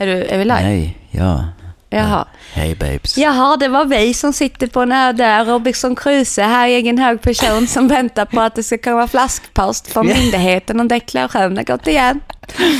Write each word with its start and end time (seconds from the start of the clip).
Är, 0.00 0.06
du, 0.06 0.24
är 0.24 0.38
vi 0.38 0.44
live? 0.44 0.62
Nej, 0.62 0.98
ja. 1.10 1.44
Jaha. 1.90 2.24
Hej 2.52 2.74
babes. 2.74 3.18
Jaha, 3.18 3.56
det 3.56 3.68
var 3.68 3.84
vi 3.84 4.14
som 4.14 4.32
sitter 4.32 4.66
på 4.66 4.80
en 4.80 4.92
öde 4.92 5.44
Robinson 5.44 5.96
Crusoe 5.96 6.44
här, 6.44 6.68
egen 6.68 6.98
hög 6.98 7.22
person 7.22 7.66
som 7.66 7.88
väntar 7.88 8.24
på 8.24 8.40
att 8.40 8.54
det 8.54 8.62
ska 8.62 8.78
komma 8.78 9.08
flaskpost 9.08 9.92
från 9.92 10.06
myndigheten 10.06 10.80
om 10.80 10.88
deklarationen 10.88 11.64
gått 11.64 11.86
igen. 11.86 12.20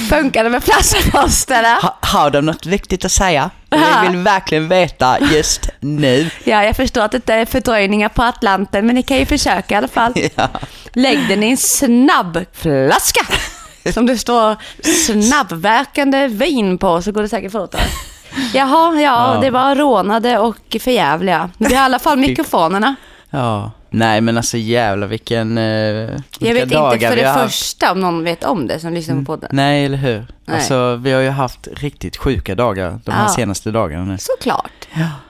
Funkar 0.08 0.44
det 0.44 0.50
med 0.50 0.64
flaskpost 0.64 1.50
eller? 1.50 1.82
Ha, 1.82 1.98
har 2.00 2.30
de 2.30 2.40
något 2.46 2.66
viktigt 2.66 3.04
att 3.04 3.12
säga? 3.12 3.50
Vi 3.70 4.08
vill 4.08 4.16
verkligen 4.16 4.68
veta 4.68 5.16
just 5.32 5.68
nu. 5.80 6.30
Ja, 6.44 6.64
jag 6.64 6.76
förstår 6.76 7.02
att 7.02 7.26
det 7.26 7.34
är 7.34 7.46
fördröjningar 7.46 8.08
på 8.08 8.22
Atlanten, 8.22 8.86
men 8.86 8.94
ni 8.94 9.02
kan 9.02 9.16
ju 9.16 9.26
försöka 9.26 9.74
i 9.74 9.76
alla 9.78 9.88
fall. 9.88 10.12
Ja. 10.34 10.48
Lägg 10.92 11.28
den 11.28 11.42
i 11.42 11.50
en 11.50 11.56
snabb 11.56 12.44
flaska 12.52 13.26
som 13.92 14.06
det 14.06 14.18
står 14.18 14.56
snabbverkande 15.22 16.28
vin 16.28 16.78
på, 16.78 17.02
så 17.02 17.12
går 17.12 17.22
det 17.22 17.28
säkert 17.28 17.52
fortare. 17.52 17.82
Jaha, 18.54 19.00
ja, 19.00 19.34
Ja. 19.34 19.40
det 19.40 19.50
var 19.50 19.74
rånade 19.76 20.38
och 20.38 20.76
förjävliga. 20.80 21.50
Vi 21.58 21.64
har 21.64 21.72
i 21.72 21.76
alla 21.76 21.98
fall 21.98 22.18
mikrofonerna. 22.18 22.94
ja. 23.30 23.70
Nej 23.92 24.20
men 24.20 24.36
alltså 24.36 24.56
jävlar 24.56 25.06
vilken, 25.06 25.58
uh, 25.58 25.64
Jag 26.38 26.54
vet 26.54 26.62
inte 26.62 26.98
för 27.08 27.16
det 27.16 27.28
haft. 27.28 27.44
första 27.54 27.92
om 27.92 28.00
någon 28.00 28.24
vet 28.24 28.44
om 28.44 28.66
det 28.66 28.80
som 28.80 28.92
lyssnar 28.94 29.16
på 29.16 29.24
podden. 29.24 29.50
Nej 29.52 29.84
eller 29.84 29.96
hur. 29.98 30.26
Nej. 30.44 30.56
Alltså 30.56 30.96
vi 30.96 31.12
har 31.12 31.20
ju 31.20 31.28
haft 31.28 31.68
riktigt 31.76 32.16
sjuka 32.16 32.54
dagar 32.54 32.98
de 33.04 33.10
här 33.12 33.22
Ja. 33.24 33.28
senaste 33.28 33.70
dagarna 33.70 34.04
nu. 34.04 34.16
Såklart. 34.18 34.70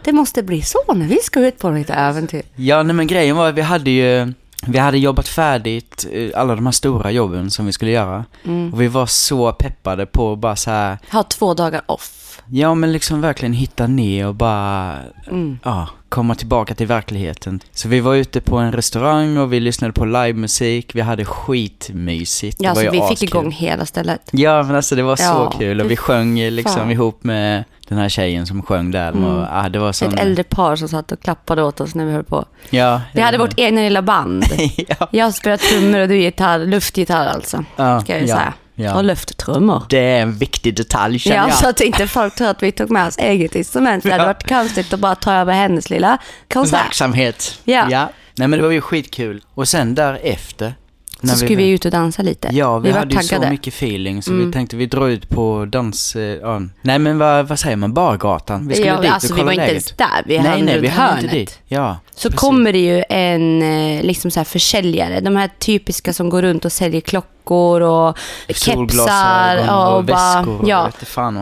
Det 0.04 0.12
måste 0.12 0.42
bli 0.42 0.62
så 0.62 0.78
när 0.94 1.06
vi 1.06 1.18
ska 1.22 1.40
ut 1.40 1.58
på 1.58 1.70
lite 1.70 1.94
äventyr. 1.94 2.42
Ja 2.56 2.82
nej 2.82 2.94
men 2.96 3.06
grejen 3.06 3.36
var 3.36 3.48
att 3.48 3.54
vi 3.54 3.62
hade 3.62 3.90
ju 3.90 4.32
vi 4.66 4.78
hade 4.78 4.98
jobbat 4.98 5.28
färdigt 5.28 6.06
eh, 6.12 6.30
alla 6.34 6.54
de 6.54 6.66
här 6.66 6.72
stora 6.72 7.10
jobben 7.10 7.50
som 7.50 7.66
vi 7.66 7.72
skulle 7.72 7.90
göra. 7.90 8.24
Mm. 8.44 8.72
Och 8.72 8.80
vi 8.80 8.88
var 8.88 9.06
så 9.06 9.52
peppade 9.52 10.06
på 10.06 10.32
att 10.32 10.38
bara 10.38 10.56
så 10.56 10.70
här, 10.70 10.98
Ha 11.12 11.22
två 11.22 11.54
dagar 11.54 11.82
off. 11.86 12.19
Ja 12.52 12.74
men 12.74 12.92
liksom 12.92 13.20
verkligen 13.20 13.52
hitta 13.52 13.86
ner 13.86 14.26
och 14.26 14.34
bara 14.34 14.96
Mm. 15.30 15.58
ja, 15.64 15.88
komma 16.08 16.34
tillbaka 16.34 16.74
till 16.74 16.86
verkligheten. 16.86 17.60
Så 17.72 17.88
vi 17.88 18.00
var 18.00 18.14
ute 18.14 18.40
på 18.40 18.56
en 18.58 18.72
restaurang 18.72 19.38
och 19.38 19.52
vi 19.52 19.60
lyssnade 19.60 19.92
på 19.92 20.04
livemusik. 20.04 20.94
Vi 20.94 21.00
hade 21.00 21.24
skitmysigt. 21.24 22.58
Det 22.58 22.64
Ja, 22.64 22.74
så 22.74 22.80
vi 22.80 22.90
fick 22.90 23.02
askul. 23.02 23.28
igång 23.28 23.50
hela 23.52 23.86
stället. 23.86 24.20
Ja, 24.32 24.62
men 24.62 24.76
alltså 24.76 24.94
det 24.96 25.02
var 25.02 25.16
Ja, 25.20 25.50
så 25.52 25.58
kul 25.58 25.80
och 25.80 25.90
vi 25.90 25.96
sjöng 25.96 26.38
liksom 26.40 26.74
fan. 26.82 26.90
ihop 26.90 27.24
med 27.24 27.64
den 27.88 27.98
här 27.98 28.08
tjejen 28.08 28.46
som 28.46 28.62
sjöng 28.62 28.90
där. 28.90 29.08
Mm. 29.08 29.24
Och, 29.24 29.46
ah, 29.50 29.68
det 29.68 29.78
var 29.78 29.92
sån... 29.92 30.14
Ett 30.14 30.20
äldre 30.20 30.44
par 30.44 30.76
som 30.76 30.88
satt 30.88 31.12
och 31.12 31.20
klappade 31.20 31.62
åt 31.62 31.80
oss 31.80 31.94
när 31.94 32.04
vi 32.04 32.12
höll 32.12 32.24
på. 32.24 32.44
Ja. 32.70 33.00
Vi 33.14 33.20
hade 33.20 33.38
vårt 33.38 33.54
egna 33.58 33.80
lilla 33.80 34.02
band. 34.02 34.44
ja. 34.76 35.08
Jag 35.10 35.34
spelar 35.34 35.56
trummor 35.56 35.98
och 36.00 36.08
du 36.08 36.16
gitarr, 36.18 36.58
luftgitarr 36.58 37.26
alltså. 37.26 37.64
ja, 37.76 38.00
Ska 38.00 38.12
jag 38.12 38.22
ju 38.22 38.26
ja, 38.28 38.36
säga. 38.36 38.52
Ja. 38.80 38.94
Och 38.96 39.04
lufttrummor. 39.04 39.82
Det 39.88 39.98
är 39.98 40.22
en 40.22 40.32
viktig 40.38 40.76
detalj 40.76 41.18
känner 41.18 41.36
Ja, 41.36 41.48
jag. 41.48 41.54
så 41.58 41.68
att 41.68 41.80
inte 41.80 42.06
folk 42.06 42.34
tror 42.34 42.48
att 42.48 42.62
vi 42.62 42.72
tog 42.72 42.90
med 42.90 43.06
oss 43.06 43.18
eget 43.18 43.54
instrument. 43.54 44.02
Det 44.04 44.10
hade 44.10 44.22
Ja. 44.22 44.26
varit 44.26 44.48
konstigt 44.48 44.92
att 44.92 45.00
bara 45.00 45.14
ta 45.14 45.32
över 45.32 45.52
hennes 45.52 45.90
lilla 45.90 46.18
konsert. 46.52 46.84
Verksamhet. 46.84 47.60
Ja. 47.64 47.86
Nej 48.34 48.48
men 48.48 48.50
det 48.58 48.62
var 48.62 48.70
ju 48.72 48.80
skitkul. 48.80 49.42
Och 49.54 49.68
sen 49.68 49.94
därefter. 49.94 50.74
Så 51.22 51.36
skulle 51.36 51.56
vi 51.56 51.68
ut 51.68 51.84
och 51.84 51.90
dansa 51.90 52.22
lite. 52.22 52.48
Ja, 52.52 52.78
vi, 52.78 52.90
var 52.90 52.98
hade 52.98 53.14
ju 53.14 53.22
så 53.22 53.40
mycket 53.50 53.74
feeling 53.74 54.22
så 54.22 54.30
Mm. 54.30 54.46
vi 54.46 54.52
tänkte 54.52 54.76
vi 54.76 54.86
drar 54.86 55.08
ut 55.08 55.28
på 55.28 55.66
dans... 55.72 56.16
eh, 56.16 56.22
Ja. 56.22 56.60
Nej 56.82 56.98
men 56.98 57.18
vad, 57.18 57.48
vad 57.48 57.58
säger 57.58 57.76
man? 57.76 57.94
Bargatan. 57.94 58.68
Vi 58.68 58.74
skulle 58.74 58.88
ja, 58.88 59.00
dit 59.00 59.10
alltså 59.10 59.32
och 59.32 59.38
vi 59.38 59.40
kolla 59.40 59.44
var 59.46 59.52
inte 59.52 59.66
läget. 59.66 59.72
ens 59.72 59.96
där. 59.96 60.22
Vi 60.26 60.38
nej, 60.38 60.62
nej, 60.62 60.80
vi 60.80 60.88
hörnet. 60.88 61.22
inte 61.24 61.36
dit. 61.36 61.58
Ja, 61.66 61.98
Så 62.14 62.28
precis. 62.28 62.40
kommer 62.40 62.72
det 62.72 62.78
ju 62.78 63.04
en 63.08 63.62
eh, 63.62 64.02
liksom 64.02 64.30
så 64.30 64.40
här 64.40 64.44
försäljare. 64.44 65.20
De 65.20 65.36
här 65.36 65.50
typiska 65.58 66.12
som 66.12 66.30
går 66.30 66.42
runt 66.42 66.64
och 66.64 66.72
säljer 66.72 67.00
klockor 67.00 67.28
och 67.48 68.18
kepsar. 68.48 69.56
Ja, 69.66 69.88
och, 69.96 70.04
bara- 70.04 70.36
väskor. 70.36 70.68
Ja. 70.68 70.90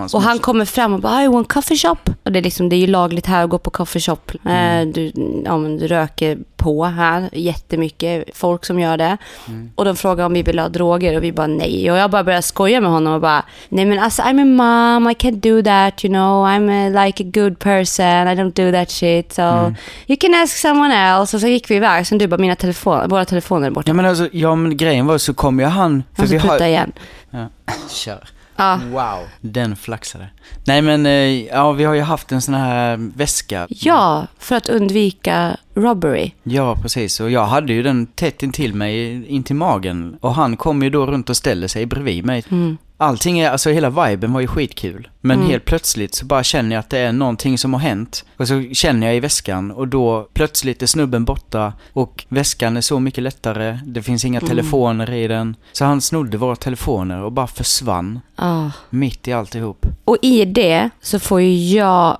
Och, 0.05 0.15
Och 0.15 0.23
han 0.23 0.39
kommer 0.39 0.65
fram 0.65 0.95
och 0.95 1.01
bara, 1.01 1.23
I 1.25 1.29
want 1.29 1.53
coffee 1.53 1.77
shop. 1.77 1.97
Och 2.25 2.33
det 2.33 2.39
är, 2.39 2.43
liksom, 2.43 2.69
det 2.69 2.77
är 2.77 2.81
ju 2.81 2.87
lagligt 2.87 3.27
här 3.27 3.45
att 3.45 3.51
gå 3.51 3.59
på 3.59 3.71
coffee 3.71 4.01
shop. 4.01 4.17
Mm. 4.45 4.89
Eh, 4.89 4.95
du, 4.95 5.13
ja, 5.45 5.57
du 5.57 5.87
röker 5.87 6.39
på 6.57 6.85
här, 6.85 7.29
jättemycket 7.33 8.25
folk 8.35 8.65
som 8.65 8.81
gör 8.81 8.97
det. 8.97 9.17
Mm. 9.49 9.71
Och 9.75 9.85
de 9.85 9.97
frågar 9.97 10.27
om 10.27 10.33
vi 10.33 10.43
vill 10.43 10.59
ha 10.59 10.69
droger 10.69 11.17
och 11.17 11.25
vi 11.25 11.33
bara 11.33 11.47
nej. 11.47 11.91
Och 11.91 11.97
jag 11.99 12.11
bara 12.11 12.25
börjar 12.25 12.41
skoja 12.41 12.81
med 12.81 12.91
honom 12.91 13.13
och 13.15 13.21
bara, 13.21 13.43
nej 13.69 13.85
men 13.85 13.99
alltså 13.99 14.23
I'm 14.23 14.41
a 14.43 14.45
mom, 14.45 15.11
I 15.11 15.15
can't 15.15 15.41
do 15.41 15.63
that, 15.63 16.05
you 16.05 16.13
know, 16.15 16.47
I'm 16.47 16.71
a, 17.01 17.05
like 17.05 17.25
a 17.25 17.27
good 17.35 17.59
person, 17.59 18.07
I 18.29 18.35
don't 18.35 18.53
do 18.53 18.73
that 18.73 18.91
shit, 18.91 19.33
so 19.33 19.43
Mm. 19.43 19.75
you 20.07 20.17
can 20.21 20.35
ask 20.35 20.57
someone 20.57 20.95
else. 20.95 21.37
Och 21.37 21.41
så 21.41 21.47
gick 21.47 21.71
vi 21.71 21.75
iväg, 21.77 22.07
sen 22.07 22.19
du 22.19 22.27
bara, 22.27 22.41
mina 22.41 22.57
telefon, 22.57 23.09
våra 23.09 23.25
telefoner 23.25 23.67
är 23.67 23.71
borta. 23.71 23.91
Ja 23.91 23.95
men 23.95 24.07
alltså, 24.07 24.29
ja 24.33 24.55
men 24.55 24.77
grejen 24.77 25.07
var 25.07 25.19
så 25.19 25.35
kom 25.35 25.61
ju 25.61 25.67
han... 25.67 25.88
För 26.15 26.23
Han 26.23 26.31
vi 26.31 26.39
ska 26.39 26.49
har... 26.49 26.67
igen. 26.67 26.93
Ja. 27.31 27.49
Kör. 27.91 28.29
Ja. 28.57 28.81
Wow. 28.91 29.29
Den 29.41 29.77
flaxade. 29.77 30.29
Nej 30.65 30.83
men, 30.83 31.07
eh, 31.07 31.47
ja 31.47 31.73
vi 31.73 31.85
har 31.85 31.95
ju 31.95 32.01
haft 32.01 32.33
en 32.33 32.43
sån 32.43 32.55
här 32.55 33.11
väska. 33.17 33.67
ja, 33.69 34.27
för 34.39 34.57
att 34.57 34.69
undvika 34.69 35.57
robbery. 35.79 36.31
Ja, 36.43 36.77
precis. 36.83 37.21
Och 37.21 37.31
jag 37.31 37.47
hade 37.47 37.73
ju 37.73 37.83
den 37.83 38.07
tätt 38.07 38.43
intill 38.43 38.75
mig, 38.75 39.27
in 39.27 39.43
till 39.43 39.57
magen. 39.57 40.17
Och 40.21 40.35
han 40.35 40.57
kom 40.57 40.83
ju 40.83 40.91
då 40.91 41.07
runt 41.07 41.31
och 41.31 41.37
ställde 41.37 41.69
sig 41.69 41.87
bredvid 41.87 42.25
mig. 42.25 42.45
Mm. 42.51 42.77
Allting 43.01 43.39
är, 43.39 43.51
alltså 43.51 43.71
hela 43.71 43.91
viben 43.91 44.33
var 44.33 44.41
ju 44.41 44.47
skitkul. 44.47 45.09
Men 45.21 45.37
Mm. 45.39 45.51
helt 45.51 45.65
plötsligt 45.65 46.15
så 46.15 46.25
bara 46.27 46.43
känner 46.45 46.77
jag 46.77 46.81
att 46.81 46.91
det 46.91 46.99
är 46.99 47.13
någonting 47.13 47.59
som 47.59 47.73
har 47.75 47.81
hänt. 47.81 48.25
Och 48.37 48.49
så 48.49 48.63
känner 48.73 49.07
jag 49.07 49.17
i 49.17 49.21
väskan 49.21 49.71
och 49.71 49.89
då 49.89 50.29
plötsligt 50.35 50.83
är 50.83 50.87
snubben 50.87 51.25
borta 51.25 51.73
och 51.93 52.25
väskan 52.29 52.77
är 52.77 52.81
så 52.81 53.01
mycket 53.01 53.25
lättare. 53.25 53.79
Det 53.87 54.03
finns 54.03 54.25
inga 54.25 54.39
Mm. 54.41 54.49
telefoner 54.49 55.11
i 55.11 55.29
den. 55.29 55.57
Så 55.73 55.85
han 55.85 56.01
snodde 56.01 56.37
våra 56.39 56.57
telefoner 56.57 57.23
och 57.23 57.33
bara 57.33 57.47
försvann 57.47 58.21
Ah. 58.37 58.71
mitt 58.91 59.29
i 59.29 59.33
alltihop. 59.33 59.87
Och 60.05 60.17
i 60.23 60.45
det 60.45 60.91
så 61.01 61.19
får 61.19 61.41
ju 61.41 61.77
jag 61.77 62.19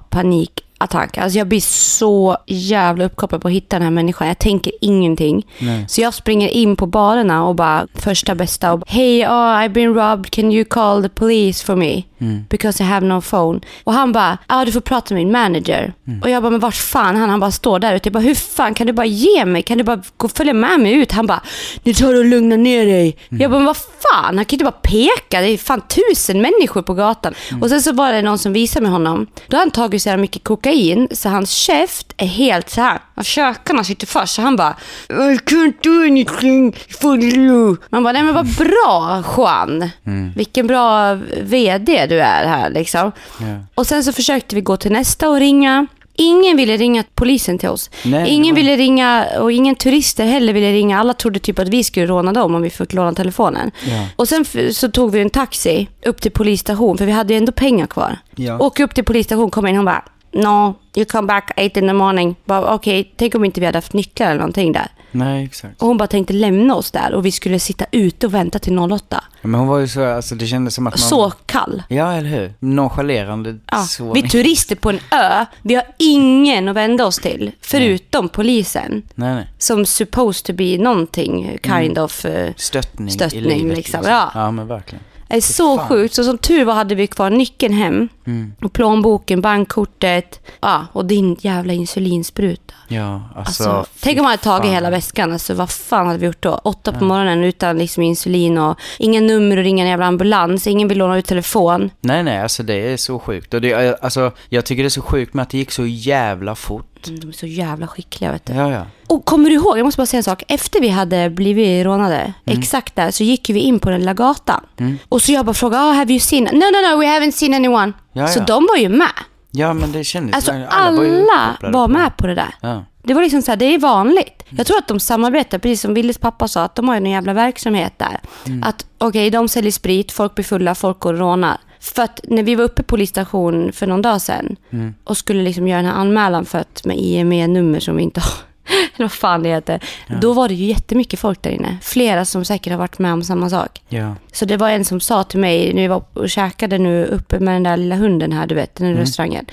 panikattack. 0.79 1.19
Alltså 1.19 1.39
jag 1.39 1.49
blir 1.49 1.61
så 1.61 2.37
jävla 2.47 3.05
uppkopplad 3.05 3.43
på 3.43 3.49
att 3.49 3.55
hitta 3.55 3.77
den 3.77 3.83
här 3.83 3.91
människan. 3.91 4.29
Jag 4.29 4.39
tänker 4.39 4.73
ingenting. 4.81 5.47
Nej. 5.59 5.85
Så 5.89 6.01
jag 6.01 6.15
springer 6.15 6.49
in 6.49 6.77
på 6.77 6.87
barerna 6.87 7.47
och 7.47 7.55
bara 7.55 7.87
första 7.95 8.35
bästa 8.35 8.73
och 8.73 8.83
Hey, 8.87 9.25
oh, 9.25 9.63
I've 9.63 9.73
been 9.73 9.95
robbed. 9.95 10.31
Can 10.31 10.53
you 10.53 10.65
call 10.65 11.03
the 11.03 11.09
police 11.09 11.65
for 11.65 11.77
me? 11.77 12.03
Mm. 12.21 12.45
Because 12.51 12.83
I 12.83 12.87
have 12.87 13.07
no 13.07 13.21
phone. 13.21 13.61
Och 13.85 13.93
han 13.93 14.13
bara, 14.13 14.39
ja 14.49 14.65
du 14.65 14.73
får 14.73 14.81
prata 14.81 15.15
med 15.15 15.25
min 15.25 15.33
manager. 15.33 15.93
Mm. 16.07 16.23
Och 16.23 16.31
jag 16.31 16.43
bara, 16.43 16.51
men 16.51 16.61
vart 16.61 16.75
fan 16.75 17.17
han? 17.17 17.31
Han 17.31 17.41
bara 17.41 17.51
står 17.51 17.79
där 17.79 17.95
ute. 17.95 18.07
Jag 18.09 18.13
bara, 18.13 18.21
hur 18.21 18.35
fan 18.35 18.75
kan 18.75 18.87
du 18.87 18.93
bara 18.93 19.07
ge 19.07 19.45
mig? 19.45 19.63
Kan 19.63 19.79
du 19.79 19.85
bara 19.85 20.03
gå 20.17 20.25
och 20.25 20.33
följa 20.33 20.53
med 20.53 20.81
mig 20.81 20.93
ut? 20.93 21.13
Han 21.13 21.27
bara, 21.27 21.43
nu 21.83 21.95
tar 21.95 22.13
du 22.13 22.19
och 22.19 22.25
lugna 22.25 22.57
ner 22.57 22.87
dig. 22.87 23.17
Mm. 23.31 23.43
Jag 23.43 23.51
bara, 23.51 23.59
men 23.59 23.67
vad 23.67 23.77
fan? 23.77 24.37
Han 24.37 24.45
kan 24.45 24.55
inte 24.55 24.65
bara 24.65 24.71
peka. 24.83 25.41
Det 25.41 25.49
är 25.49 25.59
fan 25.59 25.83
tusen 25.89 26.41
människor 26.43 26.83
på 26.83 26.95
gatan. 26.95 27.35
Mm. 27.51 27.63
Och 27.63 27.69
sen 27.69 27.83
så 27.83 27.93
var 27.93 28.13
det 28.13 28.23
någon 28.23 28.39
som 28.39 28.53
visade 28.53 28.83
mig 28.83 28.93
honom. 28.93 29.27
Då 29.47 29.57
har 29.57 29.63
han 29.63 29.71
tagit 29.71 30.03
så 30.03 30.11
här 30.11 30.17
mycket 30.17 30.45
kokain 30.45 31.09
så 31.13 31.29
hans 31.29 31.51
käft 31.51 32.15
är 32.17 32.27
helt 32.27 32.71
så 32.71 32.81
här. 32.81 32.99
Och 33.15 33.25
käkarna 33.25 33.85
sitter 33.85 34.07
fast. 34.07 34.35
Så 34.35 34.43
han 34.43 34.57
bara, 34.57 34.77
I 35.09 35.39
can't 35.47 35.75
do 35.83 36.03
anything 36.03 36.77
for 37.01 37.19
you. 37.19 37.77
Man 37.91 38.03
bara, 38.03 38.13
nej 38.13 38.23
men 38.23 38.35
vad 38.35 38.47
bra 38.47 39.25
Juan. 39.37 39.91
Vilken 40.37 40.67
bra 40.67 41.15
VD 41.43 42.07
du 42.09 42.21
är 42.21 42.47
här 42.47 42.71
liksom. 42.71 43.13
Ja. 43.41 43.47
Och 43.75 43.87
sen 43.87 44.05
så 44.05 44.13
försökte 44.13 44.55
vi 44.55 44.61
gå 44.61 44.77
till 44.77 44.93
nästa 44.93 45.29
och 45.29 45.39
ringa. 45.39 45.87
Ingen 46.21 46.57
ville 46.57 46.77
ringa 46.77 47.05
polisen 47.15 47.59
till 47.59 47.69
oss. 47.69 47.91
Nej, 48.05 48.29
ingen 48.31 48.55
var- 48.55 48.63
ville 48.63 48.77
ringa 48.77 49.27
och 49.41 49.53
ingen 49.53 49.75
turister 49.77 50.25
heller 50.27 50.53
ville 50.53 50.73
ringa. 50.73 50.99
Alla 51.01 51.15
trodde 51.15 51.39
typ 51.39 51.59
att 51.59 51.69
vi 51.69 51.85
skulle 51.85 52.07
råna 52.07 52.33
dem 52.33 52.55
om 52.55 52.63
vi 52.63 52.71
fick 52.71 52.93
låna 52.93 53.13
telefonen. 53.13 53.71
Ja. 53.89 54.07
Och 54.17 54.29
sen 54.29 54.45
så 54.73 54.89
tog 54.91 55.11
vi 55.13 55.21
en 55.21 55.31
taxi 55.31 55.89
upp 56.07 56.21
till 56.21 56.31
polisstation 56.33 56.99
för 56.99 57.07
vi 57.07 57.13
hade 57.13 57.33
ju 57.35 57.39
ändå 57.39 57.53
pengar 57.53 57.87
kvar. 57.87 58.19
Ja. 58.37 58.59
Åker 58.59 58.85
upp 58.85 58.95
till 58.95 59.05
polisstation, 59.05 59.51
kommer 59.51 59.69
in 59.69 59.77
hon 59.77 59.85
bara 59.85 60.05
No, 60.33 60.75
you 60.97 61.05
come 61.05 61.27
back 61.27 61.51
eight 61.57 61.77
in 61.77 61.87
the 61.89 61.93
morning. 61.93 62.37
Okej, 62.47 63.15
tänk 63.17 63.35
om 63.35 63.45
inte 63.45 63.61
vi 63.61 63.67
hade 63.67 63.79
haft 63.79 63.93
nycklar 63.93 64.27
eller 64.27 64.39
någonting 64.39 64.73
där. 64.73 64.87
Nej, 65.11 65.45
exakt. 65.45 65.83
Och 65.83 65.89
hon 65.89 65.97
bara 65.97 66.07
tänkte 66.09 66.33
lämna 66.33 66.75
oss 66.75 66.91
där 66.91 67.15
och 67.15 67.27
vi 67.27 67.33
skulle 67.33 67.59
sitta 67.59 67.85
ute 67.93 68.27
och 68.27 68.35
vänta 68.35 68.59
till 68.59 68.79
08. 68.79 69.25
Men 69.43 69.55
hon 69.61 69.69
var 69.69 69.79
ju 69.79 69.89
så, 69.89 70.05
alltså 70.05 70.35
det 70.35 70.47
kändes 70.47 70.75
som 70.75 70.87
att 70.87 70.95
man... 70.95 70.99
Så 71.09 71.31
kall. 71.47 71.83
Ja, 71.89 72.13
eller 72.13 72.29
hur? 72.29 72.53
Nonchalerande. 72.59 73.59
Ja, 73.71 73.83
så 73.83 74.13
vi 74.13 74.21
är 74.21 74.29
turister 74.29 74.77
på 74.77 74.91
en 74.91 74.99
ö. 75.11 75.45
Vi 75.63 75.75
har 75.75 75.85
ingen 75.99 76.69
att 76.69 76.77
vända 76.77 77.07
oss 77.07 77.17
till, 77.19 77.53
förutom 77.61 78.29
polisen. 78.29 79.03
Nej, 79.15 79.35
nej. 79.35 79.47
Som 79.59 79.87
supposed 79.87 80.45
to 80.45 80.53
be 80.53 80.79
någonting, 80.79 81.59
kind 81.63 81.99
of... 81.99 82.25
eh, 82.25 82.53
Stöttning, 82.57 83.11
Stöttning, 83.11 83.45
i 83.45 83.59
livet. 83.59 83.77
liksom. 83.77 84.01
Ja. 84.05 84.31
ja, 84.35 84.51
men 84.51 84.67
verkligen. 84.67 85.05
Det 85.29 85.37
är 85.37 85.41
så 85.41 85.77
fan. 85.77 85.89
sjukt. 85.89 86.15
Så 86.15 86.25
som 86.25 86.39
tur 86.39 86.65
var 86.65 86.75
hade 86.75 86.95
vi 86.95 87.07
kvar 87.07 87.31
nyckeln 87.31 87.75
hem. 87.75 88.09
Mm. 88.29 88.53
Och 88.63 88.73
plånboken, 88.73 89.41
bankkortet. 89.41 90.41
Ja, 90.61 90.87
och 90.93 91.05
din 91.05 91.37
jävla 91.41 91.73
insulinspruta. 91.73 92.75
Ja, 92.89 93.23
alltså... 93.37 93.71
Alltså, 93.71 93.93
tänk 94.01 94.19
om 94.19 94.23
man 94.23 94.31
hade 94.31 94.43
tagit 94.43 94.65
fan. 94.65 94.75
hela 94.75 94.91
väskan. 94.91 95.33
Alltså, 95.33 95.55
vad 95.55 95.71
fan 95.71 96.07
hade 96.07 96.19
vi 96.19 96.27
gjort 96.27 96.43
då? 96.43 96.61
Åtta 96.65 96.93
på 96.93 97.05
morgonen 97.05 97.45
utan 97.45 97.79
liksom 97.79 98.03
insulin 98.03 98.59
och 98.59 98.79
inga 98.99 99.21
nummer 99.21 99.57
och 99.57 99.63
ringa 99.63 99.85
en 99.85 99.91
jävla 99.91 100.07
ambulans. 100.07 100.67
Ingen 100.67 100.89
vill 100.89 100.99
låna 100.99 101.19
ut 101.19 101.27
telefon. 101.27 101.91
Nej, 102.01 102.23
nej, 102.23 102.39
alltså 102.43 102.63
det 102.63 102.75
är 102.93 102.97
så 102.97 103.19
sjukt. 103.19 103.55
Och 103.55 103.61
det, 103.61 103.73
är- 103.73 103.97
alltså, 104.05 104.33
jag 104.49 104.65
tycker 104.65 104.83
det 104.83 104.87
är 104.87 104.91
så 104.91 105.03
sjukt 105.03 105.35
med 105.35 105.43
att 105.43 105.51
det 105.51 105.59
gick 105.59 105.71
så 105.71 105.87
jävla 105.87 106.55
fort. 106.55 106.85
Mm, 107.09 107.21
De 107.21 107.29
är 107.29 107.33
så 107.33 107.47
jävla 107.47 107.87
skickliga 107.87 108.33
vet 108.33 108.47
du. 108.47 108.53
Ja, 108.53 108.71
ja. 108.71 108.83
Och 109.07 109.25
kommer 109.25 109.51
du 109.51 109.57
ihåg, 109.57 109.79
jag 109.79 109.85
måste 109.85 109.99
bara 110.01 110.07
säga 110.07 110.19
en 110.19 110.25
sak. 110.25 110.43
Efter 110.49 110.81
vi 110.81 110.89
hade 110.89 111.31
blivit 111.31 111.85
rånade, 111.87 112.33
exakt 112.45 112.97
där, 112.97 113.11
så 113.11 113.25
gick 113.25 113.51
vi 113.51 113.61
in 113.61 113.79
på 113.79 113.91
den 113.91 114.01
lilla 114.01 114.15
gatan. 114.15 114.61
Och 115.09 115.23
så 115.23 115.33
jag 115.33 115.47
bara 115.47 115.55
frågade, 115.55 115.85
oh, 115.85 115.93
have 115.95 116.13
you 116.13 116.21
seen? 116.21 116.45
No, 116.45 116.51
no, 116.59 116.91
no, 116.95 117.01
we 117.01 117.07
haven't 117.07 117.31
seen 117.31 117.55
anyone. 117.55 117.93
Ja, 118.19 118.27
Så 118.29 118.39
ja. 118.39 118.45
de 118.45 118.67
var 118.67 118.77
ju 118.77 118.89
med. 118.89 119.13
Ja, 119.51 119.73
men 119.73 119.93
det 119.93 120.05
kändes... 120.05 120.35
Alltså 120.35 120.53
alla 120.69 120.97
var, 120.97 121.05
alla 121.05 121.71
var 121.79 121.89
det. 121.89 121.95
med 121.95 122.17
på 122.17 122.27
det 122.27 122.35
där. 122.35 122.55
Ja. 122.61 122.85
Det 123.03 123.15
var 123.15 123.23
liksom 123.23 123.43
så 123.43 123.51
här, 123.51 123.57
det 123.57 123.65
är 123.75 123.79
vanligt. 123.79 124.45
Jag 124.51 124.67
tror 124.67 124.79
att 124.79 124.89
de 124.89 125.01
samarbetar, 125.01 125.59
precis 125.59 125.81
som 125.81 125.95
Willes 125.95 126.19
pappa 126.19 126.49
sa, 126.49 126.63
att 126.63 126.75
de 126.75 126.89
har 126.89 126.95
ju 126.95 126.99
en 126.99 127.11
jävla 127.11 127.33
verksamhet 127.33 127.93
där. 127.97 128.21
Att 128.63 128.87
okej, 128.99 129.31
de 129.31 129.49
säljer 129.49 129.73
sprit, 129.73 130.13
folk 130.13 130.35
blir 130.35 130.45
fulla, 130.45 130.75
folk 130.75 131.01
går 131.01 131.13
och 131.13 131.19
rånar. 131.19 131.57
För 131.81 132.03
att 132.03 132.21
när 132.25 132.43
vi 132.43 132.55
var 132.55 132.65
uppe 132.65 132.83
på 132.83 132.87
polisstation 132.87 133.73
för 133.73 133.87
någon 133.87 134.03
dag 134.03 134.21
sedan 134.21 134.57
och 135.05 135.17
skulle 135.17 135.43
liksom 135.43 135.69
göra 135.69 135.83
den 135.83 135.91
här 135.91 136.01
anmälan 136.01 136.45
för 136.45 136.59
att 136.59 136.85
med 136.85 136.97
IME-nummer 136.99 137.81
som 137.81 137.97
vi 137.97 138.03
inte 138.03 138.21
har, 138.21 138.31
eller 138.95 139.05
vad 139.05 139.13
fan 139.13 139.43
det 139.43 139.49
heter, 139.49 139.81
då 140.21 140.33
var 140.33 140.49
det 140.49 140.55
ju 140.55 140.67
jättemycket 140.67 141.21
folk 141.21 141.43
där 141.43 141.51
inne. 141.51 141.79
Flera 141.83 142.25
som 142.25 142.45
säkert 142.45 142.71
har 142.71 142.79
varit 142.79 142.99
med 142.99 143.13
om 143.13 143.23
samma 143.23 143.51
sak. 143.51 143.83
Ja. 143.89 144.15
Så 144.33 144.45
det 144.45 144.57
var 144.57 144.71
en 144.71 144.85
som 144.85 145.01
sa 145.01 145.25
till 145.25 145.39
mig, 145.41 145.75
när 145.75 145.83
vi 145.83 145.89
var 145.89 146.03
och 146.13 146.31
käkade 146.31 146.79
nu 146.79 147.05
uppe 147.05 147.41
med 147.41 147.55
den 147.55 147.63
där 147.63 147.77
lilla 147.77 147.97
hunden 147.97 148.33
här, 148.33 148.47
du 148.47 148.55
vet, 148.55 148.75
den 148.75 148.93
där 148.95 149.01
restaurangen. 149.01 149.47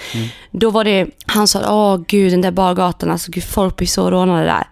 Då 0.51 0.69
var 0.69 0.83
det, 0.83 1.07
han 1.35 1.47
sa, 1.47 1.73
åh 1.73 2.01
gud, 2.07 2.31
den 2.33 2.41
där 2.41 2.51
bargatan, 2.51 3.11
alltså 3.11 3.31
gud, 3.31 3.43
folk 3.43 3.75
blir 3.75 3.87
så 3.87 4.11
rånade 4.11 4.45
där. 4.45 4.67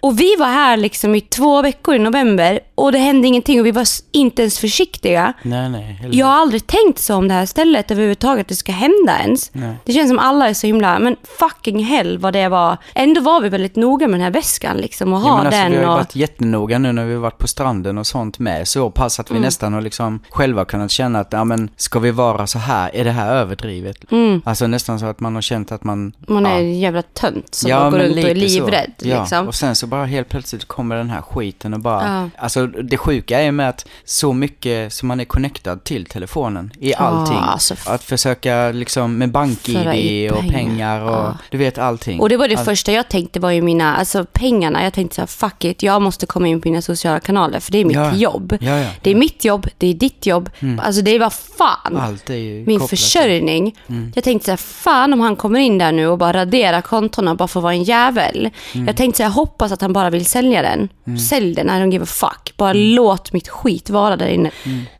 Och 0.00 0.20
vi 0.20 0.36
var 0.38 0.46
här 0.46 0.76
liksom 0.76 1.14
i 1.14 1.20
två 1.20 1.62
veckor 1.62 1.94
i 1.94 1.98
november 1.98 2.60
och 2.74 2.92
det 2.92 2.98
hände 2.98 3.28
ingenting 3.28 3.60
och 3.60 3.66
vi 3.66 3.70
var 3.70 3.86
inte 4.12 4.42
ens 4.42 4.58
försiktiga. 4.58 5.32
Nej, 5.42 5.68
nej. 5.68 6.08
Jag 6.12 6.26
har 6.26 6.34
aldrig 6.34 6.66
tänkt 6.66 6.98
så 6.98 7.14
om 7.14 7.28
det 7.28 7.34
här 7.34 7.46
stället 7.46 7.90
överhuvudtaget, 7.90 8.40
att 8.44 8.48
det 8.48 8.54
ska 8.54 8.72
hända 8.72 9.18
ens. 9.20 9.50
Nej. 9.54 9.74
Det 9.84 9.92
känns 9.92 10.08
som 10.10 10.18
alla 10.18 10.48
är 10.48 10.54
så 10.54 10.66
himla, 10.66 10.98
men 10.98 11.16
fucking 11.38 11.84
hell 11.84 12.18
vad 12.18 12.32
det 12.32 12.48
var. 12.48 12.76
Ändå 12.94 13.20
var 13.20 13.40
vi 13.40 13.48
väldigt 13.48 13.76
noga 13.76 14.08
med 14.08 14.20
den 14.20 14.24
här 14.24 14.30
väskan 14.30 14.76
liksom 14.76 15.12
och 15.12 15.20
Ja, 15.20 15.24
ha 15.24 15.38
alltså, 15.38 15.50
den 15.50 15.70
vi 15.70 15.76
har 15.76 15.82
ju 15.84 15.88
och... 15.88 15.94
varit 15.96 16.16
jättenoga 16.16 16.78
nu 16.78 16.92
när 16.92 17.04
vi 17.04 17.14
har 17.14 17.20
varit 17.20 17.38
på 17.38 17.48
stranden 17.48 17.98
och 17.98 18.06
sånt 18.06 18.38
med. 18.38 18.68
Så 18.68 18.90
pass 18.90 19.20
att 19.20 19.30
vi 19.30 19.34
Mm. 19.34 19.42
nästan 19.42 19.72
har 19.72 19.80
liksom 19.80 20.20
själva 20.30 20.64
kunnat 20.64 20.90
känna 20.90 21.20
att, 21.20 21.28
ja 21.32 21.44
men 21.44 21.70
ska 21.76 21.98
vi 21.98 22.10
vara 22.10 22.46
så 22.46 22.58
här? 22.58 22.90
Är 22.96 23.04
det 23.04 23.10
här 23.10 23.34
överdrivet? 23.34 23.96
Alltså 24.44 24.66
nästan 24.66 25.00
så 25.00 25.06
att 25.06 25.20
man 25.20 25.34
har 25.34 25.42
känt 25.42 25.72
att 25.72 25.84
man... 25.84 26.03
Mm. 26.04 26.42
Man 26.42 26.46
är 26.46 26.50
ja. 26.50 26.56
en 26.58 26.78
jävla 26.80 27.02
tönt 27.02 27.54
som 27.54 27.70
Ja, 27.70 27.90
går 27.90 27.98
runt 27.98 28.16
och 28.24 28.30
är 28.30 28.34
livrädd. 28.34 28.92
Ja, 28.98 29.20
Liksom. 29.20 29.48
och 29.48 29.54
sen 29.54 29.76
så 29.76 29.86
bara 29.86 30.04
helt 30.04 30.28
plötsligt 30.28 30.64
kommer 30.64 30.96
den 30.96 31.10
här 31.10 31.22
skiten 31.22 31.74
och 31.74 31.80
bara... 31.80 32.30
Ja. 32.36 32.42
Alltså 32.42 32.66
det 32.66 32.96
sjuka 32.96 33.40
är 33.40 33.52
med 33.52 33.68
att 33.68 33.86
så 34.04 34.32
mycket 34.32 34.92
som 34.92 35.08
man 35.08 35.20
är 35.20 35.24
connectad 35.24 35.84
till 35.84 36.06
telefonen 36.06 36.72
i 36.80 36.94
allting. 36.94 37.36
alltså, 37.40 37.74
att 37.86 38.04
försöka 38.04 38.70
liksom 38.72 39.18
med 39.18 39.30
bank-id 39.30 40.30
och 40.32 40.40
pengar. 40.52 41.00
och 41.00 41.34
du 41.50 41.58
vet 41.58 41.78
allting. 41.78 42.20
Och 42.20 42.28
det 42.28 42.36
var 42.36 42.48
det 42.48 42.56
Allt. 42.56 42.64
första 42.64 42.92
jag 42.92 43.08
tänkte 43.08 43.40
var 43.40 43.50
ju 43.50 43.62
mina, 43.62 43.96
alltså 43.96 44.26
pengarna. 44.32 44.84
Jag 44.84 44.92
tänkte 44.92 45.14
så 45.14 45.20
här, 45.22 45.26
fuck 45.26 45.64
it, 45.64 45.82
jag 45.82 46.02
måste 46.02 46.26
komma 46.26 46.48
in 46.48 46.60
på 46.60 46.68
mina 46.68 46.82
sociala 46.82 47.20
kanaler 47.20 47.60
för 47.60 47.72
det 47.72 47.78
är 47.78 47.84
mitt 47.84 48.20
jobb. 48.20 48.56
Det 49.02 49.10
är 49.10 49.14
mitt 49.14 49.44
jobb, 49.44 49.66
det 49.78 49.86
är 49.86 49.94
ditt 49.94 50.26
jobb. 50.26 50.50
Alltså 50.82 51.02
det 51.02 51.18
var 51.18 51.30
fan 51.30 51.96
Allt 51.96 52.30
är 52.30 52.34
ju 52.34 52.64
min 52.66 52.80
försörjning. 52.80 53.76
Jag 54.14 54.24
tänkte 54.24 54.44
så 54.44 54.50
här, 54.50 54.56
fan 54.56 55.12
om 55.12 55.20
han 55.20 55.36
kommer 55.36 55.60
in 55.60 55.78
där 55.78 55.92
nu 55.96 56.06
och 56.08 56.18
bara 56.18 56.32
raderar 56.32 56.80
kontona 56.80 57.34
bara 57.34 57.48
för 57.48 57.60
att 57.60 57.64
vara 57.64 57.74
en 57.74 57.82
jävel. 57.82 58.50
Jag 58.86 58.96
tänkte 58.96 59.16
så 59.16 59.22
jag 59.22 59.30
hoppas 59.30 59.72
att 59.72 59.80
han 59.80 59.92
bara 59.92 60.10
vill 60.10 60.26
sälja 60.26 60.62
den. 60.62 60.88
Sälj 61.18 61.54
den, 61.54 61.66
I 61.66 61.70
don't 61.70 61.92
give 61.92 62.02
a 62.02 62.06
fuck. 62.06 62.54
Bara 62.56 62.72
låt 62.72 63.32
mitt 63.32 63.48
skit 63.48 63.90
vara 63.90 64.16
där 64.16 64.28
inne. 64.28 64.50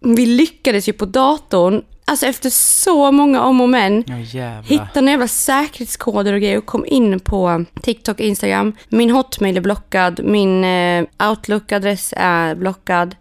Vi 0.00 0.26
lyckades 0.26 0.88
ju 0.88 0.92
på 0.92 1.04
datorn, 1.06 1.82
alltså 2.04 2.26
efter 2.26 2.50
så 2.50 3.12
många 3.12 3.42
om 3.42 3.60
och 3.60 3.68
men. 3.68 4.04
Ja 4.06 4.18
jävlar. 4.18 4.62
Hitta 4.62 5.00
några 5.00 5.10
jävla 5.10 5.28
säkerhetskoder 5.28 6.32
och 6.32 6.40
grejer 6.40 6.58
och 6.58 6.66
kom 6.66 6.86
in 6.86 7.20
på 7.20 7.64
TikTok 7.82 8.14
och 8.18 8.24
Instagram. 8.24 8.72
Min 8.88 9.10
hotmail 9.10 9.56
är 9.56 9.60
blockad, 9.60 10.20
min 10.24 10.64
eh, 10.64 11.04
Outlook-adress 11.18 12.14
är 12.16 12.54
blockad. 12.54 13.16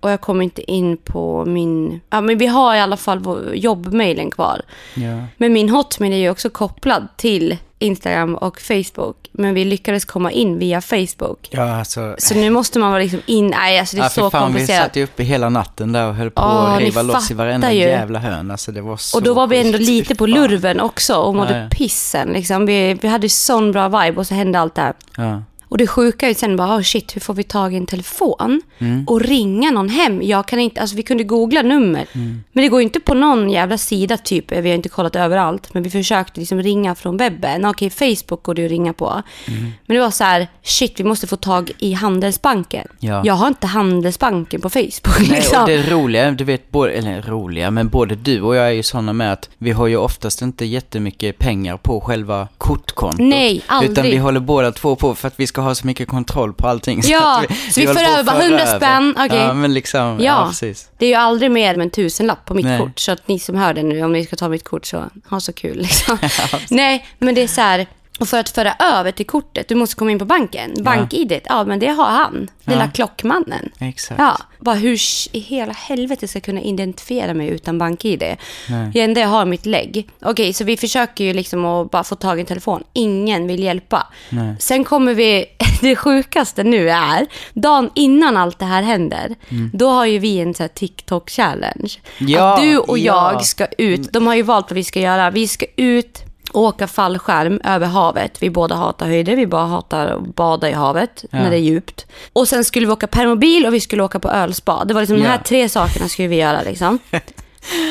Och 0.00 0.10
jag 0.10 0.20
kommer 0.20 0.44
inte 0.44 0.70
in 0.72 0.96
på 0.96 1.44
min... 1.44 2.00
Ja, 2.10 2.20
men 2.20 2.38
vi 2.38 2.46
har 2.46 2.74
i 2.74 2.80
alla 2.80 2.96
fall 2.96 3.50
jobbmailen 3.54 4.30
kvar. 4.30 4.62
Ja. 4.94 5.24
Men 5.36 5.52
min 5.52 5.68
hotmail 5.68 6.12
är 6.12 6.16
ju 6.16 6.30
också 6.30 6.50
kopplad 6.50 7.08
till 7.16 7.56
Instagram 7.78 8.34
och 8.34 8.60
Facebook. 8.60 9.16
Men 9.32 9.54
vi 9.54 9.64
lyckades 9.64 10.04
komma 10.04 10.30
in 10.32 10.58
via 10.58 10.80
Facebook. 10.80 11.48
Ja, 11.50 11.78
alltså. 11.78 12.14
Så 12.18 12.34
nu 12.34 12.50
måste 12.50 12.78
man 12.78 12.90
vara 12.90 13.02
liksom 13.02 13.20
in... 13.26 13.46
Nej, 13.46 13.78
alltså 13.78 13.96
det 13.96 14.02
är 14.02 14.04
Ja, 14.04 14.08
så 14.10 14.30
fan, 14.30 14.46
vi 14.46 14.52
komplicerat. 14.52 14.84
satt 14.86 14.96
ju 14.96 15.04
uppe 15.04 15.22
hela 15.22 15.48
natten 15.48 15.92
där 15.92 16.08
och 16.08 16.14
höll 16.14 16.30
på 16.30 16.42
Ja, 16.42 16.66
att 16.68 16.80
riva 16.80 17.02
loss 17.02 17.30
i 17.30 17.34
varenda 17.34 17.72
ju. 17.72 17.80
jävla 17.80 18.18
hörn. 18.18 18.50
Alltså 18.50 18.72
det 18.72 18.80
var 18.80 18.96
så 18.96 19.16
Och 19.18 19.22
då 19.24 19.34
var 19.34 19.46
vi 19.46 19.58
ändå 19.66 19.78
lite 19.78 20.14
på 20.14 20.26
lurven 20.26 20.80
också 20.80 21.14
och 21.16 21.34
mådde 21.34 21.56
Ja, 21.56 21.62
ja. 21.62 21.68
pissen. 21.70 22.28
Liksom. 22.28 22.66
Vi, 22.66 22.94
vi 22.94 23.08
hade 23.08 23.28
sån 23.28 23.72
bra 23.72 23.88
vibe 23.88 24.18
och 24.20 24.26
så 24.26 24.34
hände 24.34 24.58
allt 24.60 24.74
det 24.74 24.82
här. 24.82 24.94
Ja. 25.16 25.42
Och 25.68 25.78
det 25.78 25.86
sjuka 25.86 26.26
är 26.26 26.30
ju 26.30 26.34
sen 26.34 26.56
bara, 26.56 26.76
oh 26.76 26.82
shit, 26.82 27.16
hur 27.16 27.20
får 27.20 27.34
vi 27.34 27.42
tag 27.42 27.74
i 27.74 27.76
en 27.76 27.86
telefon 27.86 28.62
Mm. 28.78 29.04
och 29.08 29.20
ringa 29.20 29.70
någon 29.70 29.88
hem? 29.88 30.22
Jag 30.22 30.48
kan 30.48 30.58
inte, 30.58 30.80
alltså 30.80 30.96
vi 30.96 31.02
kunde 31.02 31.24
googla 31.24 31.62
nummer. 31.62 32.06
Mm. 32.12 32.42
Men 32.52 32.62
det 32.62 32.68
går 32.68 32.80
ju 32.80 32.84
inte 32.84 33.00
på 33.00 33.14
någon 33.14 33.50
jävla 33.50 33.78
sida 33.78 34.16
typ, 34.16 34.52
vi 34.52 34.68
har 34.68 34.76
inte 34.76 34.88
kollat 34.88 35.16
överallt. 35.16 35.74
Men 35.74 35.82
vi 35.82 35.90
försökte 35.90 36.40
liksom 36.40 36.62
ringa 36.62 36.94
från 36.94 37.16
webben. 37.16 37.64
Okej, 37.64 37.90
Facebook 37.90 38.42
går 38.42 38.54
det 38.54 38.64
att 38.64 38.70
ringa 38.70 38.92
på. 38.92 39.22
Mm. 39.48 39.62
Men 39.86 39.94
det 39.96 40.00
var 40.00 40.10
så 40.10 40.24
här, 40.24 40.48
shit, 40.62 41.00
vi 41.00 41.04
måste 41.04 41.26
få 41.26 41.36
tag 41.36 41.70
i 41.78 41.92
Handelsbanken. 41.92 42.88
Ja. 42.98 43.22
Jag 43.24 43.34
har 43.34 43.48
inte 43.48 43.66
Handelsbanken 43.66 44.60
på 44.60 44.70
Facebook 44.70 45.18
Nej, 45.20 45.28
liksom. 45.28 45.62
och 45.62 45.68
det 45.68 45.90
roliga, 45.90 46.30
du 46.30 46.44
vet, 46.44 46.70
både, 46.70 46.92
eller 46.92 47.22
roliga, 47.22 47.70
men 47.70 47.88
både 47.88 48.14
du 48.14 48.40
och 48.42 48.56
jag 48.56 48.66
är 48.66 48.70
ju 48.70 48.82
sådana 48.82 49.12
med 49.12 49.32
att 49.32 49.50
vi 49.58 49.70
har 49.70 49.86
ju 49.86 49.96
oftast 49.96 50.42
inte 50.42 50.64
jättemycket 50.64 51.38
pengar 51.38 51.76
på 51.76 52.00
själva 52.00 52.48
kortkontot. 52.58 53.20
Nej, 53.20 53.62
aldrig. 53.66 53.92
Utan 53.92 54.04
vi 54.04 54.16
håller 54.16 54.40
båda 54.40 54.72
två 54.72 54.96
på 54.96 55.14
för 55.14 55.28
att 55.28 55.40
vi 55.40 55.46
ska 55.46 55.55
ha 55.62 55.74
så 55.74 55.86
mycket 55.86 56.08
kontroll 56.08 56.52
på 56.52 56.68
allting. 56.68 57.00
Ja, 57.04 57.44
så 57.70 57.80
vi 57.80 57.86
håller 57.86 58.00
för 58.00 58.04
på 58.06 58.12
att 58.12 58.18
över 58.18 58.24
bara 58.32 58.36
föra 58.36 58.44
100 58.46 58.62
över. 58.62 58.76
spänn, 58.78 59.14
okej. 59.18 59.38
Ja, 59.38 59.52
men 59.54 59.74
liksom, 59.74 60.00
ja, 60.00 60.16
Ja. 60.20 60.46
precis. 60.48 60.88
Det 60.98 61.06
är 61.06 61.10
ju 61.10 61.14
aldrig 61.14 61.50
mer 61.50 61.74
än 61.74 61.80
en 61.80 61.90
tusenlapp 61.90 62.44
på 62.44 62.54
mitt 62.54 62.64
Nej. 62.66 62.78
kort. 62.80 62.98
Så 62.98 63.12
att 63.12 63.28
ni 63.28 63.38
som 63.38 63.56
hör 63.56 63.74
det 63.74 63.82
nu, 63.82 64.02
om 64.04 64.12
ni 64.12 64.26
ska 64.26 64.36
ta 64.36 64.48
mitt 64.48 64.64
kort 64.64 64.86
så 64.86 65.04
ha 65.30 65.40
så 65.40 65.52
kul. 65.52 65.78
Liksom. 65.78 66.18
Nej, 66.70 67.06
men 67.18 67.34
det 67.34 67.42
är 67.42 67.46
så 67.48 67.60
här. 67.60 67.86
Och 68.20 68.28
för 68.28 68.38
att 68.40 68.48
föra 68.48 68.72
över 68.78 69.10
till 69.10 69.26
kortet, 69.26 69.68
du 69.68 69.74
måste 69.74 69.96
komma 69.96 70.10
in 70.10 70.18
på 70.18 70.24
banken. 70.24 70.74
Bank-id, 70.82 71.40
ja 71.44 71.64
men 71.64 71.78
det 71.78 71.86
har 71.86 72.04
han. 72.04 72.48
Lilla 72.64 72.84
Ja. 72.84 72.90
klockmannen. 72.94 73.70
Exakt. 73.78 74.20
Ja, 74.20 74.38
bara 74.58 74.74
hur 74.74 74.98
i 75.32 75.38
hela 75.38 75.72
helvete 75.72 76.28
ska 76.28 76.36
jag 76.36 76.44
kunna 76.44 76.60
identifiera 76.60 77.34
mig 77.34 77.48
utan 77.48 77.78
bank-id? 77.78 78.22
Nej. 78.68 78.90
Det 78.92 79.00
enda 79.00 79.20
jag 79.20 79.28
har 79.28 79.40
är 79.42 79.46
mitt 79.46 79.66
lägg. 79.66 80.08
Okej, 80.22 80.52
så 80.52 80.64
vi 80.64 80.76
försöker 80.76 81.24
ju 81.24 81.32
liksom 81.32 81.64
att 81.64 81.90
bara 81.90 82.04
få 82.04 82.14
tag 82.14 82.38
i 82.38 82.40
en 82.40 82.46
telefon. 82.46 82.84
Ingen 82.92 83.46
vill 83.46 83.62
hjälpa. 83.62 84.06
Nej. 84.30 84.54
Sen 84.58 84.84
kommer 84.84 85.14
vi, 85.14 85.46
det 85.80 85.96
sjukaste 85.96 86.64
nu 86.64 86.90
är, 86.90 87.26
dagen 87.54 87.90
innan 87.94 88.36
allt 88.36 88.58
det 88.58 88.64
här 88.64 88.82
händer, 88.82 89.34
då 89.72 89.88
har 89.88 90.06
ju 90.06 90.18
vi 90.18 90.40
en 90.40 90.54
så 90.54 90.62
TikTok-challenge. 90.62 91.98
Ja, 92.18 92.54
att 92.54 92.60
du 92.60 92.78
och 92.78 92.98
ja. 92.98 93.32
jag 93.32 93.44
ska 93.44 93.66
ut, 93.78 94.12
de 94.12 94.26
har 94.26 94.34
ju 94.34 94.42
valt 94.42 94.70
vad 94.70 94.76
vi 94.76 94.84
ska 94.84 95.00
göra. 95.00 95.30
Vi 95.30 95.48
ska 95.48 95.66
ut 95.76 96.22
åka 96.56 96.86
fallskärm 96.86 97.60
över 97.64 97.86
havet. 97.86 98.42
Vi 98.42 98.50
båda 98.50 98.74
hatar 98.74 99.06
höjder, 99.06 99.36
vi 99.36 99.46
bara 99.46 99.66
hatar 99.66 100.06
att 100.06 100.34
bada 100.34 100.70
i 100.70 100.72
havet 100.72 101.24
när 101.30 101.50
det 101.50 101.56
är 101.56 101.60
djupt. 101.60 102.06
Och 102.32 102.48
sen 102.48 102.64
skulle 102.64 102.86
vi 102.86 102.92
åka 102.92 103.06
permobil 103.06 103.66
och 103.66 103.74
vi 103.74 103.80
skulle 103.80 104.02
åka 104.02 104.18
på 104.18 104.28
ölspa. 104.30 104.84
Det 104.84 104.94
var 104.94 105.00
liksom 105.00 105.16
de 105.16 105.22
Ja. 105.24 105.30
här 105.30 105.38
tre 105.38 105.68
sakerna 105.68 106.08
skulle 106.08 106.28
vi 106.28 106.36
göra 106.36 106.62
liksom. 106.62 106.98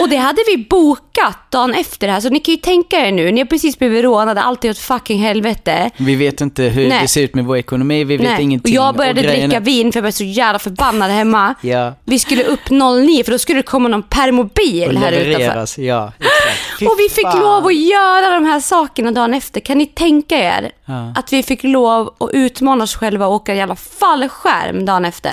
Och 0.01 0.09
det 0.09 0.17
hade 0.17 0.41
vi 0.47 0.65
bokat 0.69 1.51
dagen 1.51 1.73
efter 1.73 2.07
det 2.07 2.13
här. 2.13 2.19
Så 2.19 2.29
ni 2.29 2.39
kan 2.39 2.53
ju 2.53 2.57
tänka 2.61 3.07
er 3.07 3.11
nu, 3.11 3.31
ni 3.31 3.41
har 3.41 3.45
precis 3.45 3.79
blivit 3.79 4.03
rånade, 4.03 4.41
allt 4.41 4.65
är 4.65 4.69
åt 4.69 4.77
fucking 4.77 5.19
helvete. 5.21 5.89
Vi 5.97 6.15
vet 6.15 6.41
inte 6.41 6.63
hur 6.63 6.89
Nej. 6.89 7.01
det 7.01 7.07
ser 7.07 7.21
ut 7.21 7.35
med 7.35 7.45
vår 7.45 7.57
ekonomi, 7.57 8.03
vi 8.03 8.17
vet 8.17 8.27
Nej. 8.27 8.41
ingenting. 8.43 8.79
Och 8.79 8.85
jag 8.85 8.95
började 8.95 9.21
grejen 9.21 9.49
dricka 9.49 9.59
vin 9.59 9.91
för 9.91 9.99
jag 9.99 10.03
var 10.03 10.11
så 10.11 10.23
jävla 10.23 10.59
förbannad 10.59 11.11
hemma. 11.11 11.55
Ja. 11.61 11.93
Vi 12.03 12.19
skulle 12.19 12.43
upp 12.43 12.69
09 12.69 13.23
för 13.23 13.31
då 13.31 13.39
skulle 13.39 13.59
det 13.59 13.63
komma 13.63 13.89
någon 13.89 14.03
permobil 14.03 14.95
Och 14.95 15.01
här 15.01 15.11
utanför. 15.11 15.81
ja. 15.81 16.11
Exakt. 16.19 16.91
Och 16.91 16.99
vi 16.99 17.09
fick 17.09 17.25
fan. 17.27 17.39
lov 17.39 17.65
att 17.65 17.75
göra 17.75 18.29
de 18.29 18.45
här 18.45 18.59
sakerna 18.59 19.11
dagen 19.11 19.33
efter. 19.33 19.59
Kan 19.59 19.77
ni 19.77 19.85
tänka 19.85 20.37
er 20.37 20.71
Ja. 20.85 21.13
att 21.15 21.33
vi 21.33 21.43
fick 21.43 21.63
lov 21.63 22.13
att 22.19 22.29
utmana 22.33 22.83
oss 22.83 22.95
själva 22.95 23.27
och 23.27 23.33
åka 23.33 23.51
en 23.51 23.57
jävla 23.57 23.75
fallskärm 23.75 24.85
dagen 24.85 25.05
efter? 25.05 25.31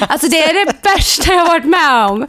Alltså 0.00 0.28
det 0.28 0.42
är 0.42 0.54
det 0.66 0.72
värsta 0.82 1.32
jag 1.32 1.40
har 1.40 1.46
varit 1.46 1.64
med 1.64 2.06
om. 2.06 2.26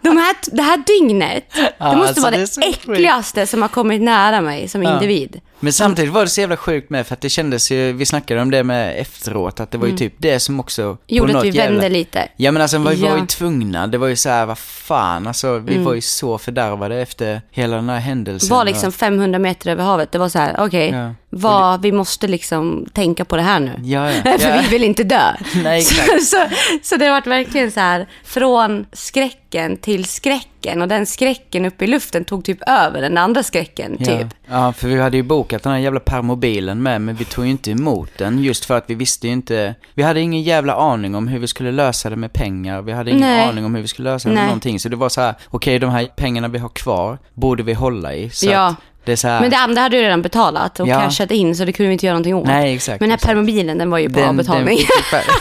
De 0.00 0.16
här, 0.16 0.36
det 0.52 0.62
här 0.62 0.76
dygnet, 0.76 1.54
det 1.54 1.72
måste 1.80 1.92
alltså, 1.94 2.22
vara 2.22 2.30
det 2.30 2.54
det, 2.56 2.66
äckligaste 2.66 3.46
som 3.46 3.62
har 3.62 3.68
kommit 3.68 4.02
nära 4.02 4.40
mig 4.40 4.68
som 4.68 4.82
individ. 4.82 5.40
Men 5.60 5.72
samtidigt 5.72 6.12
var 6.12 6.20
det 6.22 6.28
så 6.28 6.40
jävla 6.40 6.56
sjukt 6.56 6.90
med, 6.90 7.06
för 7.06 7.14
att 7.14 7.20
det 7.20 7.28
kändes 7.28 7.70
ju, 7.70 7.92
vi 7.92 8.06
snackade 8.06 8.40
om 8.42 8.50
det 8.50 8.64
med 8.64 9.00
efteråt, 9.00 9.60
att 9.60 9.70
det 9.70 9.78
var 9.78 9.86
ju 9.86 9.96
typ 9.96 10.14
det 10.18 10.40
som 10.40 10.60
också... 10.60 10.96
Gjorde 11.06 11.38
att 11.38 11.44
vi 11.44 11.48
jävla- 11.48 11.70
vände 11.72 11.88
lite. 11.88 12.28
Ja 12.36 12.52
men 12.52 12.62
alltså 12.62 12.78
vi 12.78 12.84
var 12.84 12.92
ju 12.92 13.18
Ja. 13.18 13.26
tvungna, 13.26 13.86
det 13.86 13.98
var 13.98 14.06
ju 14.08 14.16
så 14.16 14.28
här, 14.28 14.46
vad 14.46 14.58
fan, 14.58 15.26
alltså 15.26 15.58
vi 15.58 15.78
var 15.78 15.94
ju 15.94 16.00
så 16.00 16.38
fördärvade 16.38 16.96
efter 17.02 17.42
hela 17.50 17.76
den 17.76 17.88
här 17.88 17.98
händelsen. 17.98 18.56
var 18.56 18.64
liksom 18.64 18.92
500 18.92 19.38
meter 19.38 19.70
över 19.70 19.84
havet. 19.84 20.12
Det 20.12 20.18
var 20.18 20.28
så 20.28 20.38
här, 20.38 20.56
okej, 20.58 20.90
Ja. 20.90 21.14
vad, 21.30 21.82
vi 21.82 21.92
måste 21.92 22.26
liksom 22.28 22.86
tänka 22.92 23.24
på 23.24 23.36
det 23.36 23.42
här 23.42 23.60
nu. 23.60 23.72
Ja, 23.82 24.12
ja. 24.12 24.22
För 24.38 24.48
ja. 24.48 24.58
vi 24.62 24.68
vill 24.68 24.84
inte 24.84 25.04
dö. 25.04 25.32
Nej, 25.64 25.82
så, 25.82 25.94
exakt. 26.02 26.24
så, 26.24 26.44
så 26.82 26.96
det 26.96 27.04
har 27.04 27.12
varit 27.12 27.26
verkligen 27.26 27.72
så 27.72 27.80
här, 27.80 28.06
från 28.24 28.86
skräck 28.92 29.47
skräcken 29.48 29.76
till 29.76 30.04
skräcken 30.04 30.82
och 30.82 30.88
den 30.88 31.06
skräcken 31.06 31.64
uppe 31.64 31.84
i 31.84 31.88
luften 31.88 32.24
tog 32.24 32.44
typ 32.44 32.58
över 32.68 33.00
den 33.00 33.18
andra 33.18 33.42
skräcken 33.42 33.96
Ja. 34.00 34.06
typ. 34.06 34.26
ja, 34.50 34.72
för 34.72 34.88
vi 34.88 35.00
hade 35.00 35.16
ju 35.16 35.22
bokat 35.22 35.62
den 35.62 35.72
här 35.72 35.78
jävla 35.78 36.00
permobilen 36.00 36.82
med, 36.82 37.00
men 37.00 37.14
vi 37.14 37.24
tog 37.24 37.44
ju 37.44 37.50
inte 37.50 37.70
emot 37.70 38.10
den 38.18 38.38
just 38.42 38.64
för 38.64 38.76
att 38.78 38.84
vi 38.86 38.94
visste 38.94 39.26
ju 39.26 39.32
inte, 39.32 39.74
vi 39.94 40.02
hade 40.02 40.20
ingen 40.20 40.42
jävla 40.42 40.74
aning 40.74 41.14
om 41.14 41.28
hur 41.28 41.38
vi 41.38 41.46
skulle 41.46 41.72
lösa 41.72 42.10
det 42.10 42.16
med 42.16 42.32
pengar, 42.32 42.82
vi 42.82 42.92
hade 42.92 43.10
ingen 43.10 43.20
Nej. 43.22 43.48
aning 43.48 43.64
om 43.64 43.74
hur 43.74 43.82
vi 43.82 43.88
skulle 43.88 44.10
lösa 44.12 44.28
det 44.28 44.34
med 44.34 44.40
Nej. 44.42 44.46
någonting, 44.46 44.80
så 44.80 44.88
det 44.88 44.96
var 44.96 45.08
så 45.08 45.20
här, 45.20 45.34
okej 45.48 45.78
de 45.78 45.90
här 45.90 46.06
pengarna 46.16 46.48
vi 46.48 46.58
har 46.58 46.68
kvar 46.68 47.18
borde 47.34 47.62
vi 47.62 47.72
hålla 47.74 48.14
i, 48.14 48.30
så 48.30 48.46
Ja. 48.46 48.66
att 48.66 48.76
det 49.04 49.24
Men 49.24 49.50
det 49.50 49.56
andra 49.56 49.82
hade 49.82 49.96
du 49.96 50.02
redan 50.02 50.22
betalat 50.22 50.80
och 50.80 50.88
Ja. 50.88 51.00
cashat 51.00 51.30
in 51.30 51.56
så 51.56 51.64
det 51.64 51.72
kunde 51.72 51.88
vi 51.88 51.92
inte 51.92 52.06
göra 52.06 52.14
någonting 52.14 52.34
åt. 52.34 52.46
nej 52.46 52.74
exakt. 52.74 53.00
Men 53.00 53.08
den 53.08 53.10
här 53.10 53.16
exakt. 53.16 53.28
permobilen 53.32 53.78
den 53.78 53.90
var 53.90 53.98
ju 53.98 54.10
på 54.10 54.20
avbetalning. 54.24 54.76
fick, 54.78 54.88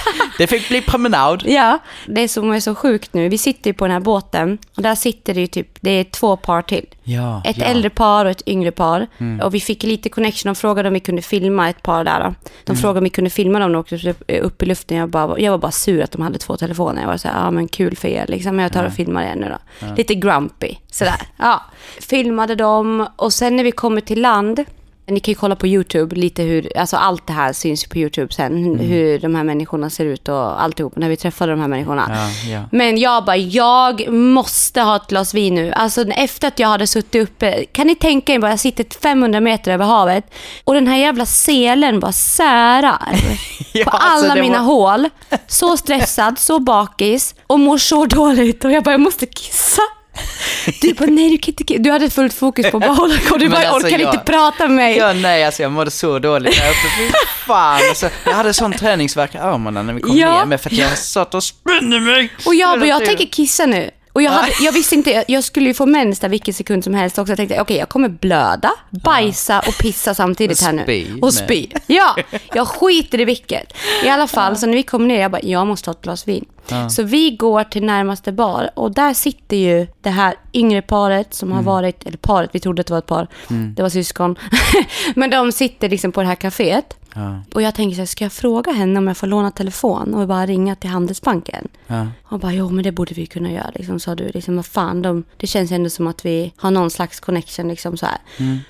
det 0.38 0.48
fick 0.48 0.68
bli 0.70 0.82
promenad. 0.82 1.44
Ja, 1.46 1.80
det 2.08 2.28
som 2.28 2.52
är 2.52 2.60
så 2.60 2.76
sjukt 2.76 3.14
nu, 3.14 3.30
vi 3.30 3.38
sitter 3.38 3.70
ju 3.70 3.74
på 3.74 3.86
den 3.86 3.92
här 3.94 4.00
båten 4.00 4.58
och 4.76 4.82
där 4.82 4.96
sitter 4.96 5.34
det 5.34 5.40
ju 5.42 5.48
typ, 5.48 5.68
det 5.82 5.90
är 5.92 6.04
två 6.04 6.38
par 6.38 6.62
till. 6.62 6.86
Ja, 7.04 7.42
Ett 7.46 7.58
ja. 7.58 7.64
Mm. 7.66 7.76
äldre 7.78 7.90
par 7.90 8.26
och 8.26 8.32
ett 8.32 8.48
yngre 8.48 8.72
par. 8.72 9.08
Och 9.44 9.54
vi 9.54 9.60
fick 9.60 9.84
lite 9.84 10.10
connection. 10.10 10.50
De 10.54 10.56
frågade 10.56 10.88
om 10.90 10.94
vi 10.94 11.00
kunde 11.00 11.22
filma 11.22 11.70
ett 11.70 11.82
par 11.84 12.04
där. 12.04 12.20
Då. 12.20 12.26
De 12.64 12.72
Mm. 12.72 12.82
frågade 12.82 12.98
om 12.98 13.04
vi 13.04 13.10
kunde 13.10 13.30
filma 13.30 13.60
dem 13.60 13.72
de 13.74 13.80
åkte 13.80 14.14
upp, 14.42 14.64
i 14.64 14.66
luften. 14.66 14.98
Jag, 14.98 15.10
bara, 15.10 15.40
jag 15.40 15.52
var 15.52 15.58
bara 15.58 15.72
sur 15.72 16.04
att 16.04 16.12
de 16.12 16.22
hade 16.22 16.38
två 16.38 16.58
telefoner. 16.58 17.02
Jag 17.02 17.08
var 17.10 17.18
så 17.18 17.28
här, 17.28 17.44
ja 17.46 17.52
men 17.52 17.68
kul 17.68 17.96
för 17.98 18.08
er 18.08 18.26
liksom. 18.28 18.60
Jag 18.60 18.74
tar 18.74 18.84
och 18.84 18.94
filmar 18.94 19.24
er 19.24 19.36
nu 19.36 19.50
då. 19.80 19.88
Lite 19.98 20.16
grumpy, 20.16 20.76
sådär. 20.92 21.22
Ja. 21.38 21.62
Filmade 22.10 22.56
dem 22.56 23.08
och 23.16 23.34
sen 23.34 23.57
när 23.58 23.64
vi 23.64 23.72
kommer 23.72 24.02
till 24.02 24.22
land. 24.22 24.64
Ni 25.10 25.20
kan 25.20 25.32
ju 25.32 25.36
kolla 25.36 25.56
på 25.56 25.68
YouTube 25.68 26.16
lite 26.16 26.44
hur, 26.44 26.78
alltså 26.78 26.98
allt 26.98 27.28
det 27.28 27.34
här 27.34 27.54
syns 27.54 27.86
på 27.86 27.98
YouTube 27.98 28.34
sen. 28.34 28.66
Mm. 28.66 28.80
Hur 28.80 29.20
de 29.20 29.36
här 29.36 29.44
människorna 29.44 29.90
ser 29.90 30.06
ut 30.06 30.30
och 30.30 30.62
alltihop 30.64 30.96
när 30.96 31.10
vi 31.10 31.18
träffade 31.18 31.52
de 31.52 31.62
här 31.62 31.68
människorna. 31.68 32.06
Ja, 32.10 32.52
ja. 32.52 32.62
Men 32.72 32.98
jag 32.98 33.26
bara, 33.26 33.36
jag 33.38 34.10
måste 34.14 34.82
ha 34.82 34.96
ett 34.96 35.08
glas 35.08 35.34
vin 35.34 35.56
nu. 35.56 35.72
Alltså 35.72 36.02
efter 36.08 36.48
att 36.48 36.60
jag 36.60 36.68
hade 36.68 36.88
suttit 36.88 37.22
uppe, 37.24 37.66
kan 37.66 37.88
ni 37.88 37.96
tänka 37.96 38.34
er 38.34 38.40
bara, 38.40 38.52
jag 38.52 38.60
sitter 38.60 39.00
500 39.02 39.40
meter 39.40 39.72
över 39.72 39.86
havet 39.86 40.24
och 40.64 40.74
den 40.74 40.88
här 40.88 40.98
jävla 40.98 41.26
selen 41.26 42.00
bara 42.00 42.12
särar 42.12 43.00
Ja, 43.74 43.84
på 43.86 43.90
alltså, 43.98 44.26
alla 44.26 44.36
det 44.36 44.42
mina 44.42 44.58
var- 44.58 44.66
hål. 44.66 45.10
Så 45.48 45.78
stressad, 45.78 46.40
så 46.40 46.60
bakis 46.60 47.36
och 47.48 47.60
mår 47.60 47.78
så 47.78 48.06
dåligt 48.06 48.66
och 48.66 48.72
jag 48.72 48.84
bara, 48.84 48.92
jag 48.92 49.02
måste 49.02 49.26
kissa. 49.26 49.82
Du 50.82 50.94
bara, 50.94 51.06
nej 51.10 51.30
du 51.30 51.38
kan 51.38 51.54
inte. 51.60 51.78
Du 51.78 51.92
hade 51.92 52.10
fullt 52.10 52.34
fokus 52.34 52.72
på 52.72 52.80
bara 52.80 52.92
hålla 52.92 53.18
koll. 53.30 53.40
Du 53.40 53.50
bara, 53.50 53.68
alltså, 53.68 53.88
orkar 53.88 54.00
jag- 54.00 54.14
inte 54.14 54.24
prata 54.32 54.68
med 54.68 54.76
mig. 54.76 54.98
Ja, 54.98 55.14
nej, 55.14 55.44
alltså 55.46 55.62
jag 55.62 55.72
mådde 55.72 55.92
så 55.92 56.20
dåligt 56.20 56.54
där 56.58 56.70
uppe. 56.70 56.90
Fy 56.98 57.12
fan. 57.48 57.80
Alltså, 57.90 58.10
jag 58.26 58.34
hade 58.34 58.54
sån 58.54 58.74
träningsvärk 58.74 59.36
i 59.36 59.38
armarna 59.38 59.84
när 59.84 59.94
vi 59.94 60.02
kom 60.02 60.18
Ja. 60.18 60.40
ner 60.40 60.46
med 60.46 60.62
för 60.62 60.70
att 60.70 60.78
jag 60.78 60.98
satt 60.98 61.34
och 61.34 61.44
spände 61.44 62.00
mig. 62.00 62.30
Och 62.46 62.56
jag 62.56 62.80
bara, 62.80 62.88
jag 62.88 63.06
tänker 63.06 63.26
kissa 63.26 63.66
nu. 63.66 63.90
Och 64.18 64.24
jag, 64.24 64.32
hade, 64.32 64.52
jag 64.62 64.72
visste 64.72 64.96
inte, 64.96 65.24
jag 65.28 65.44
skulle 65.44 65.68
ju 65.68 65.74
få 65.74 65.86
mens 65.86 66.20
där 66.20 66.30
vilken 66.30 66.54
sekund 66.54 66.84
som 66.84 66.94
helst 66.94 67.18
också. 67.18 67.32
Jag 67.32 67.38
tänkte, 67.38 67.62
okej 67.62 67.78
jag 67.78 67.90
kommer 67.90 68.10
blöda, 68.10 68.72
bajsa 68.90 69.60
och 69.60 69.78
pissa 69.82 70.14
samtidigt 70.14 70.62
här 70.62 70.74
nu. 70.74 70.82
Och 71.22 71.34
spy. 71.34 71.68
Ja, 71.88 72.16
jag 72.54 72.68
skiter 72.68 73.20
i 73.20 73.26
vilket. 73.26 73.74
I 74.04 74.10
alla 74.10 74.28
fall, 74.28 74.58
så 74.58 74.66
när 74.66 74.74
vi 74.74 74.84
kom 74.84 75.08
ner, 75.08 75.22
jag 75.22 75.32
bara, 75.32 75.42
jag 75.42 75.68
måste 75.68 75.90
ha 75.90 75.96
ett 75.96 76.02
glas 76.02 76.28
vin. 76.28 76.46
Så 76.90 77.04
vi 77.04 77.32
går 77.32 77.64
till 77.64 77.84
närmaste 77.86 78.32
bar 78.32 78.70
och 78.76 78.92
där 78.92 79.14
sitter 79.14 79.58
ju 79.58 79.88
det 80.02 80.10
här 80.10 80.36
yngre 80.54 80.82
paret 80.82 81.34
som 81.34 81.52
har 81.52 81.62
varit, 81.64 82.06
eller 82.06 82.18
paret, 82.18 82.50
vi 82.54 82.60
trodde 82.60 82.82
att 82.82 82.88
det 82.88 82.94
var 82.94 83.00
ett 83.00 83.06
par, 83.08 83.28
det 83.76 83.82
var 83.82 83.90
syskon. 83.90 84.36
Men 85.16 85.30
de 85.30 85.52
sitter 85.52 85.90
liksom 85.90 86.12
på 86.12 86.22
det 86.22 86.28
här 86.28 86.36
kaféet. 86.36 86.96
Ja, 87.18 87.40
Och 87.54 87.62
jag 87.62 87.76
tänker 87.76 87.96
så 87.96 88.02
här, 88.02 88.06
ska 88.06 88.26
jag 88.26 88.32
fråga 88.32 88.72
henne 88.72 89.00
om 89.00 89.08
jag 89.08 89.18
får 89.18 89.28
låna 89.28 89.52
telefon 89.52 90.14
och 90.14 90.28
bara 90.28 90.46
ringa 90.46 90.76
till 90.76 90.90
Handelsbanken? 90.90 91.68
ja. 91.88 92.08
Och 92.30 92.40
bara, 92.40 92.54
jo 92.54 92.70
men 92.70 92.84
det 92.84 92.92
borde 92.92 93.14
vi 93.14 93.26
kunna 93.26 93.52
göra. 93.52 93.72
Liksom, 93.76 94.00
sa 94.00 94.16
du, 94.16 94.32
liksom, 94.34 94.56
vad 94.56 94.66
fan, 94.66 95.02
de, 95.02 95.24
det 95.38 95.48
känns 95.48 95.72
ändå 95.72 95.90
som 95.90 96.08
att 96.08 96.26
vi 96.26 96.54
har 96.58 96.72
någon 96.72 96.90
slags 96.90 97.20
connection. 97.20 97.68
Liksom, 97.68 97.98
så 97.98 98.06
här. 98.06 98.18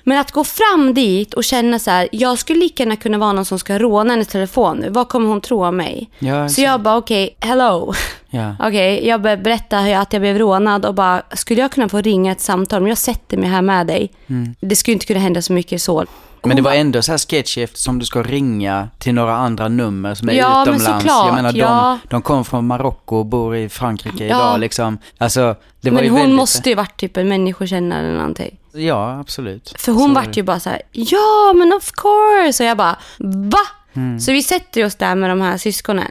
Men 0.04 0.18
att 0.18 0.32
gå 0.32 0.44
fram 0.44 0.94
dit 0.94 1.34
och 1.34 1.44
känna 1.44 1.78
så 1.78 1.90
här, 1.90 2.08
jag 2.12 2.38
skulle 2.38 2.60
lika 2.60 2.82
gärna 2.82 2.96
kunna 2.96 3.18
vara 3.18 3.32
någon 3.32 3.44
som 3.44 3.58
ska 3.58 3.78
råna 3.78 4.10
hennes 4.12 4.28
telefon 4.28 4.76
nu. 4.76 4.90
Vad 4.90 5.08
kommer 5.08 5.28
hon 5.28 5.40
tro 5.40 5.64
om 5.66 5.76
mig? 5.76 6.10
Ja, 6.18 6.48
så 6.48 6.54
så- 6.54 6.60
jag 6.60 6.82
bara, 6.82 6.96
okej, 6.96 7.36
hello. 7.40 7.94
Ja. 8.30 8.56
Okej, 8.60 9.06
jag 9.06 9.22
började 9.22 9.42
berätta 9.42 9.78
hur 9.78 9.90
jag- 9.90 10.00
att 10.02 10.12
jag 10.12 10.22
blev 10.22 10.38
rånad 10.38 10.86
och 10.86 10.94
bara, 10.94 11.22
skulle 11.32 11.60
jag 11.60 11.72
kunna 11.72 11.88
få 11.88 12.00
ringa 12.00 12.32
ett 12.32 12.40
samtal? 12.40 12.80
Men 12.80 12.88
jag 12.88 12.98
sätter 12.98 13.36
mig 13.36 13.48
här 13.48 13.62
med 13.62 13.86
dig. 13.86 14.12
Det 14.60 14.76
skulle 14.76 14.92
inte 14.92 15.06
kunna 15.06 15.20
hända 15.20 15.42
så 15.42 15.52
mycket 15.52 15.82
så. 15.82 16.04
Men 16.42 16.56
det 16.56 16.62
var 16.62 16.72
ändå 16.74 17.02
så 17.02 17.12
här 17.12 17.18
sketchy 17.18 17.62
eftersom 17.62 17.98
du 17.98 18.04
ska 18.04 18.22
ringa 18.22 18.88
till 18.98 19.14
några 19.14 19.36
andra 19.36 19.68
nummer 19.68 20.14
som 20.14 20.28
är 20.28 20.32
Ja, 20.32 20.48
men 20.64 20.74
utomlands. 20.74 20.84
såklart, 21.04 21.26
jag 21.26 21.34
menar, 21.34 21.52
de, 21.52 21.58
ja. 21.58 21.98
de 22.10 22.22
kom 22.22 22.44
från 22.44 22.66
Marocko 22.66 23.16
och 23.16 23.26
bor 23.26 23.56
i 23.56 23.68
Frankrike 23.68 24.26
Ja. 24.26 24.36
idag 24.36 24.60
liksom. 24.60 24.98
Alltså, 25.18 25.54
det 25.80 25.90
var 25.90 25.94
Men 25.94 26.04
ju 26.04 26.10
hon 26.10 26.20
väldigt... 26.20 26.36
måste 26.36 26.68
ju 26.68 26.74
varit 26.74 26.96
typ 26.96 27.16
en 27.16 27.28
människokännare 27.28 28.06
eller 28.06 28.16
någonting. 28.18 28.58
Ja, 28.72 29.18
absolut. 29.20 29.74
För 29.78 29.92
hon 29.92 30.08
Så- 30.08 30.14
vart 30.14 30.36
ju 30.36 30.42
bara 30.42 30.60
så 30.60 30.70
här, 30.70 30.82
ja 30.92 31.52
men 31.54 31.72
of 31.72 31.92
course. 31.92 32.62
Och 32.64 32.68
jag 32.70 32.76
bara, 32.76 32.96
va? 33.18 33.58
Mm. 33.98 34.20
Så 34.20 34.32
vi 34.32 34.42
sätter 34.42 34.84
oss 34.84 34.94
där 34.94 35.14
med 35.14 35.30
de 35.30 35.40
här 35.40 35.56
syskonen. 35.56 36.10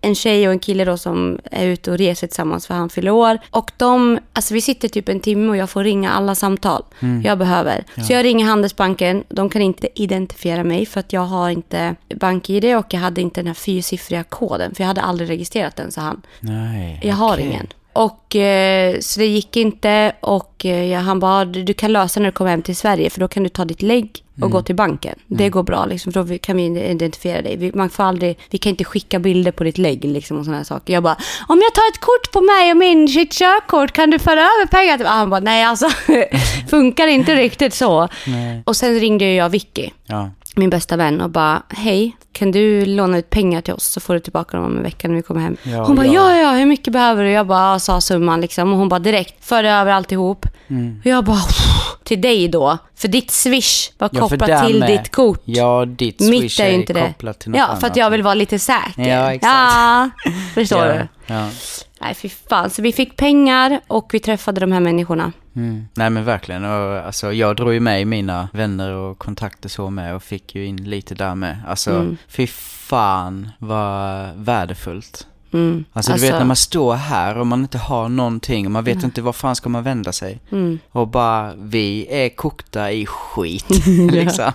En 0.00 0.14
tjej 0.14 0.46
och 0.46 0.52
en 0.52 0.58
kille 0.58 0.84
då 0.84 0.96
som 0.98 1.38
är 1.50 1.66
ute 1.66 1.90
och 1.90 1.98
reser 1.98 2.26
tillsammans 2.26 2.66
för 2.66 2.74
han 2.74 2.88
fyller 2.90 3.10
år. 3.10 3.38
Och 3.50 3.70
de, 3.76 4.18
alltså 4.32 4.54
vi 4.54 4.60
sitter 4.60 4.88
typ 4.88 5.08
en 5.08 5.20
timme 5.20 5.48
och 5.48 5.56
jag 5.56 5.70
får 5.70 5.84
ringa 5.84 6.10
alla 6.10 6.34
samtal 6.34 6.82
Mm. 7.00 7.22
jag 7.22 7.38
behöver. 7.38 7.84
Så 8.06 8.12
jag 8.12 8.24
ringer 8.24 8.46
Handelsbanken, 8.46 9.24
de 9.28 9.48
kan 9.50 9.62
inte 9.62 9.88
identifiera 9.94 10.64
mig 10.64 10.86
för 10.86 11.00
att 11.00 11.12
jag 11.12 11.20
har 11.20 11.50
inte 11.50 11.94
bank-id 12.14 12.76
och 12.76 12.86
jag 12.94 13.00
hade 13.00 13.20
inte 13.20 13.40
den 13.40 13.46
här 13.46 13.54
fyrsiffriga 13.54 14.24
koden. 14.24 14.74
För 14.74 14.82
jag 14.82 14.88
hade 14.88 15.00
aldrig 15.00 15.30
registrerat 15.30 15.76
den, 15.76 15.92
sa 15.92 16.00
han. 16.00 16.22
Nej, 16.40 17.00
Jag 17.02 17.14
har 17.14 17.38
ingen. 17.38 17.66
Och 17.98 18.36
eh, 18.36 18.98
så 19.00 19.20
det 19.20 19.26
gick 19.26 19.56
inte 19.56 20.12
och 20.20 20.66
eh, 20.66 21.00
han 21.00 21.20
bara, 21.20 21.44
du 21.44 21.62
du 21.62 21.74
kan 21.74 21.92
lösa 21.92 22.20
när 22.20 22.26
du 22.26 22.32
kommer 22.32 22.50
hem 22.50 22.62
till 22.62 22.76
Sverige 22.76 23.10
för 23.10 23.20
då 23.20 23.28
kan 23.28 23.42
du 23.42 23.48
ta 23.48 23.64
ditt 23.64 23.82
lägg 23.82 24.24
och 24.32 24.38
Mm. 24.38 24.50
gå 24.50 24.62
till 24.62 24.74
banken. 24.74 25.18
Det 25.26 25.48
går 25.48 25.62
bra 25.62 25.86
liksom, 25.86 26.12
för 26.12 26.24
då 26.24 26.38
kan 26.38 26.56
vi 26.56 26.64
identifiera 26.90 27.42
dig. 27.42 27.56
Vi, 27.56 27.72
man 27.74 27.90
får 27.90 28.04
aldrig, 28.04 28.38
vi 28.50 28.58
kan 28.58 28.70
inte 28.70 28.84
skicka 28.84 29.18
bilder 29.18 29.52
på 29.52 29.64
ditt 29.64 29.78
lägg 29.78 30.04
liksom 30.04 30.38
och 30.38 30.44
sådana 30.44 30.64
saker. 30.64 30.92
Jag 30.92 31.02
bara, 31.02 31.16
om 31.48 31.60
jag 31.62 31.74
tar 31.74 31.82
ett 31.92 32.00
kort 32.00 32.32
på 32.32 32.40
mig 32.40 32.70
och 32.70 32.76
min 32.76 33.08
sitt 33.08 33.32
körkort, 33.32 33.92
kan 33.92 34.10
du 34.10 34.18
föra 34.18 34.40
över 34.40 34.66
pengar 34.66 34.98
mig? 34.98 35.06
Han 35.06 35.30
bara, 35.30 35.40
nej 35.40 35.64
alltså, 35.64 35.88
funkar 36.70 37.06
inte 37.06 37.34
riktigt 37.34 37.74
så. 37.74 38.08
Nej. 38.26 38.62
Och 38.66 38.76
sen 38.76 39.00
ringde 39.00 39.34
jag 39.34 39.48
Vicky 39.48 39.90
Ja. 40.06 40.30
Min 40.58 40.70
bästa 40.70 40.96
vän 40.96 41.20
och 41.20 41.30
bara, 41.30 41.62
hej, 41.68 42.16
kan 42.32 42.50
du 42.50 42.84
låna 42.86 43.18
ut 43.18 43.30
pengar 43.30 43.60
till 43.60 43.74
oss 43.74 43.84
så 43.84 44.00
får 44.00 44.14
du 44.14 44.20
tillbaka 44.20 44.56
dem 44.56 44.66
om 44.66 44.76
en 44.76 44.82
vecka 44.82 45.08
när 45.08 45.14
vi 45.14 45.22
kommer 45.22 45.40
hem. 45.40 45.56
Ja, 45.62 45.84
hon 45.84 45.96
bara, 45.96 46.06
ja. 46.06 46.36
ja, 46.36 46.36
ja, 46.36 46.50
hur 46.50 46.66
mycket 46.66 46.92
behöver 46.92 47.24
du? 47.24 47.30
Jag 47.30 47.46
bara, 47.46 47.78
sa 47.78 48.00
summan 48.00 48.40
liksom. 48.40 48.72
Och 48.72 48.78
hon 48.78 48.88
bara, 48.88 48.98
direkt, 49.00 49.44
förde 49.44 49.70
över 49.70 49.92
alltihop. 49.92 50.46
Mm. 50.68 50.98
Och 51.00 51.06
jag 51.06 51.24
bara, 51.24 51.40
till 52.04 52.20
dig 52.20 52.48
då. 52.48 52.78
För 52.96 53.08
ditt 53.08 53.30
swish 53.30 53.90
var 53.98 54.10
Ja, 54.12 54.20
kopplat 54.20 54.46
där 54.48 54.66
till 54.66 54.78
med. 54.80 54.88
ditt 54.90 55.12
kort. 55.12 55.40
Ja, 55.44 55.84
ditt 55.84 56.20
Mitt 56.20 56.40
swish 56.40 56.60
är 56.60 56.64
är 56.64 56.68
ju 56.70 56.74
inte 56.74 56.92
det. 56.92 57.00
kopplat 57.00 57.38
till 57.38 57.50
något 57.50 57.58
Ja, 57.58 57.76
för 57.80 57.86
att 57.86 57.96
jag 57.96 58.10
vill 58.10 58.22
vara 58.22 58.34
lite 58.34 58.58
säker. 58.58 59.08
Ja, 59.08 59.32
exakt. 59.34 59.52
Ja, 59.54 60.10
förstår 60.54 60.86
ja. 60.86 60.92
du? 60.94 61.08
Ja. 61.28 61.48
Nej, 62.00 62.14
fy 62.14 62.28
fan. 62.28 62.70
Så 62.70 62.82
vi 62.82 62.92
fick 62.92 63.16
pengar 63.16 63.80
och 63.86 64.10
vi 64.12 64.20
träffade 64.20 64.60
de 64.60 64.72
här 64.72 64.80
människorna. 64.80 65.32
Mm. 65.56 65.88
Nej 65.94 66.10
men 66.10 66.24
verkligen, 66.24 66.64
och, 66.64 67.06
alltså, 67.06 67.32
jag 67.32 67.56
drog 67.56 67.72
ju 67.74 67.80
med 67.80 68.06
mina 68.06 68.48
vänner 68.52 68.92
och 68.92 69.18
kontakter 69.18 69.68
så 69.68 69.90
med 69.90 70.14
och 70.14 70.22
fick 70.22 70.54
ju 70.54 70.66
in 70.66 70.76
lite 70.90 71.14
där 71.14 71.34
med. 71.34 71.56
Alltså, 71.68 71.90
Mm. 71.90 72.16
fy 72.28 72.46
fan 72.46 73.50
vad 73.58 74.28
värdefullt. 74.36 75.26
Mm. 75.52 75.84
Alltså, 75.92 76.12
du 76.12 76.20
vet 76.20 76.32
när 76.32 76.44
man 76.44 76.56
står 76.56 76.94
här 76.94 77.38
och 77.38 77.46
man 77.46 77.60
inte 77.60 77.78
har 77.78 78.08
någonting 78.08 78.66
och 78.66 78.72
man 78.72 78.84
vet 78.84 79.02
inte 79.04 79.22
var 79.22 79.32
fan 79.32 79.56
ska 79.56 79.68
man 79.68 79.82
vända 79.82 80.12
sig. 80.12 80.40
Mm. 80.52 80.78
Och 80.90 81.08
bara, 81.08 81.54
vi 81.58 82.06
är 82.10 82.28
kokta 82.28 82.92
i 82.92 83.06
skit 83.06 83.66
liksom. 84.12 84.52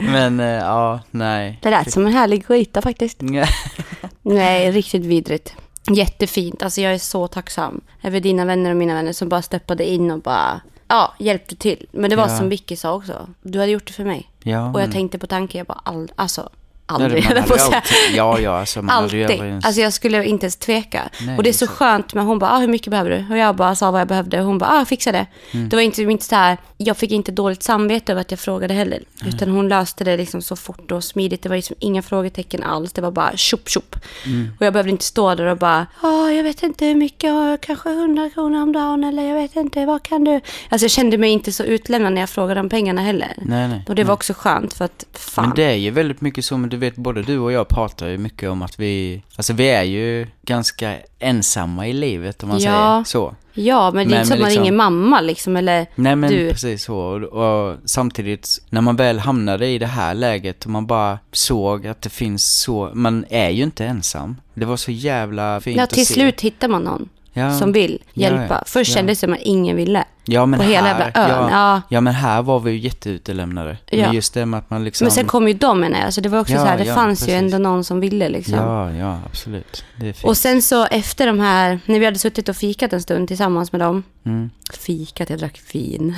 Men 0.00 0.40
eh, 0.40 0.46
ja, 0.46 1.00
nej. 1.10 1.58
Det 1.62 1.70
lät 1.70 1.92
som 1.92 2.06
en 2.06 2.12
härlig 2.12 2.46
skita 2.46 2.82
faktiskt. 2.82 3.20
Nej, 4.34 4.70
riktigt 4.70 5.02
vidrigt. 5.04 5.52
Jättefint. 5.90 6.62
Alltså 6.62 6.80
jag 6.80 6.94
är 6.94 6.98
så 6.98 7.28
tacksam 7.28 7.80
över 8.02 8.20
dina 8.20 8.44
vänner 8.44 8.70
och 8.70 8.76
mina 8.76 8.94
vänner 8.94 9.12
som 9.12 9.28
bara 9.28 9.42
steppade 9.42 9.90
in 9.90 10.10
och 10.10 10.20
bara 10.20 10.60
ja, 10.88 11.14
hjälpte 11.18 11.56
till. 11.56 11.86
Men 11.92 12.10
det 12.10 12.16
var 12.16 12.28
Ja. 12.28 12.38
som 12.38 12.48
Vicky 12.48 12.76
sa 12.76 12.92
också. 12.94 13.28
Du 13.42 13.58
hade 13.58 13.72
gjort 13.72 13.86
det 13.86 13.92
för 13.92 14.04
mig. 14.04 14.30
Ja, 14.42 14.58
Och 14.60 14.66
jag 14.80 14.86
men- 14.86 14.92
tänkte 14.92 15.18
på 15.18 15.26
tanken, 15.26 15.58
jag 15.58 15.66
bara 15.66 15.80
ald- 15.84 16.10
alltså 16.16 16.48
Nej, 16.90 17.04
aldrig. 17.04 17.24
man 17.24 17.36
att 17.38 17.48
säga. 17.60 17.76
alltid- 17.76 18.16
Ja, 18.16 18.38
ja, 18.40 18.58
alltså 18.60 18.82
man 18.82 18.90
Alltid. 19.04 19.22
aldrig. 19.30 19.52
Alltså 19.64 19.80
jag 19.80 19.92
skulle 19.92 20.24
inte 20.24 20.44
ens 20.46 20.56
tveka. 20.56 21.08
Nej, 21.26 21.36
och 21.36 21.42
det 21.42 21.48
är 21.48 21.52
så 21.52 21.64
exakt. 21.64 21.78
skönt, 21.78 22.14
men 22.14 22.26
hon 22.26 22.38
bara, 22.38 22.50
ah, 22.50 22.58
hur 22.58 22.68
mycket 22.68 22.90
behöver 22.90 23.10
du? 23.10 23.26
Och 23.30 23.38
jag 23.38 23.56
bara 23.56 23.74
sa 23.74 23.90
vad 23.90 24.00
jag 24.00 24.08
behövde 24.08 24.40
och 24.40 24.46
hon 24.46 24.58
bara, 24.58 24.70
ah, 24.80 24.84
fixa 24.84 25.12
det. 25.12 25.26
Mm. 25.50 25.68
Det 25.68 25.76
var 25.76 25.82
inte, 25.82 26.02
inte 26.02 26.24
så 26.24 26.34
här, 26.34 26.56
jag 26.76 26.96
fick 26.96 27.10
inte 27.10 27.32
dåligt 27.32 27.62
samvete 27.62 28.12
över 28.12 28.20
att 28.20 28.30
jag 28.30 28.40
frågade 28.40 28.74
heller. 28.74 29.02
Utan 29.26 29.50
hon 29.50 29.68
löste 29.68 30.04
det 30.04 30.16
liksom 30.16 30.42
så 30.42 30.56
fort 30.56 30.92
och 30.92 31.04
smidigt. 31.04 31.42
Det 31.42 31.48
var 31.48 31.56
liksom 31.56 31.76
inga 31.78 32.02
frågetecken 32.02 32.62
alls. 32.62 32.92
Det 32.92 33.00
var 33.00 33.10
bara 33.10 33.36
tjopp 33.36 33.68
tjopp. 33.68 33.96
Mm. 34.26 34.48
Och 34.60 34.66
jag 34.66 34.72
behövde 34.72 34.90
inte 34.90 35.04
stå 35.04 35.34
där 35.34 35.44
och 35.46 35.58
bara, 35.58 35.86
ja, 36.02 36.30
jag 36.32 36.44
vet 36.44 36.62
inte 36.62 36.84
hur 36.86 36.94
mycket, 36.94 37.24
ja, 37.30 37.56
kanske 37.62 37.88
100 37.90 38.30
kronor 38.34 38.62
om 38.62 38.72
dagen 38.72 39.04
eller 39.04 39.22
jag 39.22 39.34
vet 39.34 39.56
inte, 39.56 39.86
vad 39.86 40.02
kan 40.02 40.24
du? 40.24 40.40
Alltså 40.68 40.84
jag 40.84 40.90
kände 40.90 41.18
mig 41.18 41.30
inte 41.30 41.52
så 41.52 41.64
utlämnad 41.64 42.12
när 42.12 42.20
jag 42.22 42.30
frågade 42.30 42.60
om 42.60 42.68
pengarna 42.68 43.00
heller. 43.02 43.32
Nej, 43.36 43.68
nej. 43.68 43.84
Och 43.88 43.94
det 43.94 44.04
var 44.04 44.14
också 44.14 44.32
skönt 44.36 44.74
för 44.74 44.84
att, 44.84 45.04
fan. 45.12 45.44
Men 45.46 45.56
det 45.56 45.64
är 45.64 45.74
ju 45.74 45.90
väldigt 45.90 46.20
mycket 46.20 46.44
så, 46.44 46.56
men 46.58 46.70
du 46.70 46.76
vet 46.78 46.96
både 46.96 47.22
du 47.22 47.38
och 47.38 47.52
jag 47.52 47.68
pratar 47.68 48.08
ju 48.08 48.18
mycket 48.18 48.50
om 48.50 48.62
att 48.62 48.80
vi, 48.80 49.22
alltså 49.36 49.52
vi 49.52 49.68
är 49.70 49.82
ju 49.82 50.26
ganska 50.42 50.94
ensamma 51.18 51.88
i 51.88 51.92
livet 51.92 52.42
om 52.42 52.48
man 52.48 52.58
Ja. 52.58 52.62
säger 52.62 53.04
så. 53.04 53.34
Ja, 53.54 53.90
men 53.94 54.08
det 54.08 54.14
är 54.14 54.16
Men- 54.16 54.16
inte 54.18 54.28
så 54.28 54.34
att 54.34 54.40
man 54.40 54.48
liksom- 54.48 54.64
ringer 54.64 54.76
mamma 54.76 55.20
liksom, 55.20 55.56
eller 55.56 55.86
Nej 55.94 56.16
men 56.16 56.30
du. 56.30 56.50
precis 56.50 56.82
så. 56.84 56.96
Och, 56.98 57.22
och 57.22 57.76
samtidigt, 57.84 58.48
när 58.70 58.80
man 58.80 58.96
väl 58.96 59.18
hamnade 59.18 59.66
i 59.66 59.78
det 59.78 59.86
här 59.86 60.14
läget 60.14 60.64
och 60.64 60.70
man 60.70 60.86
bara 60.86 61.18
såg 61.32 61.86
att 61.86 62.02
det 62.02 62.08
finns 62.10 62.60
så, 62.60 62.90
man 62.94 63.24
är 63.28 63.48
ju 63.50 63.62
inte 63.62 63.84
ensam. 63.86 64.36
Det 64.54 64.64
var 64.64 64.76
så 64.76 64.90
jävla 64.90 65.60
fint 65.60 65.76
Ja, 65.76 65.82
att 65.82 65.90
till 65.90 66.06
se. 66.06 66.14
slut 66.14 66.40
hittar 66.40 66.68
man 66.68 66.82
någon 66.82 67.08
ja. 67.32 67.58
som 67.58 67.72
vill 67.72 67.98
hjälpa. 68.14 68.54
ja. 68.54 68.62
Först 68.66 68.90
Ja. 68.90 68.94
kändes 68.94 69.20
det 69.20 69.26
som 69.26 69.32
att 69.32 69.40
ingen 69.42 69.76
ville. 69.76 70.04
ja, 70.24 70.46
men 70.46 70.58
på 70.60 70.64
hela 70.66 70.86
här, 70.86 71.00
jävla 71.04 71.44
ön. 71.44 71.50
Ja, 71.52 71.82
Ja. 71.88 72.00
men 72.00 72.14
här 72.14 72.42
var 72.42 72.60
vi 72.60 72.70
ju 72.70 72.78
jätteutelämnade. 72.78 73.76
Ja. 73.90 74.06
Men 74.06 74.14
just 74.14 74.34
det 74.34 74.46
med 74.46 74.58
att 74.58 74.70
man 74.70 74.84
liksom... 74.84 75.04
Men 75.04 75.12
sen 75.12 75.26
kom 75.26 75.48
ju 75.48 75.54
de 75.54 75.80
menar 75.80 76.00
jag. 76.00 76.14
Så 76.14 76.20
det 76.20 76.28
var 76.28 76.40
också 76.40 76.54
så 76.54 76.64
här, 76.64 76.78
det 76.78 76.84
fanns 76.84 77.18
precis. 77.20 77.34
ju 77.34 77.38
ändå 77.38 77.58
någon 77.58 77.84
som 77.84 78.00
ville 78.00 78.28
liksom. 78.28 78.54
Ja, 78.54 78.92
ja, 78.92 79.18
absolut. 79.26 79.84
Och 80.22 80.36
sen 80.36 80.62
så 80.62 80.84
efter 80.86 81.26
de 81.26 81.40
här, 81.40 81.80
när 81.86 81.98
vi 81.98 82.04
hade 82.04 82.18
suttit 82.18 82.48
och 82.48 82.56
fikat 82.56 82.92
en 82.92 83.02
stund 83.02 83.28
tillsammans 83.28 83.72
med 83.72 83.80
dem. 83.80 84.02
Mm. 84.26 84.50
Fikat, 84.72 85.30
jag 85.30 85.38
drack 85.38 85.60
vin. 85.72 86.14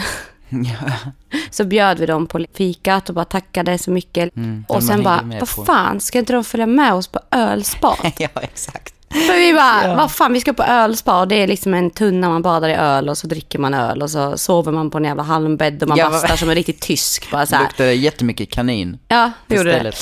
Så 1.51 1.65
bjöd 1.65 1.99
vi 1.99 2.07
dem 2.07 2.27
på 2.27 2.47
fikat 2.55 3.09
och 3.09 3.15
bara 3.15 3.25
tackade 3.25 3.79
så 3.79 3.91
mycket. 3.91 4.37
Mm. 4.37 4.65
Och 4.69 4.83
sen 4.83 5.03
bara, 5.03 5.31
vad 5.41 5.49
fan, 5.49 6.01
ska 6.01 6.19
inte 6.19 6.33
de 6.33 6.45
följa 6.45 6.67
med 6.67 6.95
oss 6.95 7.07
på 7.09 7.21
ölspa? 7.31 7.97
ja, 8.19 8.29
exakt. 8.35 8.95
För 9.11 9.39
vi 9.39 9.53
bara, 9.55 9.85
Ja. 9.89 9.95
vad 9.97 10.13
fan, 10.13 10.33
vi 10.33 10.41
ska 10.41 10.53
på 10.53 10.63
ölspa 10.63 11.21
och 11.21 11.29
det 11.29 11.35
är 11.43 11.47
liksom 11.47 11.75
en 11.75 11.91
tunna 11.91 12.29
man 12.29 12.43
badar 12.43 12.69
i 12.69 12.75
öl 12.75 13.09
och 13.09 13.19
så 13.19 13.27
dricker 13.27 13.59
man 13.59 13.75
öl 13.75 14.03
och 14.03 14.11
så 14.11 14.39
sover 14.39 14.73
man 14.73 14.91
på 14.91 14.99
en 14.99 15.05
jävla 15.05 15.23
halmbädd 15.23 15.83
och 15.83 15.89
man 15.89 15.99
Ja, 15.99 16.05
vad- 16.05 16.13
bastar 16.23 16.37
som 16.37 16.49
en 16.49 16.55
riktigt 16.55 16.81
tysk. 16.81 17.31
Bara 17.31 17.47
så 17.47 17.51
Det 17.51 17.57
här. 17.57 17.65
luktade 17.65 17.93
jättemycket 17.95 18.51
kanin 18.51 18.99
Ja, 19.09 19.31
vi 19.47 19.57
gjorde 19.57 19.73
det. 19.83 19.93